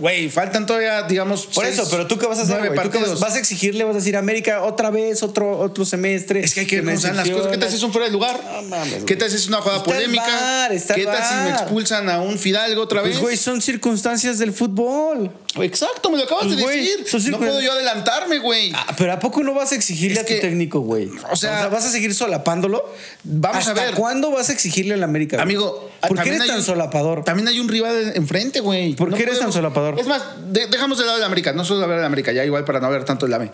güey, 0.01 0.29
faltan 0.31 0.66
todavía, 0.66 1.03
digamos. 1.05 1.46
Por 1.46 1.64
seis, 1.64 1.79
eso, 1.79 1.88
pero 1.90 2.09
tú 2.09 2.18
qué 2.18 2.27
vas 2.27 2.40
a 2.40 2.42
hacer, 2.42 2.59
güey? 2.59 2.81
¿Tú 2.83 2.90
qué 2.90 2.98
vas, 2.98 3.35
a 3.35 3.38
exigirle? 3.38 3.85
¿Vas 3.85 3.94
a 3.94 3.98
decir 3.98 4.16
América 4.16 4.62
otra 4.64 4.90
vez, 4.90 5.22
otro, 5.22 5.59
otro 5.61 5.85
semestre? 5.85 6.40
Es 6.42 6.55
que 6.55 6.61
hay 6.61 6.66
que 6.66 6.81
ver 6.81 6.87
cómo 6.87 7.01
se 7.01 7.14
las 7.14 7.29
cosas. 7.31 7.46
¿Qué 7.53 7.59
tal 7.59 7.70
si 7.70 7.77
es 7.77 7.83
un 7.85 7.92
fuera 7.92 8.07
de 8.09 8.12
lugar? 8.12 8.40
No 8.53 8.62
mames, 8.62 9.05
¿Qué 9.05 9.14
tal 9.14 9.31
si 9.31 9.37
es 9.37 9.46
una 9.46 9.59
jugada 9.61 9.85
polémica? 9.85 10.66
El 10.66 10.83
¿Qué 10.83 11.05
tal 11.05 11.25
si 11.25 11.35
me 11.44 11.51
expulsan 11.51 12.09
a 12.11 12.20
un 12.20 12.37
Fidalgo 12.37 12.83
otra 12.83 13.01
Pues, 13.03 13.14
vez? 13.14 13.22
güey, 13.22 13.37
son 13.37 13.62
circunstancias 13.62 14.38
del 14.40 14.53
fútbol. 14.53 15.31
Exacto, 15.60 16.10
me 16.10 16.16
lo 16.16 16.24
acabas 16.24 16.44
Pues, 16.44 16.56
de 16.56 16.62
güey, 16.62 16.80
decir. 16.96 17.30
No 17.30 17.38
puedo 17.38 17.60
yo 17.60 17.72
adelantarme, 17.72 18.38
güey. 18.38 18.72
Ah, 18.74 18.94
pero 18.96 19.12
¿a 19.12 19.18
poco 19.18 19.42
no 19.42 19.52
vas 19.54 19.72
a 19.72 19.74
exigirle 19.74 20.14
Es 20.14 20.20
a 20.22 20.26
tu 20.26 20.32
que- 20.34 20.40
técnico, 20.40 20.80
güey? 20.80 21.10
o 21.30 21.36
sea- 21.36 21.68
¿vas 21.68 21.84
a 21.84 21.90
seguir 21.90 22.14
solapándolo? 22.14 22.84
Vamos 23.24 23.66
a 23.68 23.70
¿Hasta 23.72 23.84
ver. 23.84 23.94
cuándo 23.94 24.30
vas 24.30 24.48
a 24.48 24.52
exigirle 24.52 24.94
al 24.94 25.02
América? 25.02 25.36
güey? 25.36 25.42
Amigo, 25.44 25.90
¿por 26.08 26.22
qué 26.22 26.30
eres 26.30 26.46
tan 26.46 26.56
un- 26.58 26.62
solapador? 26.62 27.24
También 27.24 27.48
hay 27.48 27.60
un 27.60 27.68
rival 27.68 28.12
enfrente, 28.14 28.60
güey. 28.60 28.94
¿Por 28.94 29.12
qué 29.14 29.24
eres 29.24 29.38
tan 29.40 29.52
solapador? 29.52 29.98
Es 30.00 30.06
más, 30.06 30.22
de- 30.52 30.66
dejamos 30.68 30.98
de 30.98 31.04
lado 31.04 31.18
de 31.18 31.24
América, 31.24 31.52
no 31.52 31.64
solo 31.64 31.82
hablar 31.84 32.00
de 32.00 32.06
América, 32.06 32.32
ya 32.32 32.44
igual 32.44 32.64
para 32.64 32.80
no 32.80 32.88
ver 32.90 33.04
tanto 33.04 33.26
el 33.26 33.34
AME. 33.34 33.50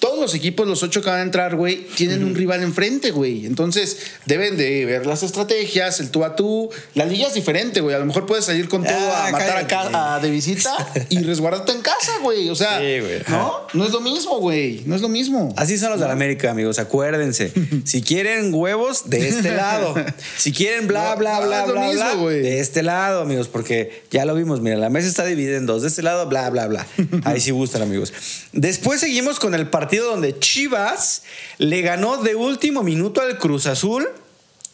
Todos 0.00 0.18
los 0.18 0.34
equipos, 0.34 0.66
los 0.66 0.82
ocho 0.82 1.02
que 1.02 1.10
van 1.10 1.20
a 1.20 1.22
entrar, 1.22 1.56
güey, 1.56 1.86
tienen 1.94 2.24
un 2.24 2.34
rival 2.34 2.62
enfrente, 2.62 3.10
güey. 3.10 3.46
Entonces, 3.46 3.98
deben 4.26 4.56
de 4.56 4.84
ver 4.86 5.06
las 5.06 5.22
estrategias, 5.22 6.00
el 6.00 6.10
tú 6.10 6.24
a 6.24 6.34
tú. 6.34 6.70
La 6.94 7.04
liga 7.04 7.28
es 7.28 7.34
diferente, 7.34 7.80
güey. 7.80 7.94
A 7.94 7.98
lo 7.98 8.06
mejor 8.06 8.26
puedes 8.26 8.46
salir 8.46 8.68
con 8.68 8.82
todo 8.82 8.94
Ah, 8.94 9.28
a 9.28 9.30
matar 9.30 9.66
a 9.72 10.16
a 10.16 10.20
de 10.20 10.30
visita 10.30 10.74
y 11.10 11.18
resguardarte 11.22 11.72
en 11.72 11.82
casa, 11.82 12.12
güey. 12.22 12.48
O 12.48 12.54
sea, 12.54 12.78
Sí, 12.78 13.00
güey. 13.00 13.20
¿no? 13.28 13.60
No 13.74 13.84
es 13.84 13.92
lo 13.92 14.00
mismo, 14.00 14.38
güey. 14.40 14.82
No 14.86 14.96
es 14.96 15.02
lo 15.02 15.08
mismo. 15.08 15.52
Así 15.56 15.76
son 15.78 15.90
los 15.90 16.00
de 16.00 16.06
la 16.06 16.12
América, 16.12 16.50
amigos. 16.50 16.78
Acuérdense. 16.78 17.52
Si 17.84 18.02
quieren 18.02 18.52
huevos, 18.54 19.08
de 19.10 19.28
este 19.28 19.54
lado. 19.54 19.94
Si 20.36 20.52
quieren 20.52 20.86
bla, 20.86 21.14
bla, 21.16 21.40
no, 21.40 21.46
bla, 21.46 21.64
bla, 21.66 21.80
mismo, 21.88 21.92
bla, 22.04 22.14
güey. 22.14 22.40
de 22.42 22.60
este 22.60 22.82
lado, 22.82 23.22
amigos, 23.22 23.48
porque 23.48 24.02
ya 24.10 24.24
lo 24.24 24.34
vimos. 24.34 24.60
Mira, 24.60 24.76
la 24.76 24.90
mesa 24.90 25.08
está 25.08 25.24
dividida 25.24 25.56
en 25.56 25.66
dos. 25.66 25.82
De 25.82 25.88
este 25.88 26.02
lado, 26.02 26.26
bla, 26.26 26.48
bla, 26.50 26.66
bla. 26.68 26.86
Ahí 27.24 27.40
sí 27.40 27.50
gustan, 27.50 27.82
amigos. 27.82 28.12
Después 28.52 29.00
seguimos 29.00 29.38
con 29.40 29.54
el 29.54 29.68
partido 29.68 29.89
donde 29.98 30.38
Chivas 30.38 31.22
le 31.58 31.82
ganó 31.82 32.18
de 32.18 32.34
último 32.34 32.82
minuto 32.82 33.20
al 33.20 33.38
Cruz 33.38 33.66
Azul. 33.66 34.08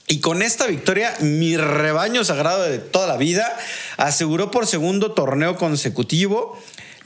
Y 0.09 0.21
con 0.21 0.43
esta 0.43 0.67
victoria, 0.67 1.15
mi 1.21 1.57
rebaño 1.57 2.25
sagrado 2.25 2.63
de 2.63 2.79
toda 2.79 3.09
la 3.09 3.17
vida 3.17 3.57
aseguró 3.97 4.53
por 4.53 4.67
segundo 4.67 5.13
torneo 5.13 5.57
consecutivo 5.57 6.57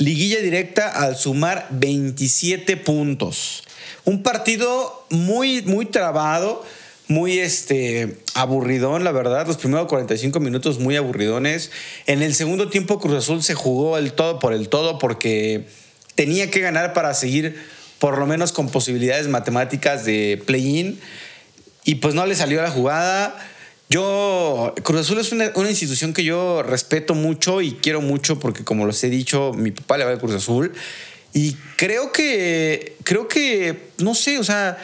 liguilla 0.01 0.41
directa 0.41 0.89
al 0.89 1.17
sumar 1.17 1.67
27 1.71 2.79
puntos. 2.79 3.63
Un 4.05 4.23
partido 4.23 5.05
muy, 5.11 5.61
muy 5.63 5.85
trabado, 5.85 6.65
muy 7.07 7.39
este, 7.39 8.17
aburridón, 8.35 9.05
la 9.05 9.13
verdad. 9.13 9.47
Los 9.47 9.59
primeros 9.59 9.89
45 9.89 10.41
minutos 10.41 10.79
muy 10.79 10.97
aburridones. 10.97 11.71
En 12.07 12.23
el 12.23 12.35
segundo 12.35 12.71
tiempo, 12.71 12.99
Cruz 12.99 13.17
Azul 13.17 13.43
se 13.43 13.55
jugó 13.55 13.99
el 13.99 14.15
todo 14.15 14.39
por 14.39 14.55
el 14.55 14.71
todo 14.71 14.99
porque 14.99 15.67
tenía 16.15 16.51
que 16.51 16.61
ganar 16.61 16.95
para 16.95 17.13
seguir 17.13 17.63
por 18.01 18.19
lo 18.19 18.27
menos 18.27 18.51
con 18.51 18.69
posibilidades 18.71 19.29
matemáticas 19.29 20.05
de 20.05 20.43
play-in. 20.47 20.99
Y 21.85 21.97
pues 21.97 22.15
no 22.15 22.27
le 22.27 22.35
salió 22.35 22.61
la 22.61 22.71
jugada. 22.71 23.37
Yo, 23.91 24.75
Cruz 24.83 25.03
Azul 25.03 25.19
es 25.19 25.33
una, 25.33 25.53
una 25.55 25.71
institución 25.71 26.13
que 26.13 26.25
yo 26.25 26.63
respeto 26.63 27.15
mucho 27.15 27.61
y 27.61 27.73
quiero 27.73 28.01
mucho 28.01 28.41
porque 28.41 28.65
como 28.65 28.87
les 28.87 29.05
he 29.05 29.11
dicho, 29.11 29.53
mi 29.55 29.71
papá 29.71 29.99
le 29.99 30.05
va 30.05 30.11
al 30.11 30.19
Cruz 30.19 30.35
Azul. 30.35 30.73
Y 31.33 31.53
creo 31.77 32.11
que, 32.11 32.97
creo 33.05 33.29
que, 33.29 33.91
no 33.99 34.15
sé, 34.15 34.39
o 34.39 34.45
sea, 34.45 34.79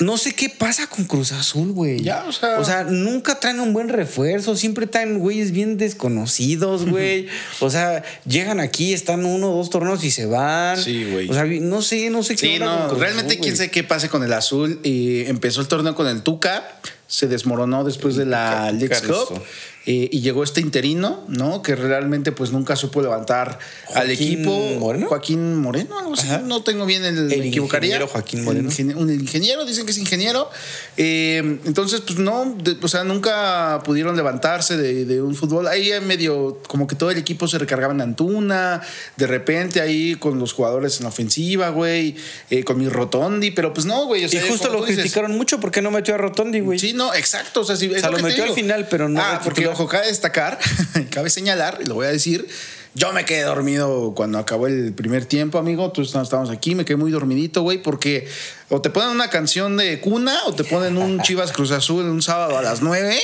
no 0.00 0.16
sé 0.16 0.32
qué 0.34 0.48
pasa 0.48 0.86
con 0.86 1.04
Cruz 1.06 1.32
Azul, 1.32 1.72
güey. 1.72 2.00
Ya, 2.00 2.24
o 2.24 2.32
sea- 2.32 2.60
O 2.60 2.64
sea, 2.64 2.84
nunca 2.84 3.40
traen 3.40 3.58
un 3.58 3.72
buen 3.72 3.88
refuerzo, 3.88 4.56
siempre 4.56 4.86
traen 4.86 5.18
güeyes 5.18 5.50
bien 5.50 5.76
desconocidos, 5.76 6.86
güey. 6.88 7.26
O 7.60 7.68
sea, 7.70 8.02
llegan 8.26 8.60
aquí, 8.60 8.92
están 8.92 9.24
uno 9.24 9.52
o 9.52 9.56
dos 9.56 9.70
torneos 9.70 10.04
y 10.04 10.10
se 10.10 10.26
van. 10.26 10.76
Sí, 10.80 11.04
güey. 11.10 11.28
O 11.28 11.34
sea, 11.34 11.44
no 11.44 11.82
sé, 11.82 12.10
no 12.10 12.22
sé 12.22 12.36
qué 12.36 12.58
con 12.58 12.68
no, 12.68 12.88
Cruz 12.88 13.00
realmente 13.00 13.32
Azul, 13.34 13.42
quién 13.42 13.56
sabe 13.56 13.70
qué 13.70 13.82
pase 13.84 14.08
con 14.08 14.22
el 14.22 14.32
azul. 14.32 14.80
Y 14.84 15.24
empezó 15.26 15.60
el 15.60 15.66
torneo 15.68 15.94
con 15.94 16.06
el 16.06 16.22
Tuca, 16.22 16.64
se 17.08 17.26
desmoronó 17.26 17.82
después 17.84 18.14
de 18.16 18.26
la 18.26 18.72
Tuca, 18.78 19.00
Cup. 19.00 19.42
Eh, 19.90 20.10
y 20.12 20.20
llegó 20.20 20.44
este 20.44 20.60
interino, 20.60 21.24
¿no? 21.28 21.62
Que 21.62 21.74
realmente 21.74 22.30
pues 22.30 22.52
nunca 22.52 22.76
supo 22.76 23.00
levantar 23.00 23.58
al 23.94 24.06
Joaquín 24.08 24.12
equipo. 24.12 24.50
Moreno. 24.78 25.06
Joaquín 25.08 25.56
Moreno, 25.56 25.98
algo 25.98 26.12
así. 26.12 26.26
Ajá. 26.28 26.40
No 26.44 26.62
tengo 26.62 26.84
bien 26.84 27.06
el, 27.06 27.32
El 27.32 27.38
me 27.40 27.48
equivocaría. 27.48 27.88
ingeniero 27.88 28.06
Joaquín 28.06 28.44
Moreno. 28.44 28.68
El 28.76 28.96
un 28.96 29.10
ingeniero, 29.10 29.64
dicen 29.64 29.86
que 29.86 29.92
es 29.92 29.98
ingeniero. 29.98 30.50
Eh, 30.98 31.58
entonces, 31.64 32.02
pues 32.02 32.18
no, 32.18 32.54
de- 32.62 32.76
o 32.82 32.88
sea, 32.88 33.02
nunca 33.04 33.80
pudieron 33.82 34.14
levantarse 34.14 34.76
de, 34.76 35.06
de 35.06 35.22
un 35.22 35.34
fútbol. 35.34 35.66
Ahí 35.68 35.90
en 35.90 36.06
medio, 36.06 36.60
como 36.68 36.86
que 36.86 36.94
todo 36.94 37.10
el 37.10 37.16
equipo 37.16 37.48
se 37.48 37.56
recargaba 37.58 37.94
en 37.94 38.02
Antuna, 38.02 38.82
de 39.16 39.26
repente 39.26 39.80
ahí 39.80 40.16
con 40.16 40.38
los 40.38 40.52
jugadores 40.52 40.98
en 40.98 41.04
la 41.04 41.08
ofensiva, 41.08 41.70
güey, 41.70 42.14
eh, 42.50 42.62
con 42.62 42.76
mi 42.78 42.90
Rotondi, 42.90 43.52
pero 43.52 43.72
pues 43.72 43.86
no, 43.86 44.04
güey. 44.06 44.24
o 44.24 44.28
sea, 44.28 44.44
y 44.44 44.48
justo 44.50 44.68
lo 44.68 44.80
dices, 44.82 44.96
criticaron 44.96 45.32
mucho 45.34 45.60
porque 45.60 45.80
no 45.80 45.90
metió 45.90 46.14
a 46.14 46.18
Rotondi, 46.18 46.60
güey. 46.60 46.78
Sí, 46.78 46.92
no, 46.92 47.14
exacto. 47.14 47.60
O 47.60 47.64
sea, 47.64 47.74
es 47.76 47.82
O 47.82 47.98
sea, 47.98 48.10
lo 48.10 48.18
metió 48.18 48.44
al 48.44 48.50
final, 48.50 48.86
pero 48.90 49.08
no 49.08 49.20
Ah, 49.22 49.40
porque. 49.42 49.66
Ojo, 49.78 49.88
cabe 49.88 50.08
destacar, 50.08 50.58
cabe 51.10 51.30
señalar, 51.30 51.78
y 51.80 51.86
lo 51.86 51.94
voy 51.94 52.06
a 52.06 52.10
decir. 52.10 52.48
Yo 52.94 53.12
me 53.12 53.24
quedé 53.24 53.42
dormido 53.42 54.12
cuando 54.16 54.38
acabó 54.38 54.66
el 54.66 54.92
primer 54.92 55.24
tiempo, 55.24 55.58
amigo. 55.58 55.92
Tú 55.92 56.02
estábamos 56.02 56.50
aquí, 56.50 56.74
me 56.74 56.84
quedé 56.84 56.96
muy 56.96 57.12
dormidito, 57.12 57.62
güey, 57.62 57.80
porque 57.80 58.26
o 58.70 58.80
te 58.80 58.90
ponen 58.90 59.10
una 59.10 59.30
canción 59.30 59.76
de 59.76 60.00
cuna 60.00 60.36
o 60.46 60.54
te 60.54 60.64
ponen 60.64 60.96
un 60.96 61.20
Chivas 61.22 61.52
Cruz 61.52 61.70
Azul 61.70 62.06
un 62.06 62.22
sábado 62.22 62.58
a 62.58 62.62
las 62.62 62.82
9 62.82 63.16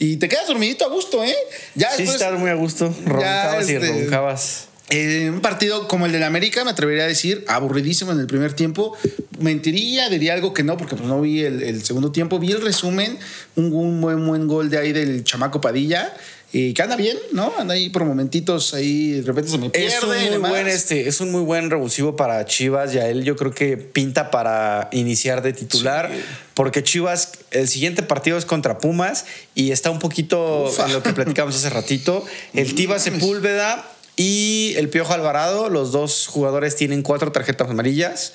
y 0.00 0.16
te 0.16 0.28
quedas 0.28 0.48
dormidito 0.48 0.84
a 0.84 0.88
gusto, 0.88 1.24
¿eh? 1.24 1.34
Ya 1.74 1.92
Sí, 1.92 2.02
después, 2.04 2.38
muy 2.38 2.50
a 2.50 2.54
gusto. 2.54 2.94
Roncabas 3.06 3.70
y 3.70 3.76
este, 3.76 3.88
roncabas. 3.88 4.68
Eh, 4.94 5.30
un 5.30 5.40
partido 5.40 5.88
como 5.88 6.04
el 6.04 6.12
del 6.12 6.22
América, 6.22 6.64
me 6.64 6.70
atrevería 6.70 7.04
a 7.04 7.06
decir, 7.06 7.46
aburridísimo 7.48 8.12
en 8.12 8.20
el 8.20 8.26
primer 8.26 8.52
tiempo. 8.52 8.94
Mentiría, 9.38 10.10
diría 10.10 10.34
algo 10.34 10.52
que 10.52 10.64
no, 10.64 10.76
porque 10.76 10.96
pues 10.96 11.08
no 11.08 11.18
vi 11.22 11.40
el, 11.40 11.62
el 11.62 11.82
segundo 11.82 12.12
tiempo. 12.12 12.38
Vi 12.38 12.52
el 12.52 12.60
resumen, 12.60 13.18
un, 13.56 13.72
un 13.72 14.02
buen, 14.02 14.26
buen 14.26 14.46
gol 14.46 14.68
de 14.68 14.76
ahí 14.76 14.92
del 14.92 15.24
chamaco 15.24 15.62
Padilla, 15.62 16.14
eh, 16.52 16.74
que 16.74 16.82
anda 16.82 16.96
bien, 16.96 17.16
¿no? 17.32 17.54
Anda 17.58 17.72
ahí 17.72 17.88
por 17.88 18.04
momentitos, 18.04 18.74
ahí 18.74 19.12
de 19.12 19.22
repente 19.22 19.50
se 19.50 19.56
me 19.56 19.70
pierde. 19.70 19.86
Es 19.86 20.02
un, 20.02 20.10
y 20.10 20.20
muy 20.20 20.28
demás. 20.28 20.50
buen, 20.50 20.68
este, 20.68 21.08
es 21.08 21.22
un 21.22 21.32
muy 21.32 21.40
buen 21.40 21.70
revulsivo 21.70 22.14
para 22.14 22.44
Chivas. 22.44 22.92
Ya 22.92 23.08
él 23.08 23.24
yo 23.24 23.36
creo 23.36 23.52
que 23.52 23.78
pinta 23.78 24.30
para 24.30 24.90
iniciar 24.92 25.40
de 25.40 25.54
titular. 25.54 26.10
Sí. 26.12 26.20
Porque 26.52 26.82
Chivas, 26.82 27.32
el 27.50 27.66
siguiente 27.66 28.02
partido 28.02 28.36
es 28.36 28.44
contra 28.44 28.76
Pumas 28.76 29.24
y 29.54 29.70
está 29.70 29.90
un 29.90 29.98
poquito 29.98 30.70
en 30.86 30.92
lo 30.92 31.02
que 31.02 31.14
platicamos 31.14 31.56
hace 31.56 31.70
ratito. 31.70 32.26
El 32.52 32.74
Tiva 32.74 32.98
Sepúlveda 32.98 33.90
y 34.16 34.74
el 34.76 34.88
Piojo 34.88 35.12
Alvarado, 35.12 35.68
los 35.68 35.92
dos 35.92 36.26
jugadores 36.26 36.76
tienen 36.76 37.02
cuatro 37.02 37.32
tarjetas 37.32 37.70
amarillas. 37.70 38.34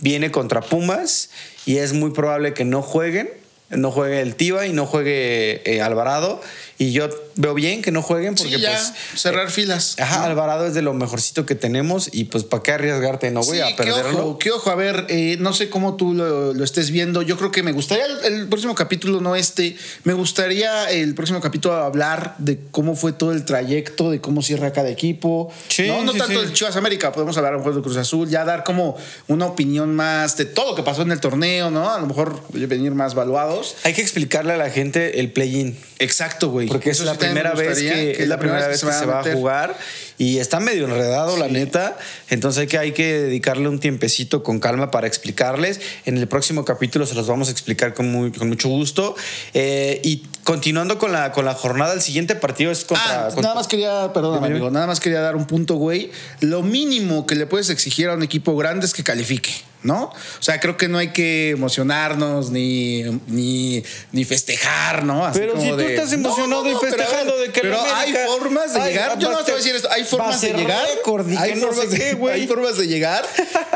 Viene 0.00 0.30
contra 0.30 0.60
Pumas 0.60 1.30
y 1.66 1.78
es 1.78 1.92
muy 1.92 2.10
probable 2.10 2.54
que 2.54 2.64
no 2.64 2.82
jueguen. 2.82 3.30
No 3.70 3.90
juegue 3.90 4.20
el 4.20 4.34
Tiva 4.34 4.66
y 4.66 4.72
no 4.72 4.86
juegue 4.86 5.62
eh, 5.64 5.82
Alvarado. 5.82 6.40
Y 6.78 6.92
yo 6.92 7.08
veo 7.38 7.54
bien 7.54 7.80
que 7.82 7.90
no 7.92 8.02
jueguen 8.02 8.34
porque 8.34 8.56
Sí, 8.56 8.60
ya, 8.60 8.70
pues 8.72 8.92
cerrar 9.20 9.50
filas. 9.50 9.96
Ajá. 9.98 10.24
Alvarado 10.24 10.66
es 10.66 10.74
de 10.74 10.82
lo 10.82 10.92
mejorcito 10.92 11.46
que 11.46 11.54
tenemos 11.54 12.10
y 12.12 12.24
pues 12.24 12.44
para 12.44 12.62
qué 12.62 12.72
arriesgarte, 12.72 13.30
no 13.30 13.40
voy 13.42 13.56
Sí, 13.56 13.62
a 13.62 13.68
qué 13.68 13.74
perderlo. 13.74 14.18
ojo, 14.26 14.38
qué 14.38 14.50
ojo. 14.50 14.70
A 14.70 14.74
ver, 14.74 15.06
eh, 15.08 15.36
no 15.40 15.52
sé 15.52 15.70
cómo 15.70 15.96
tú 15.96 16.12
lo, 16.14 16.52
lo 16.52 16.64
estés 16.64 16.90
viendo. 16.90 17.22
Yo 17.22 17.36
creo 17.38 17.50
que 17.50 17.62
me 17.62 17.72
gustaría 17.72 18.04
el, 18.06 18.34
el 18.34 18.48
próximo 18.48 18.74
capítulo, 18.74 19.20
no 19.20 19.36
este. 19.36 19.76
Me 20.04 20.12
gustaría 20.12 20.90
el 20.90 21.14
próximo 21.14 21.40
capítulo 21.40 21.74
hablar 21.76 22.34
de 22.38 22.58
cómo 22.70 22.94
fue 22.96 23.12
todo 23.12 23.32
el 23.32 23.44
trayecto, 23.44 24.10
de 24.10 24.20
cómo 24.20 24.42
cierra 24.42 24.72
cada 24.72 24.90
equipo. 24.90 25.50
Sí, 25.68 25.88
no 26.04 26.12
tanto 26.12 26.40
del 26.40 26.52
Chivas 26.52 26.76
América, 26.76 27.12
podemos 27.12 27.36
hablar 27.38 27.56
un 27.56 27.62
poco 27.62 27.76
de 27.76 27.82
Cruz 27.82 27.96
Azul, 27.96 28.28
ya 28.28 28.44
dar 28.44 28.64
como 28.64 28.96
una 29.28 29.46
opinión 29.46 29.94
más 29.94 30.36
de 30.36 30.44
todo 30.44 30.70
lo 30.70 30.74
que 30.76 30.82
pasó 30.82 31.02
en 31.02 31.12
el 31.12 31.20
torneo, 31.20 31.70
¿no? 31.70 31.90
A 31.90 32.00
lo 32.00 32.06
mejor 32.06 32.42
venir 32.52 32.92
más 32.92 33.14
valuados. 33.14 33.76
Hay 33.84 33.94
que 33.94 34.02
explicarle 34.02 34.52
a 34.52 34.56
la 34.56 34.70
gente 34.70 35.20
el 35.20 35.30
play-in. 35.32 35.78
Exacto, 36.00 36.50
güey. 36.50 36.68
Porque 36.68 36.90
es 36.90 36.98
Eso 36.98 37.04
la 37.06 37.16
primera 37.30 37.54
vez 37.54 37.78
que, 37.78 38.22
es 38.22 38.28
la 38.28 38.38
primera 38.38 38.66
vez 38.68 38.80
que 38.80 38.92
se 38.92 39.06
va 39.06 39.20
a 39.20 39.22
jugar 39.32 39.76
y 40.18 40.38
está 40.38 40.58
medio 40.60 40.84
enredado, 40.86 41.36
la 41.36 41.48
neta. 41.48 41.96
Entonces 42.28 42.60
hay 42.62 42.66
que, 42.66 42.78
hay 42.78 42.92
que 42.92 43.20
dedicarle 43.20 43.68
un 43.68 43.78
tiempecito 43.78 44.42
con 44.42 44.58
calma 44.60 44.90
para 44.90 45.06
explicarles. 45.06 45.80
En 46.06 46.16
el 46.18 46.26
próximo 46.28 46.64
capítulo 46.64 47.06
se 47.06 47.14
los 47.14 47.26
vamos 47.26 47.48
a 47.48 47.52
explicar 47.52 47.94
con, 47.94 48.10
muy- 48.10 48.32
con 48.32 48.48
mucho 48.48 48.68
gusto. 48.68 49.14
Eh, 49.54 50.00
y 50.04 50.24
continuando 50.44 50.98
con 50.98 51.12
la, 51.12 51.32
con 51.32 51.44
la 51.44 51.54
jornada, 51.54 51.92
el 51.94 52.00
siguiente 52.00 52.34
partido 52.34 52.72
es 52.72 52.84
contra. 52.84 53.04
Ah, 53.08 53.24
contra- 53.26 53.42
nada 53.42 53.54
más 53.54 53.68
quería, 53.68 54.12
perdón, 54.12 54.42
amigo, 54.44 54.70
nada 54.70 54.86
más 54.86 54.98
quería 55.00 55.20
dar 55.20 55.36
un 55.36 55.46
punto, 55.46 55.76
güey. 55.76 56.10
Lo 56.40 56.62
mínimo 56.62 57.26
que 57.26 57.34
le 57.34 57.46
puedes 57.46 57.70
exigir 57.70 58.08
a 58.08 58.14
un 58.14 58.22
equipo 58.22 58.56
grande 58.56 58.86
es 58.86 58.94
que 58.94 59.04
califique, 59.04 59.50
¿no? 59.82 60.04
O 60.04 60.42
sea, 60.42 60.58
creo 60.60 60.76
que 60.76 60.88
no 60.88 60.98
hay 60.98 61.08
que 61.08 61.50
emocionarnos 61.50 62.50
ni, 62.50 63.02
ni, 63.28 63.82
ni 64.12 64.24
festejar, 64.24 65.04
¿no? 65.04 65.24
Así 65.24 65.38
Pero 65.38 65.52
como 65.52 65.64
si 65.64 65.70
tú 65.70 65.76
de- 65.76 65.94
estás 65.94 66.12
emocionado 66.12 66.68
y 66.68 66.74
festejando 66.74 67.36
ver, 67.36 67.46
de 67.46 67.52
que 67.52 67.60
Pero 67.60 67.80
hay 67.80 68.14
formas 68.26 68.74
de 68.74 68.80
Ay, 68.80 68.92
llegar. 68.92 69.18
Yo 69.18 69.30
no 69.30 69.38
te 69.38 69.52
voy 69.52 69.52
a 69.52 69.56
decir 69.56 69.76
esto. 69.76 69.88
Hay 69.90 70.04
formas 70.04 70.40
de 70.40 70.52
llegar. 70.52 70.84
récord 70.96 71.26
hay, 71.36 71.54
formas 71.60 71.90
de, 71.90 71.98
qué, 71.98 72.18
hay 72.32 72.46
formas 72.46 72.76
de 72.76 72.86
llegar. 72.88 73.24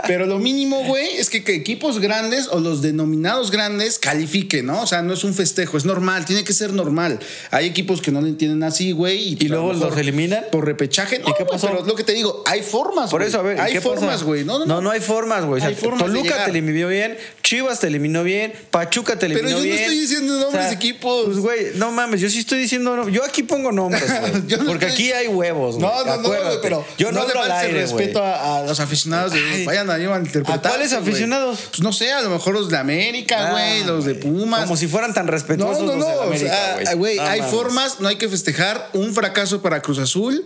Pero 0.06 0.26
lo 0.26 0.38
mínimo, 0.38 0.84
güey, 0.84 1.16
es 1.16 1.30
que, 1.30 1.44
que 1.44 1.54
equipos 1.54 2.00
grandes 2.00 2.48
o 2.48 2.58
los 2.58 2.82
denominados 2.82 3.50
grandes 3.50 3.98
califiquen, 3.98 4.66
¿no? 4.66 4.82
O 4.82 4.86
sea, 4.86 5.02
no 5.02 5.14
es 5.14 5.24
un 5.24 5.34
festejo, 5.34 5.76
es 5.76 5.84
normal, 5.84 6.24
tiene 6.24 6.44
que 6.44 6.52
ser 6.52 6.72
normal. 6.72 7.20
Hay 7.50 7.66
equipos 7.66 8.02
que 8.02 8.10
no 8.10 8.20
lo 8.20 8.26
entienden 8.26 8.62
así, 8.64 8.92
güey. 8.92 9.36
¿Y 9.38 9.48
lo 9.48 9.62
luego 9.62 9.72
los 9.72 9.96
eliminan? 9.96 10.46
Por 10.50 10.64
repechaje. 10.66 11.18
No, 11.20 11.28
¿Y 11.28 11.34
qué 11.34 11.44
pasó? 11.44 11.68
Pero 11.68 11.84
lo 11.84 11.94
que 11.94 12.04
te 12.04 12.12
digo, 12.12 12.42
hay 12.46 12.62
formas. 12.62 13.10
Por 13.10 13.22
eso, 13.22 13.38
a 13.38 13.42
ver, 13.42 13.58
¿y 13.58 13.60
hay 13.60 13.80
formas, 13.80 14.22
güey. 14.22 14.44
No, 14.44 14.58
no, 14.58 14.66
no. 14.66 14.80
no, 14.80 14.90
hay 14.90 15.00
formas, 15.00 15.44
güey. 15.44 15.62
O 15.94 15.98
sea, 15.98 16.06
de 16.08 16.12
Toluca 16.12 16.28
llegar. 16.30 16.44
te 16.44 16.50
eliminó 16.50 16.88
bien, 16.88 17.18
Chivas 17.42 17.80
te 17.80 17.86
eliminó 17.88 18.22
bien, 18.24 18.52
Pachuca 18.70 19.14
te 19.18 19.26
Pero 19.28 19.40
eliminó 19.40 19.50
yo 19.50 19.56
no 19.58 19.62
bien. 19.64 19.78
estoy 19.78 19.98
diciendo 19.98 20.38
nombres 20.38 20.68
de 20.68 20.74
equipos. 20.74 21.24
Pues, 21.26 21.38
güey, 21.38 21.66
no 21.74 21.90
mames, 21.92 22.20
yo 22.20 22.28
sí 22.30 22.38
estoy 22.40 22.58
diciendo. 22.60 22.96
no- 22.96 23.08
Yo 23.08 23.24
aquí 23.24 23.42
pongo 23.42 23.72
nombres, 23.72 24.04
güey. 24.20 24.32
No 24.32 24.64
porque 24.66 24.86
estoy- 24.86 24.90
aquí 24.92 25.12
hay 25.12 25.26
huevos, 25.28 25.76
güey. 25.76 25.86
No, 25.86 26.04
no, 26.04 26.16
no, 26.16 26.20
acuérdate. 26.28 26.58
pero 26.62 26.84
yo 26.98 27.12
no, 27.12 27.22
le 27.24 27.28
hablo 27.30 27.42
al 27.42 27.52
aire, 27.52 27.80
respeto 27.82 28.22
a, 28.22 28.58
a 28.58 28.62
los 28.66 28.80
aficionados 28.80 29.32
de 29.32 29.38
Ay. 29.38 29.64
vayan 29.64 29.90
a 29.90 29.98
interpretar. 29.98 30.58
¿A 30.58 30.60
cuáles 30.62 30.92
aficionados? 30.92 31.58
Pues 31.70 31.80
no 31.82 31.92
sé, 31.92 32.12
a 32.12 32.20
lo 32.22 32.30
mejor 32.30 32.54
los 32.54 32.68
de 32.68 32.76
América, 32.78 33.48
Ah, 33.48 33.50
güey, 33.52 33.84
los 33.84 34.04
de 34.04 34.14
Pumas. 34.14 34.62
Como 34.64 34.76
si 34.76 34.86
fueran 34.86 35.12
tan 35.14 35.26
respetuosos 35.28 35.82
No, 35.82 35.96
no, 35.96 35.98
los 35.98 36.06
de 36.40 36.46
no. 36.48 36.52
o 36.52 36.84
sea, 36.84 36.94
güey, 36.94 37.16
No 37.16 37.22
hay 37.24 37.40
mames. 37.40 37.54
formas, 37.54 38.00
no 38.00 38.08
hay 38.08 38.16
que 38.16 38.28
festejar 38.28 38.88
un 38.92 39.14
fracaso 39.14 39.62
para 39.62 39.82
Cruz 39.82 39.98
Azul 39.98 40.42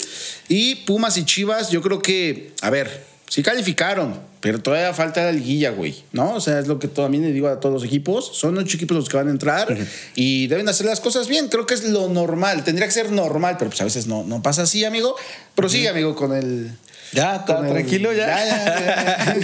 y 0.49 0.77
Pumas 0.87 1.17
y 1.17 1.25
Chivas. 1.25 1.71
Yo 1.71 1.83
creo 1.83 2.01
que, 2.01 2.53
a 2.63 2.71
ver, 2.71 3.05
sí 3.29 3.43
calificaron, 3.43 4.21
pero 4.47 4.61
todavía 4.63 4.95
falta 4.95 5.25
la 5.25 5.33
liguilla, 5.33 5.71
güey, 5.71 6.05
¿no? 6.13 6.35
O 6.35 6.41
sea, 6.41 6.61
es 6.61 6.69
lo 6.69 6.79
que 6.79 6.87
también 6.87 7.25
le 7.25 7.33
digo 7.33 7.49
a 7.49 7.59
todos 7.59 7.73
los 7.75 7.85
equipos. 7.85 8.31
Son 8.33 8.57
ocho 8.57 8.77
equipos 8.77 8.97
los 8.97 9.09
que 9.09 9.17
van 9.17 9.27
a 9.27 9.33
entrar 9.33 9.77
y 10.15 10.47
deben 10.47 10.69
hacer 10.69 10.87
las 10.87 11.01
cosas 11.01 11.27
bien. 11.27 11.49
Creo 11.49 11.67
que 11.67 11.75
es 11.75 11.83
lo 11.83 12.09
normal. 12.09 12.63
Tendría 12.63 12.87
que 12.87 12.93
ser 12.93 13.11
normal, 13.11 13.57
pero 13.59 13.71
pues 13.71 13.81
a 13.81 13.85
veces 13.85 14.07
no, 14.07 14.23
no 14.23 14.43
pasa 14.43 14.63
así, 14.63 14.85
amigo. 14.85 15.17
Pero 15.57 15.69
sí, 15.69 15.85
amigo, 15.89 16.15
con 16.15 16.33
el. 16.33 16.71
Ya, 17.13 17.37
está 17.37 17.57
Con 17.57 17.67
el- 17.67 17.73
tranquilo, 17.73 18.13
ya. 18.13 18.27
Ya, 18.27 18.47
ya, 18.47 19.35
ya. 19.35 19.37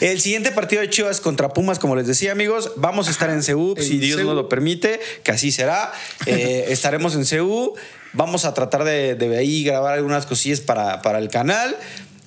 El 0.08 0.20
siguiente 0.20 0.50
partido 0.52 0.82
de 0.82 0.90
Chivas 0.90 1.20
contra 1.20 1.48
Pumas, 1.50 1.78
como 1.78 1.94
les 1.96 2.06
decía, 2.06 2.32
amigos, 2.32 2.72
vamos 2.76 3.08
a 3.08 3.10
estar 3.10 3.28
en 3.30 3.42
CEU, 3.42 3.74
si 3.78 3.98
Dios 3.98 4.20
nos 4.22 4.34
lo 4.34 4.48
permite, 4.48 4.98
que 5.24 5.32
así 5.32 5.50
será. 5.52 5.92
Eh, 6.26 6.66
estaremos 6.70 7.14
en 7.14 7.24
CEU. 7.26 7.74
Vamos 8.14 8.46
a 8.46 8.54
tratar 8.54 8.84
de, 8.84 9.16
de 9.16 9.36
ahí 9.36 9.64
grabar 9.64 9.94
algunas 9.94 10.24
cosillas 10.26 10.60
para, 10.60 11.02
para 11.02 11.18
el 11.18 11.28
canal. 11.28 11.76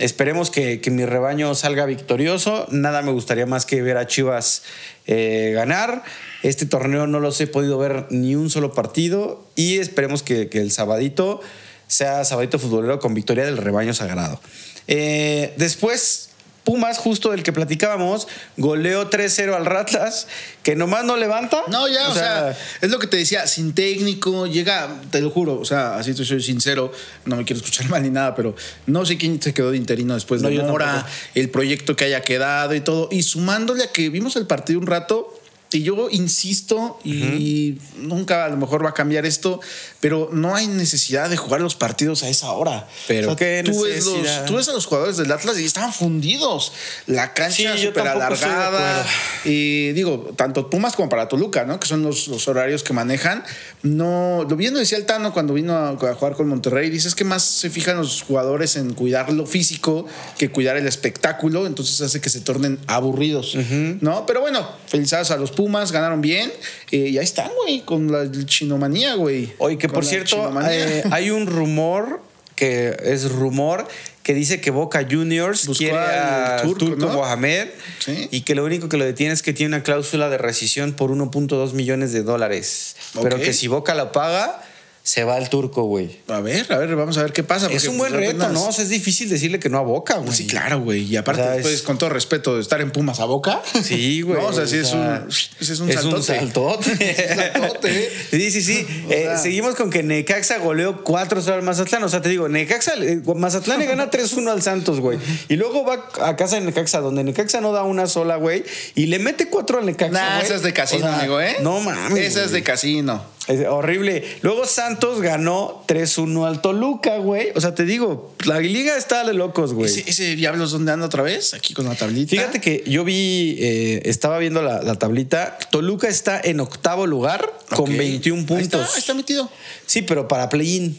Esperemos 0.01 0.49
que, 0.49 0.81
que 0.81 0.89
mi 0.89 1.05
rebaño 1.05 1.53
salga 1.53 1.85
victorioso. 1.85 2.65
Nada 2.71 3.03
me 3.03 3.11
gustaría 3.11 3.45
más 3.45 3.65
que 3.65 3.81
ver 3.83 3.97
a 3.97 4.07
Chivas 4.07 4.63
eh, 5.05 5.51
ganar. 5.53 6.03
Este 6.41 6.65
torneo 6.65 7.05
no 7.05 7.19
los 7.19 7.39
he 7.39 7.45
podido 7.45 7.77
ver 7.77 8.07
ni 8.09 8.33
un 8.35 8.49
solo 8.49 8.73
partido 8.73 9.45
y 9.55 9.77
esperemos 9.77 10.23
que, 10.23 10.49
que 10.49 10.59
el 10.59 10.71
sabadito 10.71 11.39
sea 11.85 12.25
sabadito 12.25 12.57
futbolero 12.57 12.99
con 12.99 13.13
victoria 13.13 13.45
del 13.45 13.57
rebaño 13.57 13.93
sagrado. 13.93 14.41
Eh, 14.87 15.53
después, 15.57 16.30
Pumas, 16.63 16.99
justo 16.99 17.31
del 17.31 17.41
que 17.41 17.51
platicábamos, 17.51 18.27
goleó 18.55 19.09
3-0 19.09 19.55
al 19.55 19.65
Ratlas, 19.65 20.27
que 20.61 20.75
nomás 20.75 21.03
no 21.03 21.17
levanta. 21.17 21.63
No, 21.69 21.87
ya, 21.87 22.09
o, 22.09 22.13
sea, 22.13 22.55
es 22.81 22.91
lo 22.91 22.99
que 22.99 23.07
te 23.07 23.17
decía, 23.17 23.47
sin 23.47 23.73
técnico, 23.73 24.45
llega, 24.45 25.01
te 25.09 25.21
lo 25.21 25.31
juro, 25.31 25.59
o 25.59 25.65
sea, 25.65 25.95
así 25.95 26.13
te 26.13 26.23
soy 26.23 26.41
sincero, 26.41 26.91
no 27.25 27.35
me 27.35 27.45
quiero 27.45 27.57
escuchar 27.59 27.87
mal 27.89 28.03
ni 28.03 28.11
nada, 28.11 28.35
pero 28.35 28.55
no 28.85 29.05
sé 29.05 29.17
quién 29.17 29.41
se 29.41 29.53
quedó 29.53 29.71
de 29.71 29.77
interino 29.77 30.13
después 30.13 30.43
No, 30.43 30.49
de 30.49 30.55
yo 30.55 30.63
Mora, 30.63 31.05
el 31.33 31.49
proyecto 31.49 31.95
que 31.95 32.05
haya 32.05 32.21
quedado 32.21 32.75
y 32.75 32.81
todo, 32.81 33.09
y 33.11 33.23
sumándole 33.23 33.83
a 33.83 33.91
que 33.91 34.09
vimos 34.09 34.35
el 34.35 34.45
partido 34.45 34.79
un 34.79 34.87
rato. 34.87 35.37
Y 35.73 35.83
yo 35.83 36.09
insisto, 36.11 36.99
y 37.05 37.77
nunca 37.95 38.43
a 38.43 38.49
lo 38.49 38.57
mejor 38.57 38.83
va 38.83 38.89
a 38.89 38.93
cambiar 38.93 39.25
esto, 39.25 39.61
pero 40.01 40.29
no 40.33 40.53
hay 40.55 40.67
necesidad 40.67 41.29
de 41.29 41.37
jugar 41.37 41.61
los 41.61 41.75
partidos 41.75 42.23
a 42.23 42.27
esa 42.29 42.51
hora. 42.51 42.87
Pero 43.07 43.35
qué 43.37 43.61
tú, 43.63 43.83
ves 43.83 44.03
los- 44.05 44.15
necesidad. 44.17 44.45
tú 44.45 44.55
ves 44.57 44.67
a 44.67 44.73
los 44.73 44.85
jugadores 44.85 45.15
del 45.15 45.31
Atlas 45.31 45.57
y 45.59 45.63
estaban 45.65 45.93
fundidos. 45.93 46.73
La 47.07 47.33
cancha 47.33 47.77
Sí, 47.77 47.85
súper 47.85 48.07
alargada. 48.07 49.05
Y 49.45 49.91
digo, 49.93 50.33
tanto 50.35 50.69
Pumas 50.69 50.95
como 50.95 51.07
para 51.07 51.27
Toluca, 51.27 51.65
¿no? 51.65 51.79
Que 51.79 51.87
son 51.87 52.03
los, 52.03 52.27
los 52.27 52.47
horarios 52.47 52.83
que 52.83 52.93
manejan. 52.93 53.43
No, 53.83 54.45
lo 54.49 54.55
bien 54.55 54.73
decía 54.73 54.97
el 54.97 55.05
Tano 55.05 55.33
cuando 55.33 55.53
vino 55.53 55.73
a, 55.73 55.89
a 55.91 56.15
jugar 56.15 56.33
con 56.33 56.47
Monterrey. 56.47 56.89
Dice 56.89 57.07
es 57.07 57.15
que 57.15 57.23
más 57.23 57.43
se 57.43 57.69
fijan 57.69 57.97
los 57.97 58.21
jugadores 58.23 58.75
en 58.75 58.93
cuidar 58.93 59.31
lo 59.31 59.45
físico 59.45 60.05
que 60.37 60.49
cuidar 60.51 60.77
el 60.77 60.87
espectáculo. 60.87 61.67
Entonces 61.67 62.01
hace 62.01 62.19
que 62.21 62.29
se 62.29 62.41
tornen 62.41 62.79
aburridos, 62.87 63.55
¿no? 64.01 64.25
Pero 64.25 64.41
bueno, 64.41 64.67
felicidades 64.87 65.31
a 65.31 65.37
los 65.37 65.51
Pumas, 65.51 65.91
ganaron 65.91 66.21
bien. 66.21 66.51
Eh, 66.91 67.09
y 67.09 67.17
ahí 67.17 67.23
están, 67.23 67.49
güey, 67.63 67.81
con 67.81 68.11
la 68.11 68.29
chinomanía, 68.45 69.15
güey. 69.15 69.53
Oye, 69.57 69.77
que 69.77 69.87
Con 69.87 69.95
por 69.95 70.05
cierto, 70.05 70.51
eh, 70.69 71.03
hay 71.11 71.29
un 71.29 71.47
rumor 71.47 72.21
que 72.55 72.95
es 73.03 73.31
rumor 73.31 73.87
que 74.23 74.33
dice 74.35 74.61
que 74.61 74.69
Boca 74.69 75.05
Juniors 75.09 75.65
Buscó 75.65 75.79
quiere 75.79 75.97
al 75.97 76.61
turco, 76.61 76.85
turco, 76.85 77.05
¿no? 77.07 77.13
Mohamed 77.13 77.69
Sí. 77.99 78.27
y 78.29 78.41
que 78.41 78.53
lo 78.53 78.63
único 78.63 78.87
que 78.87 78.97
lo 78.97 79.05
detiene 79.05 79.33
es 79.33 79.41
que 79.41 79.51
tiene 79.51 79.75
una 79.75 79.83
cláusula 79.83 80.29
de 80.29 80.37
rescisión 80.37 80.93
por 80.93 81.09
1.2 81.11 81.73
millones 81.73 82.11
de 82.13 82.21
dólares. 82.21 82.95
Pero 83.21 83.39
que 83.39 83.53
si 83.53 83.67
Boca 83.67 83.95
la 83.95 84.11
paga, 84.11 84.61
se 85.03 85.23
va 85.23 85.37
el 85.37 85.49
turco, 85.49 85.83
güey. 85.83 86.19
A 86.27 86.41
ver, 86.41 86.71
a 86.71 86.77
ver, 86.77 86.95
vamos 86.95 87.17
a 87.17 87.23
ver 87.23 87.33
qué 87.33 87.43
pasa. 87.43 87.67
Es 87.71 87.87
un 87.87 87.97
buen 87.97 88.11
pues, 88.13 88.21
reto, 88.27 88.43
apenas- 88.43 88.53
¿no? 88.53 88.67
O 88.67 88.71
sea, 88.71 88.83
es 88.83 88.89
difícil 88.89 89.29
decirle 89.29 89.59
que 89.59 89.67
no 89.69 89.79
a 89.79 89.81
Boca, 89.81 90.15
güey. 90.17 90.31
Sí, 90.33 90.45
claro, 90.47 90.79
güey. 90.81 91.01
Y 91.03 91.17
aparte, 91.17 91.41
O 91.41 91.45
sea, 91.45 91.55
es- 91.57 91.61
pues, 91.63 91.81
con 91.81 91.97
todo 91.97 92.09
respeto, 92.09 92.55
de 92.55 92.61
estar 92.61 92.81
en 92.81 92.91
Pumas 92.91 93.19
a 93.19 93.25
Boca. 93.25 93.61
Sí, 93.83 94.21
güey. 94.21 94.39
No, 94.39 94.47
o 94.47 94.53
sea, 94.53 94.67
sí 94.67 94.77
o 94.77 94.81
es 94.81 94.93
un, 94.93 95.27
es 95.59 95.79
un 95.79 95.89
es 95.89 95.95
saltote. 95.95 96.15
un 96.15 96.23
saltote. 96.23 96.91
Es 97.21 97.31
un 97.31 97.37
saltote, 97.61 98.03
¿eh? 98.05 98.09
Sí, 98.31 98.51
sí, 98.51 98.61
sí. 98.61 98.87
Eh, 99.09 99.29
seguimos 99.41 99.75
con 99.75 99.89
que 99.89 100.03
Necaxa 100.03 100.57
goleó 100.59 101.03
4-0 101.03 101.51
al 101.53 101.63
Mazatlán. 101.63 102.03
O 102.03 102.09
sea, 102.09 102.21
te 102.21 102.29
digo, 102.29 102.47
Necaxa, 102.47 102.93
eh, 103.01 103.21
Mazatlán 103.35 103.79
le 103.79 103.87
gana 103.87 104.09
3-1 104.11 104.49
al 104.51 104.61
Santos, 104.61 104.99
güey. 104.99 105.17
Y 105.49 105.55
luego 105.55 105.83
va 105.83 106.09
a 106.21 106.35
casa 106.35 106.55
de 106.57 106.61
Necaxa, 106.61 106.99
donde 106.99 107.23
Necaxa 107.23 107.59
no 107.59 107.71
da 107.71 107.83
una 107.83 108.05
sola, 108.07 108.35
güey. 108.35 108.63
Y 108.95 109.07
le 109.07 109.17
mete 109.19 109.47
4 109.47 109.79
al 109.79 109.85
Necaxa. 109.87 110.11
Nah, 110.13 110.33
güey. 110.35 110.45
esa 110.45 110.55
es 110.55 110.61
de 110.61 110.73
casino, 110.73 111.07
amigo, 111.07 111.41
¿eh? 111.41 111.57
No 111.61 111.79
mames. 111.79 112.19
Esa 112.23 112.43
es 112.45 112.51
de 112.51 112.61
casino. 112.63 113.25
Es 113.47 113.65
horrible. 113.67 114.23
Luego 114.43 114.65
Santos 114.65 115.19
ganó 115.21 115.83
3-1 115.87 116.47
al 116.47 116.61
Toluca, 116.61 117.17
güey. 117.17 117.49
O 117.55 117.61
sea, 117.61 117.73
te 117.73 117.85
digo, 117.85 118.33
la 118.45 118.59
liga 118.59 118.95
está 118.95 119.25
de 119.25 119.33
locos, 119.33 119.73
güey. 119.73 119.89
¿Ese, 119.89 120.03
ese 120.07 120.35
Diablos 120.35 120.71
dónde 120.71 120.91
anda 120.91 121.07
otra 121.07 121.23
vez? 121.23 121.53
Aquí 121.55 121.73
con 121.73 121.85
la 121.85 121.95
tablita. 121.95 122.29
Fíjate 122.29 122.61
que 122.61 122.83
yo 122.85 123.03
vi, 123.03 123.57
eh, 123.59 124.03
estaba 124.05 124.37
viendo 124.37 124.61
la, 124.61 124.83
la 124.83 124.95
tablita. 124.95 125.57
Toluca 125.71 126.07
está 126.07 126.39
en 126.43 126.59
octavo 126.59 127.07
lugar 127.07 127.51
con 127.69 127.89
Ok. 127.91 127.97
21 127.97 128.39
Ahí 128.41 128.45
puntos. 128.45 128.81
está, 128.81 128.93
ahí 128.93 128.99
está 128.99 129.13
metido. 129.15 129.49
Sí, 129.87 130.03
pero 130.03 130.27
para 130.27 130.47
play-in. 130.47 130.97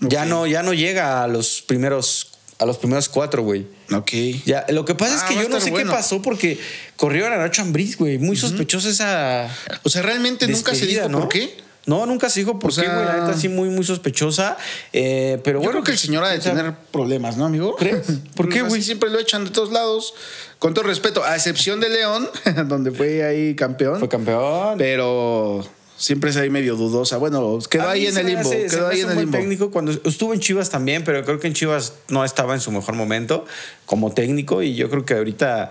Ya 0.00 0.26
no, 0.26 0.46
ya 0.46 0.62
no 0.62 0.74
llega 0.74 1.24
a 1.24 1.26
los 1.26 1.62
primeros, 1.62 2.28
a 2.58 2.66
los 2.66 2.76
primeros 2.78 3.08
cuatro, 3.08 3.42
güey. 3.42 3.66
Ok. 3.92 4.12
Ya, 4.44 4.64
lo 4.68 4.84
que 4.84 4.94
pasa 4.94 5.14
Ah, 5.14 5.16
es 5.16 5.22
que 5.24 5.34
va 5.34 5.40
a 5.40 5.44
yo 5.44 5.48
no 5.48 5.58
sé 5.60 5.70
bueno. 5.70 5.90
qué 5.90 5.96
pasó 5.96 6.20
porque 6.22 6.58
corrieron 6.96 7.32
a 7.32 7.38
Nacho 7.38 7.62
Ambriz, 7.62 7.96
güey. 7.96 8.18
Muy 8.18 8.36
sospechosa 8.36 8.90
esa. 8.90 9.50
O 9.82 9.88
sea, 9.88 10.02
realmente 10.02 10.46
nunca 10.46 10.74
se 10.74 10.86
dijo 10.86 11.08
¿no? 11.08 11.20
por 11.20 11.28
qué. 11.30 11.66
No, 11.88 12.04
nunca 12.06 12.28
se 12.28 12.40
dijo 12.40 12.58
por 12.58 12.70
O 12.70 12.74
qué, 12.74 12.82
sea- 12.82 12.94
güey. 12.94 13.06
La 13.06 13.20
neta 13.24 13.38
sí 13.38 13.48
muy, 13.48 13.70
muy 13.70 13.82
sospechosa. 13.84 14.56
Eh, 14.92 15.40
pero 15.42 15.58
Yo 15.58 15.64
bueno. 15.64 15.72
creo 15.72 15.84
que 15.84 15.92
el 15.92 15.98
señor 15.98 16.22
ha 16.22 16.28
de 16.28 16.38
o 16.38 16.40
sea, 16.42 16.54
tener 16.54 16.74
problemas, 16.92 17.36
¿no, 17.36 17.46
amigo? 17.46 17.74
¿Crees? 17.76 18.06
¿Por 18.36 18.48
qué, 18.48 18.60
Pues 18.60 18.68
güey? 18.72 18.82
Siempre 18.82 19.08
lo 19.10 19.18
echan 19.18 19.44
de 19.44 19.50
todos 19.50 19.72
lados. 19.72 20.14
Con 20.58 20.74
todo 20.74 20.84
respeto, 20.84 21.24
a 21.24 21.34
excepción 21.34 21.80
de 21.80 21.88
León, 21.88 22.28
donde 22.66 22.90
fue 22.90 23.24
ahí 23.24 23.54
campeón. 23.54 23.98
Fue 24.00 24.08
campeón. 24.08 24.76
Pero 24.76 25.66
siempre 25.96 26.30
es 26.30 26.36
ahí 26.36 26.50
medio 26.50 26.76
dudosa. 26.76 27.16
Bueno, 27.16 27.58
quedó 27.70 27.88
ahí 27.88 28.06
en 28.06 28.18
el 28.18 28.26
limbo. 28.26 28.40
hace- 28.50 28.66
quedó 28.66 28.88
ahí 28.88 29.00
en 29.00 29.10
el 29.10 29.18
limbo. 29.18 29.38
técnico 29.38 29.70
cuando 29.70 29.92
estuvo 29.92 30.34
en 30.34 30.40
Chivas 30.40 30.68
también, 30.70 31.04
pero 31.04 31.24
creo 31.24 31.40
que 31.40 31.46
en 31.46 31.54
Chivas 31.54 31.94
no 32.08 32.24
estaba 32.24 32.54
en 32.54 32.60
su 32.60 32.70
mejor 32.70 32.94
momento 32.96 33.46
como 33.86 34.12
técnico 34.12 34.62
y 34.62 34.74
yo 34.74 34.90
creo 34.90 35.04
que 35.06 35.14
ahorita, 35.14 35.70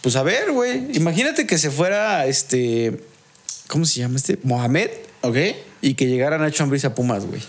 pues 0.00 0.16
a 0.16 0.22
ver, 0.22 0.52
güey, 0.52 0.86
imagínate 0.96 1.46
que 1.46 1.58
se 1.58 1.70
fuera 1.70 2.24
este, 2.26 3.00
¿cómo 3.68 3.84
se 3.84 4.00
llama 4.00 4.16
este? 4.16 4.38
Mohamed 4.42 4.90
Ok. 5.22 5.36
y 5.82 5.94
que 5.94 6.06
llegara 6.06 6.38
Nacho 6.38 6.62
Ambriz 6.62 6.84
a 6.84 6.94
Pumas, 6.94 7.26
güey. 7.26 7.40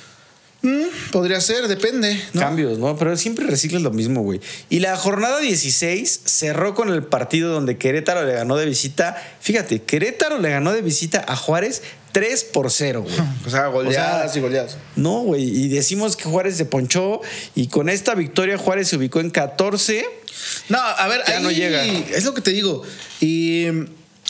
Mm, 0.64 1.12
podría 1.12 1.42
ser, 1.42 1.68
depende. 1.68 2.22
¿no? 2.34 2.42
Cambios, 2.42 2.78
¿no? 2.78 2.96
Pero 2.96 3.18
siempre 3.18 3.48
reciclas 3.48 3.82
lo 3.82 3.90
mismo, 3.92 4.22
güey. 4.22 4.40
Y 4.70 4.80
la 4.80 4.96
jornada 4.96 5.40
16 5.40 6.22
cerró 6.26 6.76
con 6.76 6.90
el 6.90 7.04
partido 7.04 7.52
donde 7.52 7.78
Querétaro 7.78 8.24
le 8.26 8.34
ganó 8.34 8.56
de 8.58 8.68
visita. 8.68 9.16
Fíjate, 9.40 9.82
Querétaro 9.82 10.38
le 10.38 10.50
ganó 10.52 10.72
de 10.72 10.84
visita 10.84 11.26
a 11.28 11.36
Juárez 11.36 11.82
3 12.12 12.44
por 12.44 12.70
0, 12.70 13.02
güey. 13.04 13.16
O 13.48 13.50
sea, 13.50 13.68
goleadas 13.68 14.30
O 14.30 14.34
sea, 14.34 14.40
y 14.40 14.42
goleadas. 14.44 14.78
No, 14.96 15.22
güey. 15.22 15.44
Y 15.44 15.68
decimos 15.70 16.16
que 16.16 16.26
Juárez 16.26 16.58
se 16.58 16.66
ponchó 16.66 17.22
y 17.56 17.68
con 17.68 17.90
esta 17.90 18.14
victoria 18.14 18.58
Juárez 18.60 18.88
se 18.90 18.98
ubicó 18.98 19.20
en 19.20 19.32
14. 19.32 20.06
No, 20.70 20.78
a 20.80 21.08
ver, 21.08 21.22
Ya 21.28 21.38
ahí 21.38 21.44
no 21.44 21.50
llega. 21.50 21.84
Es 21.86 22.24
lo 22.24 22.36
que 22.36 22.42
te 22.42 22.52
digo. 22.52 22.84
Y 23.20 23.66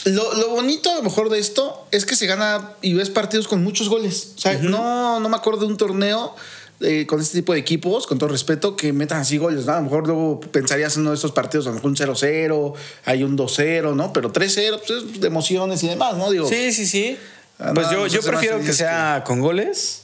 lo, 0.04 0.34
lo 0.34 0.48
bonito 0.50 0.90
a 0.90 0.96
lo 0.96 1.02
mejor 1.02 1.28
de 1.30 1.38
esto 1.38 1.86
es 1.92 2.04
que 2.06 2.16
se 2.16 2.26
gana 2.26 2.72
y 2.82 2.94
ves 2.94 3.10
partidos 3.10 3.46
con 3.46 3.62
muchos 3.62 3.88
goles. 3.88 4.32
O 4.36 4.40
sea, 4.40 4.54
no, 4.58 5.20
no 5.20 5.28
me 5.28 5.36
acuerdo 5.36 5.60
de 5.60 5.66
un 5.66 5.76
torneo 5.76 6.34
eh, 6.80 7.06
con 7.06 7.20
este 7.20 7.38
tipo 7.38 7.52
de 7.52 7.60
equipos, 7.60 8.08
con 8.08 8.18
todo 8.18 8.28
respeto, 8.28 8.74
que 8.76 8.92
metan 8.92 9.20
así 9.20 9.38
goles. 9.38 9.66
¿no? 9.66 9.72
A 9.72 9.76
lo 9.76 9.82
mejor 9.82 10.06
luego 10.06 10.40
pensarías 10.40 10.96
en 10.96 11.02
uno 11.02 11.10
de 11.10 11.16
estos 11.16 11.30
partidos, 11.30 11.66
a 11.66 11.70
lo 11.70 11.76
mejor 11.76 11.90
un 11.90 11.96
0-0, 11.96 12.74
hay 13.04 13.22
un 13.22 13.38
2-0, 13.38 13.94
¿no? 13.94 14.12
Pero 14.12 14.32
3-0, 14.32 14.80
pues 14.84 14.90
es 15.14 15.20
de 15.20 15.26
emociones 15.28 15.82
y 15.84 15.88
demás, 15.88 16.16
¿no? 16.16 16.30
Digo, 16.32 16.48
Sí, 16.48 16.72
sí, 16.72 16.86
sí. 16.86 17.16
Ah, 17.60 17.70
pues 17.72 17.86
no, 17.86 17.92
yo, 17.92 18.06
yo 18.08 18.22
prefiero 18.22 18.60
que 18.60 18.72
sea 18.72 19.22
con 19.24 19.40
goles. 19.40 20.00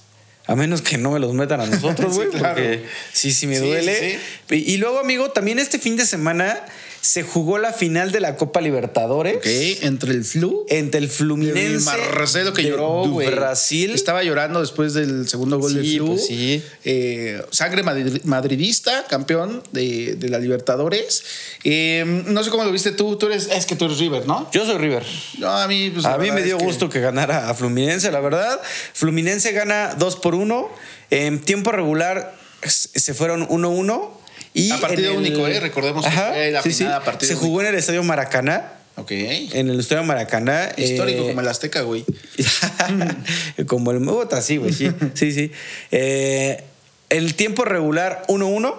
A 0.46 0.54
menos 0.54 0.80
que 0.80 0.96
no 0.96 1.10
me 1.10 1.18
los 1.18 1.34
metan 1.34 1.60
a 1.60 1.66
nosotros, 1.66 2.10
Sí, 2.14 2.16
güey, 2.20 2.30
claro. 2.30 2.54
porque 2.54 2.86
sí, 3.12 3.32
sí 3.32 3.46
me 3.48 3.58
Sí, 3.58 3.66
duele. 3.66 4.18
sí, 4.48 4.54
Y, 4.54 4.74
y 4.74 4.76
luego, 4.76 5.00
amigo, 5.00 5.30
también 5.30 5.58
este 5.58 5.78
fin 5.80 5.96
de 5.96 6.06
semana 6.06 6.58
se 7.00 7.22
jugó 7.22 7.58
la 7.58 7.72
final 7.72 8.10
de 8.12 8.20
la 8.20 8.36
Copa 8.36 8.60
Libertadores 8.60 9.36
ok, 9.36 9.46
entre 9.84 10.10
el 10.12 10.24
flu. 10.24 10.66
entre 10.68 11.00
el 11.00 11.08
Fluminense 11.08 11.84
Marcelo 11.86 12.52
que 12.52 12.62
de- 12.62 12.70
lloró, 12.70 13.04
güey. 13.08 13.28
Brasil. 13.30 13.92
Estaba 13.92 14.22
llorando 14.24 14.60
después 14.60 14.94
del 14.94 15.28
segundo 15.28 15.58
gol 15.58 15.70
Sí, 15.72 15.76
del 15.78 15.96
Flu. 15.96 16.06
pues 16.08 16.26
sí. 16.26 16.62
Eh, 16.84 17.42
sangre 17.50 17.82
madri- 17.84 18.20
madridista, 18.24 19.04
campeón 19.08 19.62
de, 19.72 20.16
de 20.16 20.28
la 20.28 20.38
Libertadores. 20.38 21.22
Eh, 21.64 22.04
no 22.26 22.42
sé 22.44 22.50
cómo 22.50 22.64
lo 22.64 22.72
viste 22.72 22.90
tú. 22.92 23.16
Tú 23.16 23.26
eres, 23.26 23.48
es 23.52 23.64
que 23.66 23.76
tú 23.76 23.84
eres 23.86 23.98
River, 23.98 24.26
¿no? 24.26 24.50
Yo 24.52 24.66
soy 24.66 24.78
River. 24.78 25.04
No, 25.38 25.50
a 25.50 25.66
mí, 25.68 25.90
pues, 25.90 26.04
A 26.04 26.18
mí 26.18 26.30
me 26.30 26.42
dio 26.42 26.58
que- 26.58 26.64
gusto 26.64 26.88
que 26.88 27.00
ganara 27.00 27.48
a 27.48 27.54
Fluminense, 27.54 28.10
la 28.10 28.20
verdad. 28.20 28.60
Fluminense 28.92 29.52
gana 29.52 29.94
2 29.98 30.16
por 30.16 30.34
1. 30.34 30.68
En 31.10 31.40
tiempo 31.40 31.72
regular 31.72 32.34
se 32.62 33.14
fueron 33.14 33.46
1-1. 33.48 34.18
Y 34.54 34.70
A 34.70 34.78
partido 34.78 35.12
el- 35.12 35.18
único, 35.18 35.46
¿eh? 35.46 35.60
Recordemos 35.60 36.04
que 36.04 36.10
fue 36.10 36.50
la 36.50 36.62
final 36.62 36.92
a 36.94 37.04
partido 37.04 37.28
Se 37.32 37.36
jugó 37.38 37.60
en 37.60 37.68
el 37.68 37.74
Estadio 37.76 38.02
Maracaná. 38.02 38.72
Ok. 38.96 39.12
En 39.12 39.68
el 39.70 39.78
Estadio 39.78 40.02
Maracaná. 40.04 40.70
Histórico 40.76 41.22
eh, 41.24 41.28
como 41.28 41.40
el 41.40 41.48
Azteca, 41.48 41.82
güey. 41.82 42.04
como 43.66 43.90
el 43.92 43.98
Bogotá, 43.98 44.42
sí, 44.42 44.56
güey, 44.56 44.72
sí, 44.72 44.90
sí, 45.14 45.32
sí. 45.32 45.52
Eh, 45.90 46.62
el 47.10 47.34
tiempo 47.34 47.64
regular 47.64 48.22
1-1 48.28 48.74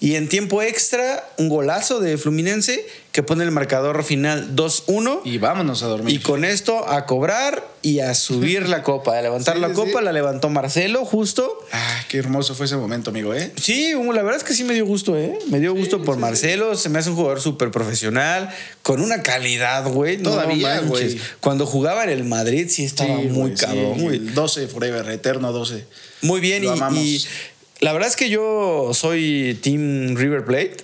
y 0.00 0.14
en 0.16 0.28
tiempo 0.28 0.62
extra 0.62 1.28
un 1.38 1.48
golazo 1.48 2.00
de 2.00 2.18
Fluminense 2.18 2.84
que 3.18 3.24
pone 3.24 3.42
el 3.42 3.50
marcador 3.50 4.04
final 4.04 4.54
2-1 4.54 5.22
Y 5.24 5.38
vámonos 5.38 5.82
a 5.82 5.88
dormir. 5.88 6.14
y 6.14 6.20
con 6.20 6.44
esto 6.44 6.88
a 6.88 7.04
cobrar 7.04 7.66
y 7.82 7.98
a 7.98 8.14
subir 8.14 8.68
la 8.68 8.84
copa, 8.84 9.18
a 9.18 9.22
levantar 9.22 9.56
Sí, 9.56 9.60
la 9.60 9.70
sí, 9.70 9.74
copa, 9.74 10.00
la 10.02 10.12
levantó 10.12 10.50
Marcelo 10.50 11.04
justo. 11.04 11.58
Ah, 11.72 12.00
qué 12.08 12.18
hermoso 12.18 12.54
fue 12.54 12.66
ese 12.66 12.76
momento, 12.76 13.10
amigo, 13.10 13.34
¿eh? 13.34 13.50
Sí, 13.60 13.92
la 13.92 14.22
verdad 14.22 14.36
es 14.36 14.44
que 14.44 14.54
sí 14.54 14.62
me 14.62 14.72
dio 14.72 14.86
gusto, 14.86 15.18
¿eh? 15.18 15.36
Me 15.50 15.58
dio 15.58 15.74
gusto 15.74 16.00
por 16.04 16.16
Marcelo. 16.16 16.76
Se 16.76 16.90
me 16.90 17.00
hace 17.00 17.10
un 17.10 17.16
jugador 17.16 17.40
súper 17.40 17.72
profesional, 17.72 18.50
con 18.82 19.00
una 19.02 19.20
calidad, 19.24 19.84
güey. 19.90 20.18
Todavía, 20.18 20.78
güey. 20.82 21.18
Cuando 21.40 21.66
jugaba 21.66 22.04
en 22.04 22.10
el 22.10 22.22
Madrid 22.22 22.68
sí 22.70 22.84
estaba 22.84 23.14
muy 23.16 23.54
cabrón, 23.54 23.98
el 24.14 24.32
12 24.32 24.68
forever, 24.68 25.10
eterno 25.10 25.50
12. 25.50 25.84
Muy 26.22 26.40
bien, 26.40 26.62
Lo 26.62 26.70
y, 26.70 26.72
amamos. 26.72 27.00
y 27.00 27.24
la 27.80 27.92
verdad 27.92 28.10
es 28.10 28.14
que 28.14 28.30
yo 28.30 28.90
soy 28.94 29.58
Team 29.60 30.14
River 30.14 30.44
Plate, 30.44 30.76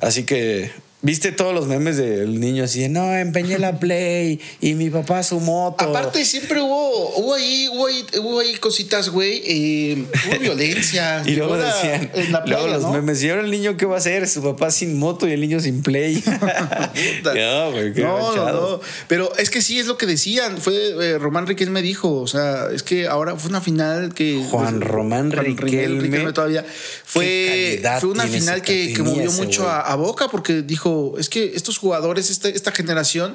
así 0.00 0.24
que 0.24 0.70
viste 1.04 1.32
todos 1.32 1.54
los 1.54 1.66
memes 1.66 1.98
del 1.98 2.40
niño 2.40 2.64
así 2.64 2.80
de 2.80 2.88
no, 2.88 3.14
empeñé 3.14 3.58
la 3.58 3.78
Play 3.78 4.40
y 4.60 4.74
mi 4.74 4.88
papá 4.90 5.22
su 5.22 5.38
moto. 5.38 5.84
Aparte, 5.84 6.24
siempre 6.24 6.60
hubo, 6.60 7.10
hubo 7.18 7.34
ahí, 7.34 7.68
hubo 7.70 7.86
ahí, 7.86 8.06
hubo 8.18 8.40
ahí 8.40 8.54
cositas, 8.56 9.10
güey. 9.10 9.42
eh, 9.44 10.04
hubo 10.28 10.38
violencia. 10.40 11.22
y 11.26 11.36
luego 11.36 11.58
decían, 11.58 12.10
En 12.14 12.32
la 12.32 12.42
playa, 12.42 12.62
luego 12.62 12.74
los 12.78 12.82
¿no? 12.84 12.92
memes, 12.92 13.22
¿y 13.22 13.28
ahora 13.28 13.42
el 13.42 13.50
niño 13.50 13.76
qué 13.76 13.84
va 13.84 13.96
a 13.96 13.98
hacer? 13.98 14.26
Su 14.26 14.42
papá 14.42 14.70
sin 14.70 14.98
moto 14.98 15.28
y 15.28 15.32
el 15.32 15.40
niño 15.40 15.60
sin 15.60 15.82
play. 15.82 16.22
No, 17.24 17.72
güey, 17.72 17.92
qué 17.92 18.02
no, 18.02 18.34
no, 18.34 18.52
no. 18.52 18.80
Pero 19.08 19.34
es 19.36 19.50
que 19.50 19.60
sí 19.60 19.78
es 19.78 19.86
lo 19.86 19.98
que 19.98 20.06
decían. 20.06 20.58
Fue 20.58 20.74
eh, 20.74 21.18
Román 21.18 21.46
Riquelme 21.46 21.82
dijo. 21.82 22.20
O 22.20 22.26
sea, 22.26 22.68
es 22.72 22.82
que 22.82 23.06
ahora 23.06 23.36
fue 23.36 23.50
una 23.50 23.60
final 23.60 24.14
que. 24.14 24.44
Juan 24.50 24.80
Román 24.80 25.30
Riquelme. 25.30 26.32
todavía. 26.32 26.64
Fue, 27.04 27.82
fue 28.00 28.10
una 28.10 28.26
final 28.26 28.62
que, 28.62 28.92
que 28.92 29.02
movió 29.02 29.28
ese 29.28 29.42
mucho 29.42 29.68
a 29.68 29.94
Boca 29.96 30.28
porque 30.28 30.62
dijo: 30.62 30.93
es 31.18 31.28
que 31.28 31.52
estos 31.54 31.78
jugadores, 31.78 32.30
esta, 32.30 32.48
esta 32.48 32.72
generación, 32.72 33.34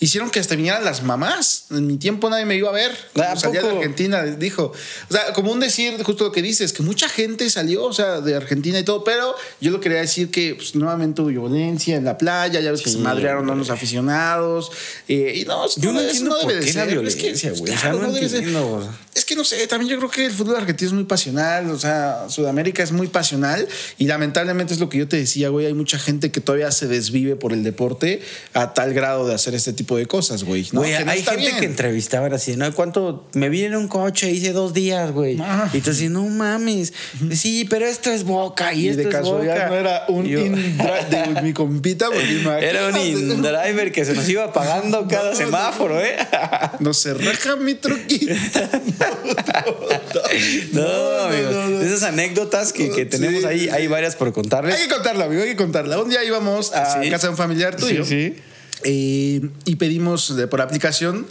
hicieron 0.00 0.30
que 0.30 0.40
hasta 0.40 0.54
vinieran 0.56 0.84
las 0.84 1.02
mamás. 1.02 1.66
En 1.70 1.86
mi 1.86 1.96
tiempo 1.96 2.28
nadie 2.30 2.44
me 2.44 2.56
iba 2.56 2.68
a 2.68 2.72
ver. 2.72 2.90
¿A 2.92 2.96
Cuando 3.14 3.40
salía 3.40 3.62
de? 3.62 3.70
Argentina, 3.70 4.22
dijo. 4.22 4.72
O 5.10 5.12
sea, 5.12 5.32
como 5.32 5.52
un 5.52 5.60
decir, 5.60 6.02
justo 6.02 6.24
lo 6.24 6.32
que 6.32 6.42
dices, 6.42 6.72
que 6.72 6.82
mucha 6.82 7.08
gente 7.08 7.48
salió, 7.50 7.84
o 7.84 7.92
sea, 7.92 8.20
de 8.20 8.34
Argentina 8.34 8.78
y 8.78 8.82
todo, 8.84 9.04
pero 9.04 9.34
yo 9.60 9.70
lo 9.70 9.80
quería 9.80 10.00
decir 10.00 10.30
que 10.30 10.54
pues, 10.54 10.74
nuevamente 10.74 11.22
hubo 11.22 11.28
violencia 11.28 11.96
en 11.96 12.04
la 12.04 12.18
playa, 12.18 12.60
ya 12.60 12.70
ves 12.70 12.82
que 12.82 12.90
Sí, 12.90 12.96
se 12.96 13.02
madrearon 13.02 13.48
a 13.48 13.52
unos 13.52 13.70
aficionados. 13.70 14.70
eh, 15.08 15.34
y 15.36 15.44
no, 15.44 15.66
Yo 15.76 15.92
no 15.92 16.00
eso 16.00 16.08
entiendo 16.10 16.36
debe 16.36 16.44
por 16.44 16.52
de 16.52 16.66
la 16.66 16.72
ser, 16.72 17.06
es 17.06 17.14
que, 17.16 17.22
violencia, 17.22 17.50
güey. 17.52 17.62
O 17.62 17.66
sea, 17.66 17.90
claro, 17.90 17.98
no 17.98 18.12
debe 18.12 18.28
ser. 18.28 18.38
entiendo. 18.38 18.94
Es 19.24 19.28
que 19.28 19.36
no 19.36 19.44
sé, 19.44 19.66
también 19.68 19.90
yo 19.90 19.96
creo 19.96 20.10
que 20.10 20.26
el 20.26 20.32
fútbol 20.32 20.56
argentino 20.56 20.88
es 20.88 20.92
muy 20.92 21.04
pasional, 21.04 21.70
o 21.70 21.78
sea, 21.78 22.26
Sudamérica 22.28 22.82
es 22.82 22.92
muy 22.92 23.06
pasional 23.06 23.66
y 23.96 24.04
lamentablemente 24.06 24.74
es 24.74 24.80
lo 24.80 24.90
que 24.90 24.98
yo 24.98 25.08
te 25.08 25.16
decía, 25.16 25.48
güey, 25.48 25.64
hay 25.64 25.72
mucha 25.72 25.98
gente 25.98 26.30
que 26.30 26.42
todavía 26.42 26.70
se 26.72 26.88
desvive 26.88 27.34
por 27.34 27.54
el 27.54 27.64
deporte 27.64 28.20
a 28.52 28.74
tal 28.74 28.92
grado 28.92 29.26
de 29.26 29.34
hacer 29.34 29.54
este 29.54 29.72
tipo 29.72 29.96
de 29.96 30.04
cosas, 30.04 30.44
güey. 30.44 30.68
¿no? 30.72 30.80
Güey, 30.80 30.94
Que 30.98 31.04
no 31.06 31.10
hay 31.12 31.22
gente 31.22 31.40
bien. 31.40 31.56
que 31.58 31.64
entrevistaban 31.64 32.34
así, 32.34 32.54
¿no? 32.58 32.70
¿Cuánto? 32.74 33.26
Me 33.32 33.48
vine 33.48 33.68
en 33.68 33.76
un 33.76 33.88
coche, 33.88 34.30
hice 34.30 34.52
dos 34.52 34.74
días, 34.74 35.10
güey. 35.12 35.38
Ah. 35.40 35.70
Y 35.72 35.80
tú 35.80 35.92
así, 35.92 36.10
no 36.10 36.22
mames. 36.28 36.92
Sí, 37.32 37.64
pero 37.70 37.86
esto 37.86 38.10
es 38.10 38.24
boca 38.24 38.74
y, 38.74 38.80
Y 38.84 38.88
esto 38.90 39.04
de 39.04 39.08
es 39.08 39.14
casualidad 39.14 39.54
boca. 39.54 39.68
no 39.70 39.74
era 39.76 40.04
un 40.08 40.26
yo- 40.26 40.40
de 40.40 41.40
mi 41.42 41.54
compita, 41.54 42.08
porque 42.10 42.42
Era 42.68 42.88
un 42.88 43.00
in-driver 43.00 43.90
que 43.90 44.04
se 44.04 44.12
nos 44.12 44.28
iba 44.28 44.52
pagando 44.52 45.08
cada 45.08 45.30
No, 45.30 45.34
semáforo, 45.36 45.98
¿eh? 46.04 46.14
No 46.80 46.92
se 46.92 47.14
raja 47.14 47.56
mi 47.56 47.72
truquita. 47.72 48.34
No. 50.72 51.28
De 51.30 51.86
esas 51.86 52.02
anécdotas 52.04 52.72
que, 52.72 52.90
que 52.90 53.04
tenemos 53.06 53.40
Sí, 53.42 53.46
ahí, 53.46 53.68
hay 53.68 53.86
varias 53.86 54.16
por 54.16 54.32
contarles. 54.32 54.74
Hay 54.76 54.88
que 54.88 54.94
contarla, 54.94 55.24
amigo, 55.26 55.42
hay 55.42 55.48
que 55.50 55.56
contarla. 55.56 55.98
Un 56.00 56.08
día 56.10 56.22
íbamos 56.24 56.72
a 56.72 57.02
Sí. 57.02 57.10
casa 57.10 57.26
de 57.26 57.30
un 57.32 57.36
familiar 57.36 57.76
tuyo. 57.76 58.04
Sí, 58.04 58.34
sí. 58.34 58.42
eh, 58.86 59.40
y 59.64 59.76
pedimos 59.76 60.36
de- 60.36 60.46
por 60.46 60.60
aplicación. 60.60 61.26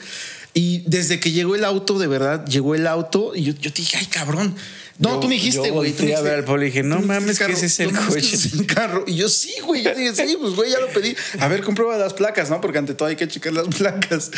Y 0.55 0.83
desde 0.87 1.19
que 1.19 1.31
llegó 1.31 1.55
el 1.55 1.65
auto, 1.65 1.97
de 1.99 2.07
verdad, 2.07 2.45
llegó 2.45 2.75
el 2.75 2.85
auto 2.87 3.33
y 3.35 3.43
yo, 3.43 3.53
yo 3.59 3.71
te 3.73 3.81
dije, 3.81 3.97
ay, 3.99 4.05
cabrón. 4.07 4.55
No, 4.99 5.15
Yo- 5.15 5.19
tú 5.21 5.27
me 5.27 5.33
dijiste, 5.35 5.67
yo 5.67 5.73
güey. 5.73 5.91
tú 5.91 6.03
me 6.03 6.09
volteé 6.11 6.15
a 6.15 6.21
ver 6.21 6.33
al 6.35 6.43
Pablo 6.45 6.61
y 6.61 6.65
dije, 6.67 6.83
no 6.83 7.01
mames, 7.01 7.39
dijiste, 7.39 7.45
que 7.47 7.53
ese 7.53 7.65
es 7.65 7.79
el 7.79 7.91
coche. 7.95 8.19
es 8.35 8.53
el 8.53 8.65
carro. 8.67 9.03
Y 9.07 9.15
yo, 9.15 9.27
sí, 9.27 9.53
güey. 9.65 9.81
Yo 9.83 9.93
dije, 9.95 10.13
sí, 10.15 10.37
pues, 10.39 10.53
güey, 10.53 10.69
ya 10.71 10.79
lo 10.79 10.87
pedí. 10.89 11.15
A 11.39 11.47
ver, 11.47 11.63
comprueba 11.63 11.97
las 11.97 12.13
placas, 12.13 12.49
¿no? 12.51 12.61
Porque 12.61 12.77
ante 12.77 12.93
todo 12.93 13.07
hay 13.09 13.15
que 13.15 13.27
checar 13.27 13.53
las 13.53 13.67
placas. 13.75 14.29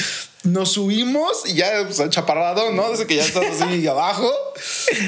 Nos 0.44 0.72
subimos 0.74 1.44
y 1.46 1.56
ya, 1.56 1.88
pues, 1.94 2.10
chaparrado, 2.10 2.72
¿no? 2.72 2.90
Desde 2.92 3.06
que 3.06 3.16
ya 3.18 3.26
estás 3.26 3.44
así 3.62 3.86
abajo. 3.88 4.32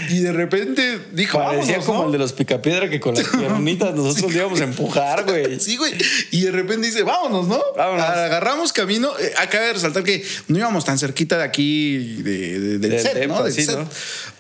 Y 0.10 0.20
de 0.20 0.34
repente 0.34 1.00
dijo, 1.14 1.38
Parecía 1.38 1.80
como 1.80 2.00
¿no? 2.00 2.06
el 2.08 2.12
de 2.12 2.18
los 2.18 2.34
picapiedra 2.34 2.90
que 2.90 3.00
con 3.00 3.16
las 3.16 3.28
piernitas 3.38 3.96
nosotros 3.96 4.32
le 4.34 4.40
íbamos 4.40 4.60
a 4.60 4.66
empujar, 4.66 5.24
güey. 5.24 5.60
Sí, 5.62 5.78
güey. 5.78 5.94
Y 6.32 6.42
de 6.42 6.52
repente 6.52 6.88
dice, 6.88 7.04
vámonos, 7.04 7.48
¿no? 7.48 7.64
Vámonos. 7.78 8.04
Agarramos 8.06 8.74
camino. 8.74 9.12
Eh, 9.20 9.32
acaba 9.38 9.64
de 9.68 9.74
resaltar 9.74 10.04
que 10.04 10.26
no 10.50 10.58
íbamos 10.58 10.84
tan 10.84 10.98
cerquita 11.00 11.38
de 11.38 11.44
aquí, 11.46 12.22
de, 12.22 12.60
de- 12.60 12.78
del 12.80 12.82
Del 12.92 13.00
set. 13.00 13.14
Del 13.14 13.54
sí, 13.54 13.64
set. 13.66 13.78
¿no? 13.78 13.90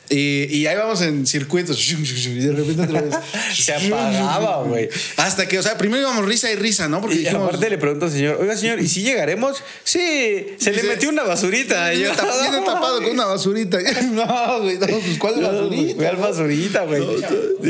Y 0.09 0.65
ahí 0.67 0.77
vamos 0.77 1.01
en 1.01 1.25
circuitos. 1.27 1.77
Y 2.27 2.39
de 2.39 2.51
repente 2.51 2.81
otra 2.83 3.01
vez. 3.01 3.15
Se 3.57 3.73
apagaba, 3.73 4.63
güey. 4.63 4.89
Hasta 5.17 5.47
que, 5.47 5.59
o 5.59 5.63
sea, 5.63 5.77
primero 5.77 6.01
íbamos 6.03 6.25
risa 6.25 6.51
y 6.51 6.55
risa, 6.55 6.87
¿no? 6.87 7.01
Porque 7.01 7.15
Y 7.15 7.19
dijimos. 7.19 7.47
aparte 7.47 7.69
le 7.69 7.77
pregunto 7.77 8.05
al 8.05 8.11
señor, 8.11 8.37
oiga 8.39 8.55
señor, 8.55 8.79
¿y 8.79 8.87
si 8.87 9.01
llegaremos? 9.01 9.63
Sí, 9.83 10.47
se 10.59 10.71
le 10.73 10.83
metió 10.83 11.09
una 11.09 11.23
basurita. 11.23 11.93
Y 11.93 12.01
yo, 12.01 12.13
tap- 12.13 12.41
viene 12.41 12.65
tapado 12.65 13.01
con 13.01 13.11
una 13.11 13.25
basurita. 13.25 13.77
No, 14.11 14.61
güey, 14.61 14.77
no, 14.77 14.87
pues 14.87 15.17
¿cuál 15.19 15.41
No, 15.41 15.47
basurita? 15.51 16.09
Al 16.09 16.15
basurita, 16.17 16.83
güey. 16.83 17.03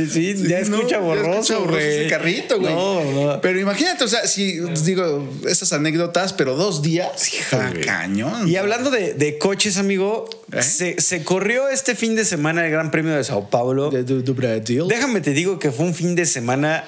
Sí, 0.10 0.36
ya 0.48 0.62
no, 0.62 0.78
escucha 0.78 1.00
borroso, 1.00 1.66
güey. 1.66 2.02
ese 2.02 2.08
carrito, 2.10 2.60
güey. 2.60 2.74
No, 2.74 3.04
no. 3.04 3.42
Pero 3.42 3.60
imagínate, 3.60 4.04
o 4.04 4.08
sea, 4.08 4.28
si 4.28 4.60
digo 4.84 5.28
esas 5.48 5.74
anécdotas, 5.74 6.34
pero 6.34 6.56
dos 6.56 6.82
días, 6.82 7.30
güey. 7.52 7.82
cañón. 7.82 8.48
Y 8.48 8.56
hablando 8.56 8.90
de, 8.92 9.14
de 9.14 9.38
coches, 9.38 9.78
amigo, 9.78 10.30
¿Eh? 10.52 10.62
se, 10.62 11.02
se 11.02 11.24
corrió 11.24 11.68
este 11.70 11.96
fin 11.96 12.16
de 12.16 12.24
semana 12.26 12.66
el 12.66 12.72
Gran 12.72 12.90
Premio 12.92 13.14
de 13.16 13.24
Sao 13.24 13.50
Paulo. 13.50 13.90
de, 13.90 14.04
de- 14.04 14.22
de 14.22 14.32
Brasil. 14.32 14.86
Déjame 14.88 15.22
te 15.22 15.32
digo 15.32 15.60
que 15.60 15.72
fue 15.72 15.86
un 15.86 15.94
fin 15.94 16.16
de 16.16 16.26
semana 16.26 16.84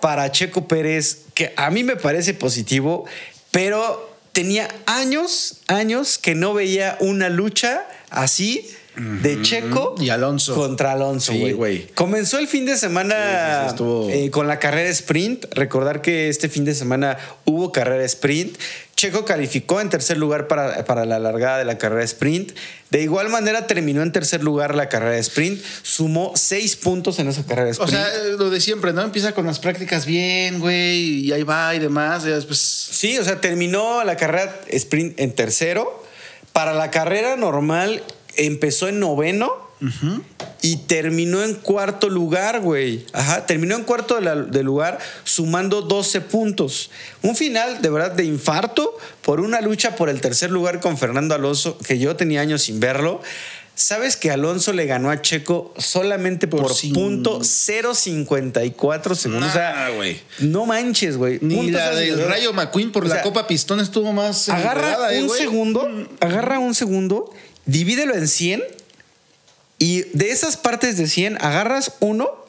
para 0.00 0.30
Checo 0.32 0.66
Pérez 0.66 1.18
que 1.34 1.52
a 1.56 1.70
mí 1.70 1.84
me 1.84 1.96
parece 1.96 2.32
positivo, 2.34 3.04
pero 3.50 4.08
tenía 4.32 4.68
años, 4.86 5.60
años 5.66 6.16
que 6.18 6.34
no 6.34 6.54
veía 6.54 6.96
una 7.00 7.28
lucha 7.28 7.86
así 8.08 8.68
de 9.22 9.42
Checo 9.42 9.94
Y 9.98 10.10
Alonso. 10.10 10.54
contra 10.54 10.92
Alonso, 10.92 11.32
Sí, 11.32 11.38
güey. 11.40 11.52
güey. 11.52 11.86
Comenzó 11.94 12.38
el 12.38 12.48
fin 12.48 12.66
de 12.66 12.76
semana 12.76 13.14
Sí, 13.14 13.54
sí, 13.54 13.60
sí, 13.62 13.68
estuvo- 13.70 14.10
eh, 14.10 14.30
con 14.30 14.46
la 14.48 14.58
carrera 14.58 14.88
sprint. 14.90 15.46
Recordar 15.54 16.02
que 16.02 16.28
este 16.28 16.48
fin 16.48 16.64
de 16.64 16.74
semana 16.74 17.18
hubo 17.44 17.72
carrera 17.72 18.04
sprint. 18.04 18.56
Checo 18.96 19.24
calificó 19.24 19.80
en 19.80 19.88
tercer 19.88 20.18
lugar 20.18 20.46
para, 20.46 20.84
para 20.84 21.06
la 21.06 21.18
largada 21.18 21.56
de 21.58 21.64
la 21.64 21.78
carrera 21.78 22.04
sprint. 22.04 22.52
De 22.90 23.00
igual 23.02 23.30
manera 23.30 23.66
terminó 23.66 24.02
en 24.02 24.12
tercer 24.12 24.42
lugar 24.44 24.74
la 24.74 24.90
carrera 24.90 25.16
sprint. 25.18 25.62
Sumó 25.82 26.32
seis 26.34 26.76
puntos 26.76 27.18
en 27.18 27.28
esa 27.28 27.44
carrera 27.46 27.68
O 27.68 27.70
sprint. 27.70 27.92
sea, 27.92 28.08
lo 28.36 28.50
de 28.50 28.60
siempre, 28.60 28.92
¿no? 28.92 29.00
Empieza 29.02 29.32
con 29.32 29.46
las 29.46 29.58
prácticas 29.58 30.04
bien, 30.04 30.58
güey, 30.60 31.20
y 31.26 31.32
ahí 31.32 31.44
va 31.44 31.74
y 31.74 31.78
demás. 31.78 32.24
Y 32.26 32.28
después. 32.28 32.58
Sí, 32.58 33.16
o 33.18 33.24
sea, 33.24 33.40
terminó 33.40 34.04
la 34.04 34.16
carrera 34.16 34.54
sprint 34.68 35.18
en 35.18 35.32
tercero. 35.34 36.04
Para 36.52 36.74
la 36.74 36.90
carrera 36.90 37.36
normal 37.36 38.02
empezó 38.36 38.88
en 38.88 39.00
noveno 39.00 39.68
y 40.60 40.76
terminó 40.76 41.42
en 41.42 41.54
cuarto 41.54 42.10
lugar, 42.10 42.60
güey. 42.60 43.06
Ajá, 43.14 43.46
terminó 43.46 43.76
en 43.76 43.84
cuarto 43.84 44.16
de, 44.16 44.20
la- 44.20 44.36
de 44.36 44.62
lugar 44.62 44.98
sumando 45.24 45.80
12 45.80 46.20
puntos. 46.20 46.90
Un 47.22 47.34
final 47.34 47.80
de 47.80 47.88
verdad 47.88 48.12
de 48.12 48.24
infarto 48.24 48.96
por 49.22 49.40
una 49.40 49.62
lucha 49.62 49.96
por 49.96 50.10
el 50.10 50.20
tercer 50.20 50.50
lugar 50.50 50.80
con 50.80 50.98
Fernando 50.98 51.34
Alonso, 51.34 51.78
que 51.78 51.98
yo 51.98 52.14
tenía 52.14 52.42
años 52.42 52.62
sin 52.62 52.78
verlo. 52.78 53.22
¿Sabes 53.74 54.16
que 54.18 54.30
Alonso 54.30 54.74
le 54.74 54.84
ganó 54.84 55.08
a 55.10 55.22
Checo 55.22 55.72
solamente 55.78 56.46
por, 56.46 56.70
punto 56.92 57.40
0.54 57.40 59.14
segundos? 59.14 59.48
o 59.48 59.52
sea, 59.54 59.88
Nah, 59.98 60.06
no 60.40 60.66
manches, 60.66 61.16
güey. 61.16 61.38
Ni 61.40 61.70
la 61.70 61.90
del 61.94 62.18
0.54. 62.18 62.26
Rayo 62.26 62.52
McQueen 62.52 62.92
por 62.92 63.04
O 63.04 63.08
la 63.08 63.22
Copa 63.22 63.46
Pistón 63.46 63.80
estuvo 63.80 64.12
más. 64.12 64.50
Agarra 64.50 65.14
eh, 65.14 65.22
un 65.22 65.28
güey. 65.28 65.40
segundo, 65.40 65.88
agarra 66.20 66.58
un 66.58 66.74
segundo, 66.74 67.32
divídelo 67.70 68.14
en 68.14 68.28
100 68.28 68.62
y 69.78 70.02
de 70.16 70.30
esas 70.30 70.56
partes 70.56 70.96
de 70.96 71.06
100 71.06 71.38
agarras 71.40 71.94
uno, 72.00 72.39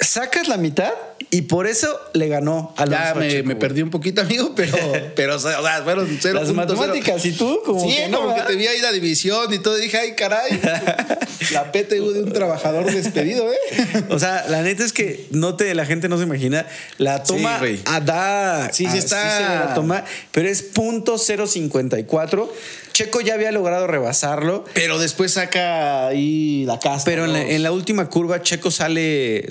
sacas 0.00 0.48
la 0.48 0.56
mitad 0.56 0.92
y 1.30 1.42
por 1.42 1.66
eso 1.66 1.88
le 2.14 2.28
ganó 2.28 2.72
a 2.76 2.86
Ya 2.86 3.10
Alonso. 3.10 3.44
me, 3.44 3.56
perdí 3.56 3.82
un 3.82 3.90
poquito, 3.90 4.20
amigo, 4.22 4.52
pero, 4.54 4.76
pero 5.16 5.36
o 5.36 5.38
sea, 5.38 5.58
fueron 5.82 6.06
cero 6.20 6.34
Las 6.40 6.48
puntos, 6.48 6.76
matemáticas, 6.78 7.20
cero. 7.20 7.34
¿y 7.34 7.38
tú? 7.38 7.60
Como 7.66 7.80
sí, 7.80 7.96
que 7.96 8.08
no, 8.08 8.20
como 8.22 8.44
te 8.44 8.54
vi 8.56 8.66
ahí 8.66 8.80
la 8.80 8.92
división 8.92 9.52
y 9.52 9.58
todo. 9.58 9.76
y 9.78 9.82
Dije, 9.82 9.98
ay, 9.98 10.14
caray. 10.14 10.60
la 11.52 11.70
PTU 11.72 12.12
de 12.12 12.22
un 12.22 12.32
trabajador 12.32 12.90
despedido, 12.92 13.50
¿eh? 13.52 13.56
O 14.08 14.18
sea, 14.18 14.46
la 14.48 14.62
neta 14.62 14.84
es 14.84 14.92
que 14.92 15.26
no 15.30 15.56
te, 15.56 15.74
la 15.74 15.84
gente 15.84 16.08
no 16.08 16.16
se 16.16 16.22
imagina. 16.24 16.66
La 16.98 17.22
toma 17.24 17.60
Sí, 17.60 17.80
a 17.84 18.00
da. 18.00 18.72
Sí, 18.72 18.86
sí 18.90 18.98
está. 18.98 19.36
se 19.38 19.42
ve 19.42 19.54
la 19.66 19.74
toma, 19.74 20.04
pero 20.32 20.48
es 20.48 20.62
punto 20.62 21.18
054. 21.18 22.52
Checo 22.92 23.20
ya 23.20 23.34
había 23.34 23.52
logrado 23.52 23.86
rebasarlo. 23.86 24.64
Pero 24.74 24.98
después 24.98 25.32
saca 25.32 26.08
ahí 26.08 26.64
la 26.66 26.78
casta. 26.80 27.04
Pero 27.04 27.26
en 27.26 27.32
la, 27.32 27.40
¿no? 27.42 27.48
en 27.48 27.62
la 27.62 27.72
última 27.72 28.08
curva, 28.08 28.42
Checo 28.42 28.70
sale. 28.70 29.46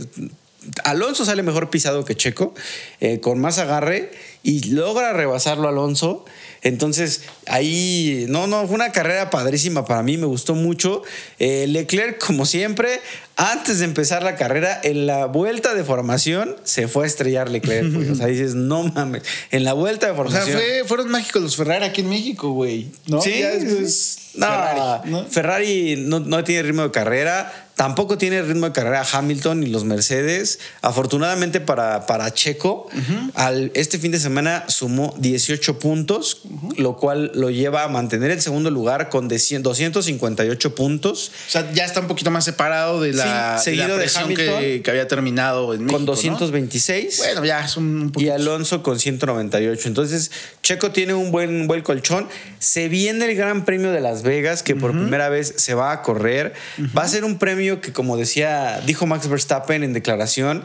Alonso 0.83 1.25
sale 1.25 1.43
mejor 1.43 1.69
pisado 1.69 2.05
que 2.05 2.15
Checo, 2.15 2.53
eh, 2.99 3.19
con 3.19 3.39
más 3.39 3.57
agarre, 3.59 4.11
y 4.43 4.63
logra 4.71 5.13
rebasarlo 5.13 5.67
Alonso. 5.67 6.25
Entonces, 6.61 7.23
ahí, 7.47 8.25
no, 8.29 8.47
no, 8.47 8.65
fue 8.65 8.75
una 8.75 8.91
carrera 8.91 9.29
padrísima 9.29 9.85
para 9.85 10.03
mí, 10.03 10.17
me 10.17 10.25
gustó 10.25 10.55
mucho. 10.55 11.03
Eh, 11.39 11.65
Leclerc, 11.67 12.17
como 12.23 12.45
siempre, 12.45 12.99
antes 13.35 13.79
de 13.79 13.85
empezar 13.85 14.23
la 14.23 14.35
carrera, 14.35 14.79
en 14.83 15.05
la 15.05 15.25
vuelta 15.25 15.75
de 15.75 15.83
formación, 15.83 16.55
se 16.63 16.87
fue 16.87 17.03
a 17.03 17.07
estrellar 17.07 17.49
Leclerc. 17.49 17.93
güey. 17.93 18.09
O 18.09 18.15
sea, 18.15 18.27
dices, 18.27 18.55
no 18.55 18.83
mames, 18.83 19.23
en 19.51 19.63
la 19.63 19.73
vuelta 19.73 20.07
de 20.07 20.13
O 20.13 20.15
sea, 20.15 20.23
formación. 20.41 20.57
fue, 20.57 20.83
fueron 20.85 21.09
mágicos 21.09 21.41
los 21.41 21.55
Ferrari 21.55 21.85
aquí 21.85 22.01
en 22.01 22.09
México, 22.09 22.51
güey. 22.51 22.87
¿no? 23.05 23.21
Sí, 23.21 23.39
Ya 23.39 23.51
después 23.51 24.17
no, 24.35 24.47
Ferrari, 24.47 25.09
¿no? 25.11 25.25
Ferrari 25.25 25.95
no, 25.97 26.19
no 26.19 26.43
tiene 26.43 26.63
ritmo 26.63 26.83
de 26.83 26.91
carrera, 26.91 27.66
tampoco 27.77 28.17
tiene 28.17 28.41
ritmo 28.41 28.65
de 28.65 28.71
carrera 28.73 29.05
Hamilton 29.09 29.61
ni 29.61 29.67
los 29.67 29.85
Mercedes. 29.85 30.59
Afortunadamente 30.81 31.61
para, 31.61 32.07
para 32.07 32.33
Checo, 32.33 32.89
al, 33.35 33.71
este 33.75 33.99
fin 33.99 34.11
de 34.11 34.19
semana 34.19 34.65
sumó 34.67 35.13
18 35.19 35.79
puntos, 35.79 36.41
lo 36.75 36.97
cual 36.97 37.31
lo 37.35 37.51
lleva 37.51 37.83
a 37.83 37.87
mantener 37.87 38.31
el 38.31 38.41
segundo 38.41 38.71
lugar 38.71 39.09
con 39.09 39.27
de 39.27 39.37
100 39.39 39.63
258 39.63 40.75
puntos. 40.75 41.31
O 41.47 41.51
sea, 41.51 41.71
ya 41.71 41.85
está 41.85 41.99
un 41.99 42.07
poquito 42.07 42.31
más 42.31 42.45
separado 42.45 42.99
de 42.99 43.13
la, 43.13 43.59
Sí, 43.63 43.71
de 43.71 43.77
la 43.77 43.83
seguido 43.83 43.97
de 43.97 44.03
presión 44.03 44.33
que, 44.33 44.83
había 44.87 45.07
terminado 45.07 45.73
en 45.73 45.81
México. 45.81 45.97
con 45.97 46.05
¿no? 46.05 46.11
226. 46.13 47.17
Bueno, 47.19 47.45
ya 47.45 47.63
es 47.63 47.77
un, 47.77 47.85
un 47.85 48.07
y 48.07 48.11
poquito. 48.11 48.33
Alonso 48.33 48.81
con 48.81 48.99
198. 48.99 49.87
Entonces, 49.87 50.31
Checo 50.63 50.91
tiene 50.91 51.13
un 51.13 51.31
buen, 51.31 51.67
buen 51.67 51.83
colchón. 51.83 52.27
Se 52.57 52.89
viene 52.89 53.25
el 53.25 53.35
Gran 53.35 53.65
Premio 53.65 53.91
de 53.91 54.01
Las 54.01 54.23
Vegas, 54.23 54.63
que 54.63 54.75
por 54.75 54.91
primera 54.93 55.29
vez 55.29 55.53
se 55.57 55.75
va 55.75 55.91
a 55.91 56.01
correr. 56.01 56.53
Va 56.97 57.03
a 57.03 57.07
ser 57.07 57.23
un 57.23 57.37
premio 57.37 57.66
que, 57.81 57.93
como 57.93 58.17
decía, 58.17 58.81
dijo 58.85 59.05
Max 59.05 59.27
Verstappen 59.27 59.83
en 59.83 59.93
declaración, 59.93 60.63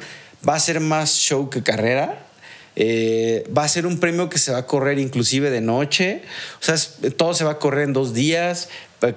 va 0.49 0.55
a 0.55 0.61
ser 0.61 0.81
más 0.81 1.11
show 1.15 1.51
que 1.51 1.63
carrera. 1.63 2.27
Eh, 2.75 3.45
va 3.57 3.65
a 3.65 3.69
ser 3.69 3.85
un 3.87 3.99
premio 4.01 4.31
que 4.31 4.39
se 4.39 4.51
va 4.51 4.59
a 4.59 4.67
correr 4.67 4.99
inclusive 4.99 5.51
de 5.51 5.61
noche. 5.61 6.23
O 6.61 6.65
sea, 6.65 6.75
es- 6.75 6.95
todo 7.19 7.35
se 7.35 7.45
va 7.45 7.53
a 7.53 7.59
correr 7.59 7.85
en 7.85 7.93
dos 7.93 8.15
días, 8.15 8.69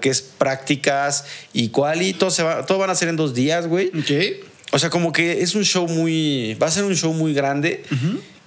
que 0.02 0.10
es 0.10 0.22
prácticas 0.22 1.26
y 1.54 1.70
quali. 1.70 2.14
Todo, 2.14 2.32
se 2.32 2.44
va, 2.44 2.66
todo 2.66 2.80
van 2.80 2.90
a 2.90 2.96
ser 2.96 3.08
en 3.08 3.16
dos 3.16 3.34
días, 3.34 3.68
güey. 3.68 3.88
Ok. 3.98 4.46
O 4.72 4.80
sea, 4.80 4.90
como 4.90 5.14
que 5.14 5.42
es 5.42 5.56
un 5.56 5.64
show 5.64 5.88
muy. 5.88 6.56
Va 6.62 6.68
a 6.68 6.72
ser 6.72 6.84
un 6.84 6.96
show 6.96 7.14
muy 7.14 7.34
grande. 7.34 7.84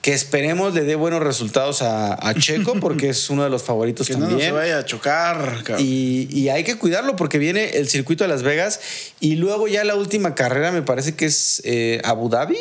Que 0.08 0.14
esperemos 0.14 0.72
le 0.72 0.84
dé 0.84 0.94
buenos 0.94 1.22
resultados 1.22 1.82
a, 1.82 2.14
a 2.14 2.32
Checo, 2.32 2.74
porque 2.80 3.10
es 3.10 3.28
uno 3.28 3.44
de 3.44 3.50
los 3.50 3.62
favoritos 3.62 4.06
Que 4.06 4.14
no 4.14 4.20
nos 4.20 4.28
también. 4.30 4.54
vaya 4.54 4.78
a 4.78 4.84
chocar, 4.86 5.62
cabrón. 5.64 5.84
y, 5.86 6.26
y 6.34 6.48
hay 6.48 6.64
que 6.64 6.78
cuidarlo 6.78 7.14
porque 7.14 7.36
viene 7.36 7.76
el 7.76 7.90
circuito 7.90 8.24
de 8.24 8.28
Las 8.28 8.42
Vegas 8.42 8.80
y 9.20 9.36
luego 9.36 9.68
ya 9.68 9.84
la 9.84 9.96
última 9.96 10.34
carrera 10.34 10.72
me 10.72 10.80
parece 10.80 11.14
que 11.14 11.26
es 11.26 11.60
eh, 11.66 12.00
Abu 12.04 12.30
Dhabi 12.30 12.56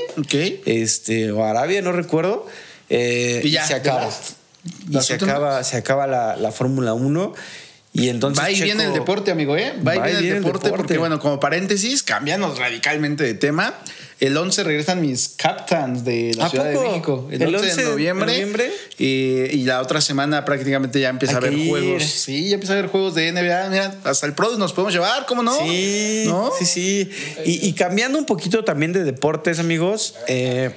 este, 0.65 1.31
o 1.31 1.45
Arabia, 1.45 1.81
no 1.81 1.93
recuerdo. 1.93 2.45
Eh, 2.89 3.39
Y 3.45 3.51
ya, 3.51 3.65
se 3.65 3.75
acaba. 3.75 4.01
las- 4.07 4.35
Y 4.89 4.99
se 5.01 5.13
últimas. 5.13 5.35
acaba, 5.35 5.63
se 5.63 5.77
acaba 5.77 6.05
la, 6.05 6.35
la 6.35 6.51
Fórmula 6.51 6.93
1. 6.95 7.33
Y 7.97 8.09
entonces. 8.09 8.43
Va 8.43 8.51
y 8.51 8.61
viene 8.61 8.85
el 8.85 8.93
deporte, 8.93 9.31
amigo, 9.31 9.57
¿eh? 9.57 9.73
Va 9.85 9.95
y 9.95 9.99
Va 9.99 10.09
y 10.09 10.11
viene 10.11 10.17
el 10.17 10.21
viene 10.23 10.37
el 10.37 10.43
deporte, 10.43 10.65
deporte. 10.67 10.83
porque, 10.83 10.97
bueno, 10.99 11.19
como 11.19 11.39
paréntesis, 11.39 12.03
cambiando 12.03 12.53
radicalmente 12.55 13.23
de 13.23 13.33
tema, 13.33 13.73
el 14.19 14.35
11 14.37 14.63
regresan 14.63 15.01
mis 15.01 15.29
captains 15.29 16.03
de 16.05 16.31
la 16.35 16.45
¿A 16.45 16.49
Ciudad 16.49 16.71
poco? 16.73 16.83
de 16.83 16.89
México. 16.89 17.27
El, 17.31 17.41
¿El 17.41 17.55
11, 17.55 17.69
11 17.69 17.83
de 17.83 17.89
noviembre. 17.89 18.31
noviembre? 18.31 18.71
Y, 18.97 19.05
y 19.51 19.63
la 19.63 19.81
otra 19.81 20.01
semana 20.01 20.45
prácticamente 20.45 20.99
ya 20.99 21.09
empieza 21.09 21.33
Hay 21.37 21.43
a 21.43 21.47
haber 21.47 21.53
ir. 21.59 21.69
juegos. 21.69 22.03
Sí, 22.03 22.49
ya 22.49 22.55
empieza 22.55 22.73
a 22.73 22.77
haber 22.77 22.89
juegos 22.91 23.15
de 23.15 23.31
NBA. 23.31 23.69
Mira, 23.69 23.95
hasta 24.03 24.25
el 24.27 24.33
Pro 24.33 24.55
nos 24.57 24.73
podemos 24.73 24.93
llevar, 24.93 25.25
¿cómo 25.25 25.41
no? 25.43 25.57
Sí, 25.59 26.23
¿No? 26.27 26.51
sí, 26.57 26.65
sí. 26.65 27.09
Y, 27.45 27.67
y 27.67 27.73
cambiando 27.73 28.17
un 28.19 28.25
poquito 28.25 28.63
también 28.63 28.93
de 28.93 29.03
deportes, 29.03 29.59
amigos, 29.59 30.15
eh, 30.27 30.71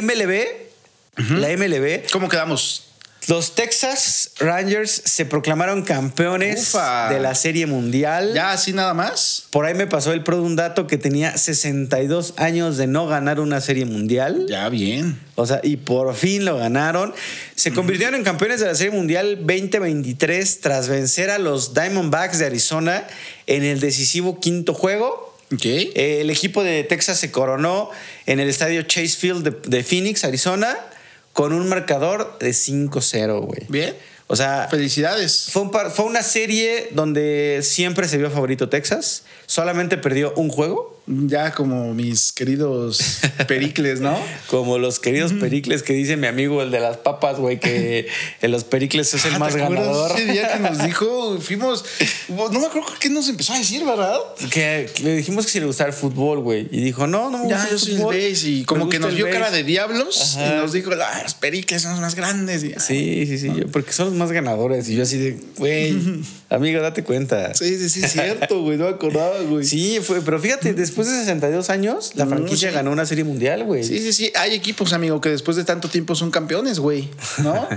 MLB, 0.00 1.38
la 1.40 1.48
MLB, 1.56 2.08
¿Cómo 2.12 2.28
quedamos? 2.28 2.84
Los 3.30 3.54
Texas 3.54 4.32
Rangers 4.40 4.90
se 5.04 5.24
proclamaron 5.24 5.82
campeones 5.82 6.74
Ufa. 6.74 7.10
de 7.10 7.20
la 7.20 7.36
Serie 7.36 7.64
Mundial. 7.66 8.32
¿Ya 8.34 8.50
así 8.50 8.72
nada 8.72 8.92
más? 8.92 9.44
Por 9.50 9.66
ahí 9.66 9.74
me 9.74 9.86
pasó 9.86 10.12
el 10.12 10.24
pro 10.24 10.38
de 10.38 10.42
un 10.42 10.56
dato 10.56 10.88
que 10.88 10.98
tenía 10.98 11.38
62 11.38 12.34
años 12.38 12.76
de 12.76 12.88
no 12.88 13.06
ganar 13.06 13.38
una 13.38 13.60
Serie 13.60 13.84
Mundial. 13.84 14.46
Ya, 14.48 14.68
bien. 14.68 15.16
O 15.36 15.46
sea, 15.46 15.60
y 15.62 15.76
por 15.76 16.12
fin 16.16 16.44
lo 16.44 16.58
ganaron. 16.58 17.14
Se 17.54 17.72
convirtieron 17.72 18.16
en 18.16 18.24
campeones 18.24 18.58
de 18.58 18.66
la 18.66 18.74
Serie 18.74 18.90
Mundial 18.92 19.36
2023 19.46 20.60
tras 20.60 20.88
vencer 20.88 21.30
a 21.30 21.38
los 21.38 21.72
Diamondbacks 21.72 22.40
de 22.40 22.46
Arizona 22.46 23.06
en 23.46 23.62
el 23.62 23.78
decisivo 23.78 24.40
quinto 24.40 24.74
juego. 24.74 25.36
Ok. 25.54 25.64
Eh, 25.66 26.18
El 26.20 26.30
equipo 26.30 26.64
de 26.64 26.82
Texas 26.82 27.20
se 27.20 27.30
coronó 27.30 27.90
en 28.26 28.40
el 28.40 28.48
estadio 28.48 28.82
Chase 28.82 29.16
Field 29.16 29.44
de, 29.44 29.68
de 29.78 29.84
Phoenix, 29.84 30.24
Arizona, 30.24 30.76
con 31.32 31.52
un 31.52 31.68
marcador 31.68 32.38
de 32.38 32.50
5-0, 32.50 33.40
güey. 33.46 33.62
bien. 33.68 33.94
O 34.26 34.36
sea, 34.36 34.68
Felicidades. 34.70 35.48
fue, 35.50 35.62
un 35.62 35.70
par- 35.72 35.90
fue 35.90 36.04
una 36.04 36.22
serie 36.22 36.88
donde 36.92 37.60
siempre 37.64 38.06
se 38.06 38.16
vio 38.16 38.30
favorito 38.30 38.68
Texas. 38.68 39.24
Solamente 39.46 39.96
perdió 39.98 40.32
un 40.36 40.50
juego. 40.50 40.99
Ya 41.06 41.52
como 41.52 41.92
mis 41.94 42.32
queridos 42.32 43.18
pericles, 43.48 44.00
¿no? 44.00 44.16
Como 44.48 44.78
los 44.78 45.00
queridos 45.00 45.32
pericles 45.32 45.82
que 45.82 45.92
dice 45.92 46.16
mi 46.16 46.26
amigo, 46.28 46.62
el 46.62 46.70
de 46.70 46.78
las 46.80 46.98
papas, 46.98 47.38
güey, 47.38 47.58
que 47.58 48.06
en 48.42 48.50
los 48.52 48.64
pericles 48.64 49.12
es 49.14 49.24
el 49.24 49.34
Ah, 49.34 49.38
más 49.38 49.54
¿te 49.54 49.60
ganador. 49.60 50.12
Ese 50.12 50.32
día 50.32 50.52
que 50.52 50.58
nos 50.60 50.78
dijo, 50.84 51.38
fuimos, 51.40 51.84
no 52.28 52.60
me 52.60 52.66
acuerdo 52.66 52.86
qué 53.00 53.10
nos 53.10 53.28
empezó 53.28 53.54
a 53.54 53.58
decir, 53.58 53.84
¿verdad? 53.84 54.18
Que, 54.52 54.88
que 54.94 55.02
le 55.02 55.16
dijimos 55.16 55.46
que 55.46 55.52
si 55.52 55.60
le 55.60 55.66
gustaba 55.66 55.88
el 55.90 55.94
fútbol, 55.96 56.40
güey. 56.40 56.68
Y 56.70 56.80
dijo, 56.82 57.06
no, 57.06 57.30
no 57.30 57.48
Ya, 57.48 57.68
yo 57.70 57.78
soy 57.78 57.94
el 57.96 58.02
base 58.04 58.48
y 58.48 58.64
como 58.64 58.88
que 58.88 58.98
nos 58.98 59.14
vio 59.14 59.26
base". 59.26 59.38
cara 59.38 59.50
de 59.50 59.64
diablos 59.64 60.36
Ajá. 60.36 60.46
y 60.46 60.58
nos 60.58 60.72
dijo, 60.72 60.90
"Ah, 61.02 61.20
los 61.24 61.34
pericles 61.34 61.82
son 61.82 61.92
los 61.92 62.00
más 62.00 62.14
grandes. 62.14 62.62
Y, 62.62 62.74
Sí, 62.78 63.26
sí, 63.26 63.38
sí, 63.38 63.52
yo- 63.56 63.66
porque 63.68 63.92
son 63.92 64.06
los 64.08 64.14
más 64.14 64.30
ganadores. 64.32 64.88
Y 64.88 64.96
yo 64.96 65.02
así 65.02 65.18
de, 65.18 65.40
güey, 65.56 65.96
Amigo, 66.50 66.82
date 66.82 67.04
cuenta. 67.04 67.54
Sí, 67.54 67.78
sí, 67.78 67.88
sí, 67.88 68.04
es 68.04 68.10
cierto, 68.12 68.60
güey. 68.62 68.76
No 68.76 68.86
me 68.86 68.90
acordaba, 68.90 69.38
güey. 69.42 69.64
Sí, 69.64 70.00
fue, 70.02 70.20
pero 70.20 70.40
fíjate, 70.40 70.74
después 70.74 71.08
de 71.08 71.14
62 71.20 71.70
años, 71.70 72.10
la 72.16 72.24
No, 72.24 72.30
franquicia 72.30 72.70
sí. 72.70 72.74
ganó 72.74 72.90
una 72.90 73.06
serie 73.06 73.22
mundial, 73.22 73.62
güey. 73.62 73.84
Sí, 73.84 74.00
sí, 74.00 74.12
sí. 74.12 74.32
Hay 74.34 74.52
equipos, 74.54 74.92
amigo, 74.92 75.20
que 75.20 75.28
después 75.28 75.56
de 75.56 75.62
tanto 75.62 75.88
tiempo 75.88 76.16
son 76.16 76.32
campeones, 76.32 76.80
güey. 76.80 77.08
¿No? 77.38 77.68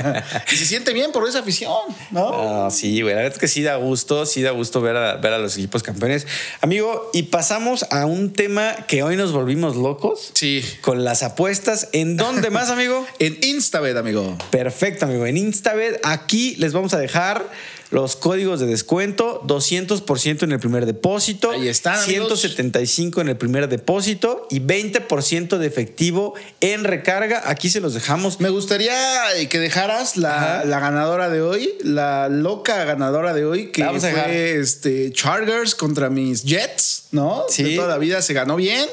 y 0.52 0.56
se 0.56 0.64
siente 0.64 0.94
bien 0.94 1.12
por 1.12 1.28
esa 1.28 1.40
afición, 1.40 1.74
¿no? 2.10 2.30
Ah, 2.32 2.70
sí, 2.70 3.02
güey. 3.02 3.14
La 3.14 3.20
verdad 3.20 3.34
es 3.34 3.38
que 3.38 3.48
sí 3.48 3.62
da 3.62 3.76
gusto, 3.76 4.24
sí 4.24 4.40
da 4.40 4.52
gusto 4.52 4.80
ver 4.80 4.96
a, 4.96 5.16
ver 5.16 5.34
a 5.34 5.38
los 5.38 5.54
equipos 5.58 5.82
campeones. 5.82 6.26
Amigo, 6.62 7.10
y 7.12 7.24
pasamos 7.24 7.84
a 7.90 8.06
un 8.06 8.32
tema 8.32 8.74
que 8.88 9.02
hoy 9.02 9.16
nos 9.16 9.32
volvimos 9.32 9.76
locos. 9.76 10.30
Sí. 10.32 10.64
Con 10.80 11.04
las 11.04 11.22
apuestas. 11.22 11.88
¿En 11.92 12.16
dónde 12.16 12.48
más, 12.48 12.70
amigo? 12.70 13.06
En 13.18 13.36
Instabet, 13.42 13.96
amigo. 13.96 14.38
Perfecto, 14.50 15.04
amigo. 15.04 15.26
En 15.26 15.36
Instabet, 15.36 16.00
aquí 16.02 16.56
les 16.56 16.72
vamos 16.72 16.94
a 16.94 16.98
dejar 16.98 17.44
los 17.92 18.16
códigos 18.16 18.58
de 18.58 18.66
descuento: 18.66 19.42
200% 19.46 20.42
en 20.42 20.52
el 20.52 20.58
primer 20.58 20.86
depósito, 20.86 21.50
Ahí 21.52 21.68
están, 21.68 21.98
amigos. 22.00 22.40
175 22.40 23.20
en 23.20 23.28
el 23.28 23.36
primer 23.36 23.68
depósito 23.68 24.46
y 24.50 24.60
20% 24.60 25.58
de 25.58 25.66
efectivo 25.66 26.34
en 26.60 26.84
recarga. 26.84 27.42
Aquí 27.46 27.70
se 27.70 27.80
los 27.80 27.94
dejamos. 27.94 28.40
Me 28.40 28.48
gustaría 28.48 29.36
eh, 29.36 29.48
que 29.48 29.58
dejaras 29.58 30.16
la, 30.16 30.64
la 30.64 30.80
ganadora 30.80 31.28
de 31.28 31.42
hoy, 31.42 31.74
la 31.84 32.28
loca 32.28 32.84
ganadora 32.84 33.34
de 33.34 33.44
hoy, 33.44 33.70
que 33.70 33.84
fue 33.84 34.58
este, 34.58 35.12
Chargers 35.12 35.74
contra 35.74 36.10
mis 36.10 36.44
Jets, 36.44 37.04
¿no? 37.12 37.44
Sí. 37.48 37.62
De 37.62 37.76
toda 37.76 37.88
la 37.88 37.98
vida 37.98 38.22
se 38.22 38.32
ganó 38.32 38.56
bien. 38.56 38.88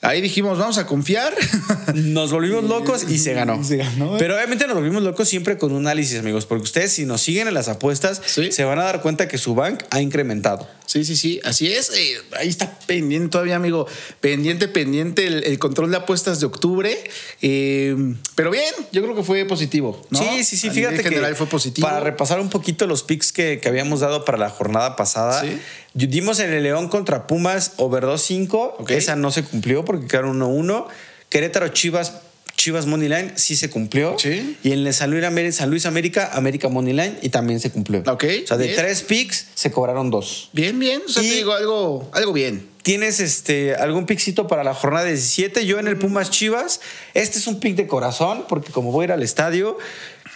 Ahí 0.00 0.20
dijimos, 0.20 0.58
vamos 0.58 0.78
a 0.78 0.86
confiar. 0.86 1.34
Nos 1.94 2.30
volvimos 2.30 2.62
locos 2.64 3.04
y 3.10 3.18
se 3.18 3.32
ganó. 3.34 3.62
Se 3.64 3.76
ganó. 3.78 4.16
Pero 4.16 4.36
obviamente 4.36 4.66
nos 4.66 4.76
volvimos 4.76 5.02
locos 5.02 5.28
siempre 5.28 5.58
con 5.58 5.72
un 5.72 5.78
análisis, 5.86 6.18
amigos, 6.20 6.46
porque 6.46 6.62
ustedes 6.62 6.92
si 6.92 7.04
nos 7.04 7.20
siguen 7.20 7.48
en 7.48 7.54
las 7.54 7.68
apuestas, 7.68 8.22
Sí. 8.24 8.52
se 8.52 8.62
van 8.64 8.78
a 8.78 8.84
dar 8.84 9.02
cuenta 9.02 9.26
que 9.26 9.38
su 9.38 9.54
bank 9.56 9.82
ha 9.90 10.00
incrementado. 10.00 10.68
Sí, 10.88 11.04
sí, 11.04 11.16
sí, 11.16 11.38
así 11.44 11.70
es. 11.70 11.90
Eh, 11.94 12.16
ahí 12.38 12.48
está 12.48 12.78
pendiente 12.86 13.28
todavía, 13.28 13.56
amigo. 13.56 13.86
Pendiente, 14.22 14.68
pendiente 14.68 15.26
el, 15.26 15.44
el 15.44 15.58
control 15.58 15.90
de 15.90 15.98
apuestas 15.98 16.40
de 16.40 16.46
octubre. 16.46 16.98
Eh, 17.42 17.94
pero 18.34 18.50
bien, 18.50 18.64
yo 18.90 19.02
creo 19.02 19.14
que 19.14 19.22
fue 19.22 19.44
positivo. 19.44 20.02
¿no? 20.08 20.18
Sí, 20.18 20.44
sí, 20.44 20.56
sí, 20.56 20.68
A 20.68 20.72
fíjate 20.72 20.96
que 20.96 21.02
general 21.10 21.36
fue 21.36 21.46
positivo. 21.46 21.86
Para 21.86 22.00
repasar 22.00 22.40
un 22.40 22.48
poquito 22.48 22.86
los 22.86 23.02
picks 23.02 23.32
que, 23.32 23.60
que 23.60 23.68
habíamos 23.68 24.00
dado 24.00 24.24
para 24.24 24.38
la 24.38 24.48
jornada 24.48 24.96
pasada, 24.96 25.42
Sí. 25.42 25.58
dimos 25.92 26.38
en 26.40 26.54
el 26.54 26.62
León 26.62 26.88
contra 26.88 27.26
Pumas 27.26 27.72
over 27.76 28.04
2-5. 28.04 28.76
Ok. 28.78 28.90
Esa 28.92 29.14
no 29.14 29.30
se 29.30 29.44
cumplió 29.44 29.84
porque 29.84 30.06
quedaron 30.06 30.40
1-1. 30.40 30.86
Querétaro 31.28 31.68
Chivas. 31.68 32.14
Chivas 32.58 32.86
Moneyline 32.86 33.32
sí 33.36 33.54
se 33.56 33.70
cumplió. 33.70 34.16
Sí. 34.18 34.56
Y 34.64 34.72
en 34.72 34.84
el 34.86 34.92
San 34.92 35.10
Luis, 35.12 35.24
América, 35.24 35.52
San 35.56 35.70
Luis 35.70 35.86
América, 35.86 36.30
América 36.34 36.68
Moneyline 36.68 37.16
y 37.22 37.28
también 37.30 37.60
se 37.60 37.70
cumplió. 37.70 38.00
Ok, 38.06 38.24
O 38.42 38.46
sea, 38.48 38.56
de 38.56 38.64
bien. 38.66 38.76
tres 38.76 39.02
picks 39.02 39.46
se 39.54 39.70
cobraron 39.70 40.10
dos. 40.10 40.50
Bien, 40.52 40.76
bien. 40.78 41.00
O 41.06 41.10
sea, 41.10 41.22
Y- 41.22 41.28
te 41.30 41.34
digo 41.36 41.52
algo, 41.54 42.10
algo 42.12 42.32
bien. 42.32 42.68
¿Tienes 42.82 43.20
este, 43.20 43.74
algún 43.76 44.06
pickcito 44.06 44.48
para 44.48 44.64
la 44.64 44.74
jornada 44.74 45.06
17? 45.06 45.66
Yo 45.66 45.78
en 45.78 45.86
el 45.86 45.96
Pumas 45.98 46.30
Chivas. 46.30 46.80
Este 47.14 47.38
es 47.38 47.46
un 47.46 47.60
pick 47.60 47.76
de 47.76 47.86
corazón, 47.86 48.44
porque 48.48 48.72
como 48.72 48.90
voy 48.92 49.02
a 49.02 49.04
ir 49.04 49.12
al 49.12 49.22
estadio, 49.22 49.78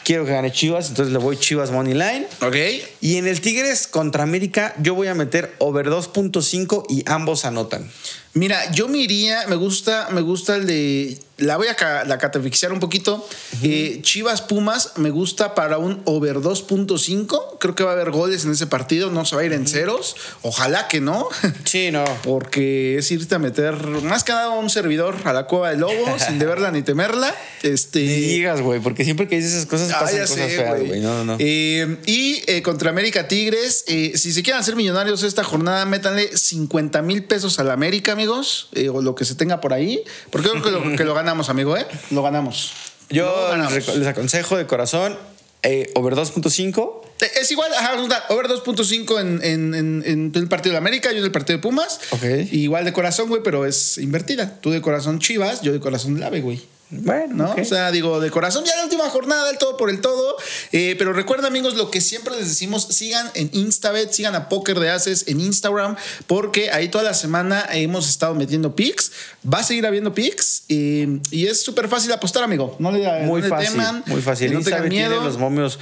quiero 0.04 0.24
que 0.24 0.30
gane 0.32 0.52
Chivas, 0.52 0.90
entonces 0.90 1.12
le 1.12 1.18
voy 1.18 1.36
Chivas 1.38 1.70
Money 1.72 1.94
Line. 1.94 2.26
Ok. 2.40 2.56
Y 3.00 3.16
en 3.16 3.26
el 3.26 3.40
Tigres 3.40 3.86
contra 3.88 4.22
América, 4.22 4.74
yo 4.80 4.94
voy 4.94 5.08
a 5.08 5.14
meter 5.14 5.54
over 5.58 5.86
2.5 5.88 6.84
y 6.88 7.02
ambos 7.06 7.44
anotan. 7.44 7.90
Mira, 8.34 8.70
yo 8.72 8.88
me 8.88 8.98
iría, 8.98 9.46
me 9.48 9.56
gusta, 9.56 10.08
me 10.10 10.22
gusta 10.22 10.56
el 10.56 10.66
de. 10.66 11.18
La 11.38 11.56
voy 11.56 11.66
a 11.66 12.04
la 12.04 12.18
catafixar 12.18 12.72
un 12.72 12.78
poquito. 12.78 13.26
Eh, 13.62 13.98
Chivas 14.02 14.42
Pumas 14.42 14.92
me 14.96 15.10
gusta 15.10 15.54
para 15.54 15.78
un 15.78 16.00
over 16.04 16.36
2.5. 16.36 17.58
Creo 17.58 17.74
que 17.74 17.82
va 17.82 17.90
a 17.90 17.94
haber 17.94 18.10
goles 18.10 18.44
en 18.44 18.52
ese 18.52 18.66
partido, 18.68 19.10
no 19.10 19.24
se 19.24 19.34
va 19.34 19.42
a 19.42 19.44
ir 19.44 19.52
en 19.52 19.66
ceros. 19.66 20.14
Ojalá 20.42 20.88
que 20.88 21.00
no. 21.00 21.28
Sí, 21.64 21.90
no. 21.90 22.04
Porque 22.22 22.98
es 22.98 23.10
irte 23.10 23.34
a 23.34 23.38
meter 23.38 23.74
más 24.02 24.24
que 24.24 24.32
nada 24.32 24.50
un 24.50 24.68
servidor 24.70 25.16
a 25.24 25.32
la 25.32 25.46
cueva 25.46 25.70
del 25.70 25.80
lobo 25.80 26.18
sin 26.26 26.38
deberla 26.38 26.70
ni 26.70 26.82
temerla. 26.82 27.34
Este. 27.62 28.00
Ni 28.00 28.14
digas, 28.14 28.60
güey, 28.60 28.80
porque 28.80 29.04
siempre 29.04 29.26
que 29.26 29.36
dices 29.36 29.52
esas 29.52 29.66
cosas 29.66 29.90
Ah, 29.92 30.00
pasan 30.00 30.20
cosas 30.20 30.36
sé, 30.36 30.48
feas, 30.48 30.80
güey. 30.80 31.00
No, 31.00 31.18
no, 31.18 31.24
no. 31.24 31.36
Eh, 31.38 31.96
y 32.06 32.42
eh, 32.46 32.62
contra 32.62 32.90
América 32.90 33.26
Tigres, 33.26 33.84
si 33.86 34.32
se 34.32 34.42
quieren 34.42 34.60
hacer 34.60 34.76
millonarios 34.76 35.22
esta 35.22 35.42
jornada, 35.44 35.84
métanle 35.86 36.36
50 36.36 37.02
mil 37.02 37.24
pesos 37.24 37.58
a 37.58 37.64
la 37.64 37.72
América, 37.72 38.14
amigos, 38.22 38.68
eh, 38.74 38.88
o 38.88 39.02
lo 39.02 39.14
que 39.14 39.24
se 39.24 39.34
tenga 39.34 39.60
por 39.60 39.72
ahí, 39.72 40.02
porque 40.30 40.48
creo 40.48 40.62
que 40.62 40.70
lo, 40.70 40.96
que 40.96 41.04
lo 41.04 41.14
ganamos, 41.14 41.48
amigo, 41.48 41.76
¿eh? 41.76 41.86
Lo 42.10 42.22
ganamos. 42.22 42.72
yo 43.10 43.24
Lo 43.26 43.48
ganamos. 43.48 43.96
les 43.96 44.06
aconsejo 44.06 44.56
de 44.56 44.66
corazón 44.66 45.16
eh, 45.64 45.90
over 45.94 46.14
2.5. 46.14 47.00
Eh, 47.20 47.30
Es 47.40 47.50
igual, 47.50 47.72
ajá, 47.74 47.94
over 48.30 48.46
2.5 48.46 49.20
en, 49.20 49.40
en, 49.44 49.74
en, 49.74 50.02
en 50.06 50.32
el 50.34 50.48
partido 50.48 50.72
de 50.72 50.78
América, 50.78 51.10
yo 51.12 51.18
en 51.18 51.24
el 51.24 51.32
partido 51.32 51.58
de 51.58 51.62
Pumas. 51.62 52.00
Ok. 52.10 52.22
Igual 52.52 52.84
de 52.84 52.92
corazón, 52.92 53.28
güey, 53.28 53.42
pero 53.42 53.64
es 53.66 53.98
invertida. 53.98 54.60
Tú 54.60 54.70
de 54.70 54.80
corazón 54.80 55.18
Chivas, 55.18 55.62
yo 55.62 55.72
de 55.72 55.80
corazón 55.80 56.14
del 56.14 56.22
Ave, 56.24 56.40
güey. 56.40 56.62
Bueno, 56.94 57.34
¿no? 57.34 57.54
O 57.54 57.64
sea, 57.64 57.90
digo, 57.90 58.20
de 58.20 58.30
corazón 58.30 58.64
ya 58.66 58.76
la 58.76 58.84
última 58.84 59.08
jornada, 59.08 59.48
el 59.50 59.56
todo 59.56 59.78
por 59.78 59.88
el 59.88 60.02
todo. 60.02 60.36
Eh, 60.72 60.94
pero 60.98 61.14
recuerda, 61.14 61.48
amigos, 61.48 61.74
lo 61.74 61.90
que 61.90 62.02
siempre 62.02 62.36
les 62.36 62.46
decimos, 62.48 62.86
sigan 62.90 63.30
en 63.34 63.48
Instabet, 63.54 64.12
sigan 64.12 64.34
a 64.34 64.50
Poker 64.50 64.78
de 64.78 64.90
Haces 64.90 65.24
en 65.26 65.40
Instagram, 65.40 65.96
porque 66.26 66.70
ahí 66.70 66.88
toda 66.88 67.04
la 67.04 67.14
semana 67.14 67.66
hemos 67.72 68.10
estado 68.10 68.34
metiendo 68.34 68.76
pics. 68.76 69.10
Va 69.50 69.60
a 69.60 69.64
seguir 69.64 69.86
habiendo 69.86 70.12
pics 70.12 70.64
eh, 70.68 71.18
y 71.30 71.46
es 71.46 71.62
súper 71.62 71.88
fácil 71.88 72.12
apostar, 72.12 72.44
amigo. 72.44 72.76
No 72.78 72.92
le, 72.92 72.98
Muy 73.22 73.40
no 73.40 73.46
le 73.46 73.48
fácil, 73.48 73.70
teman, 73.70 74.04
muy 74.06 74.20
fácil. 74.20 74.52
No 74.52 74.60
tengan 74.60 74.84
Instagram 74.84 74.90
tiene 74.90 75.08
miedo. 75.08 75.24
los 75.24 75.38
momios 75.38 75.78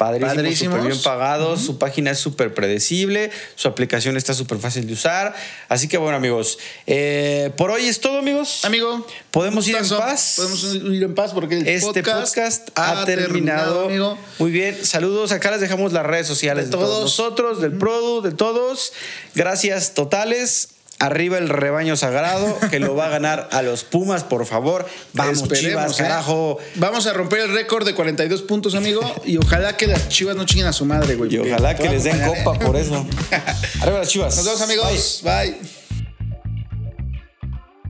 padrísimos, 0.00 0.34
Padrísimos. 0.34 0.74
súper 0.78 0.90
bien 0.90 1.02
pagados. 1.02 1.60
Su 1.60 1.78
página 1.78 2.10
es 2.12 2.18
súper 2.18 2.54
predecible. 2.54 3.30
Su 3.54 3.68
aplicación 3.68 4.16
está 4.16 4.32
súper 4.32 4.56
fácil 4.58 4.86
de 4.86 4.94
usar. 4.94 5.34
Así 5.68 5.88
que 5.88 5.98
bueno, 5.98 6.16
amigos. 6.16 6.58
eh, 6.86 7.50
por 7.58 7.70
hoy 7.70 7.84
es 7.86 8.00
todo, 8.00 8.18
amigos. 8.18 8.64
Amigo, 8.64 9.06
¿Podemos 9.30 9.68
ir 9.68 9.76
en 9.76 9.86
paz? 9.88 10.34
Podemos 10.36 10.64
ir 10.74 11.02
en 11.02 11.14
paz 11.14 11.32
porque 11.34 11.58
el 11.58 11.68
Este 11.68 12.02
podcast, 12.02 12.70
ha, 12.74 13.04
terminado. 13.04 13.90
Muy 14.38 14.50
bien, 14.50 14.82
saludos. 14.84 15.32
Acá 15.32 15.50
les 15.50 15.60
dejamos 15.60 15.92
las 15.92 16.06
redes 16.06 16.26
sociales 16.26 16.64
De 16.64 16.70
de, 16.70 16.76
todos. 16.76 16.88
todos. 16.88 17.02
nosotros, 17.02 17.60
del 17.60 17.76
Produ, 17.76 18.22
de 18.22 18.32
todos. 18.32 18.92
Gracias 19.34 19.92
totales. 19.92 20.68
Arriba 21.00 21.38
el 21.38 21.48
rebaño 21.48 21.96
sagrado 21.96 22.58
que 22.70 22.78
lo 22.78 22.94
va 22.94 23.06
a 23.06 23.08
ganar 23.08 23.48
a 23.52 23.62
los 23.62 23.84
Pumas, 23.84 24.22
por 24.22 24.44
favor. 24.44 24.86
Vamos, 25.14 25.42
Esperemos, 25.42 25.60
Chivas, 25.60 26.00
¿eh? 26.00 26.02
carajo. 26.02 26.58
Vamos 26.74 27.06
a 27.06 27.14
romper 27.14 27.40
el 27.40 27.54
récord 27.54 27.86
de 27.86 27.94
42 27.94 28.42
puntos, 28.42 28.74
amigo. 28.74 29.00
Y 29.24 29.38
ojalá 29.38 29.78
que 29.78 29.86
las 29.86 30.08
chivas 30.10 30.36
no 30.36 30.44
chinguen 30.44 30.66
a 30.66 30.74
su 30.74 30.84
madre, 30.84 31.14
güey. 31.14 31.34
Y 31.34 31.38
ojalá 31.38 31.74
que 31.74 31.88
les 31.88 32.04
den 32.04 32.20
copa 32.20 32.58
por 32.58 32.76
eso. 32.76 33.06
Arriba 33.80 33.98
las 33.98 34.08
Chivas. 34.08 34.36
Nos 34.36 34.44
vemos, 34.44 34.60
amigos. 34.60 35.20
Bye. 35.24 35.79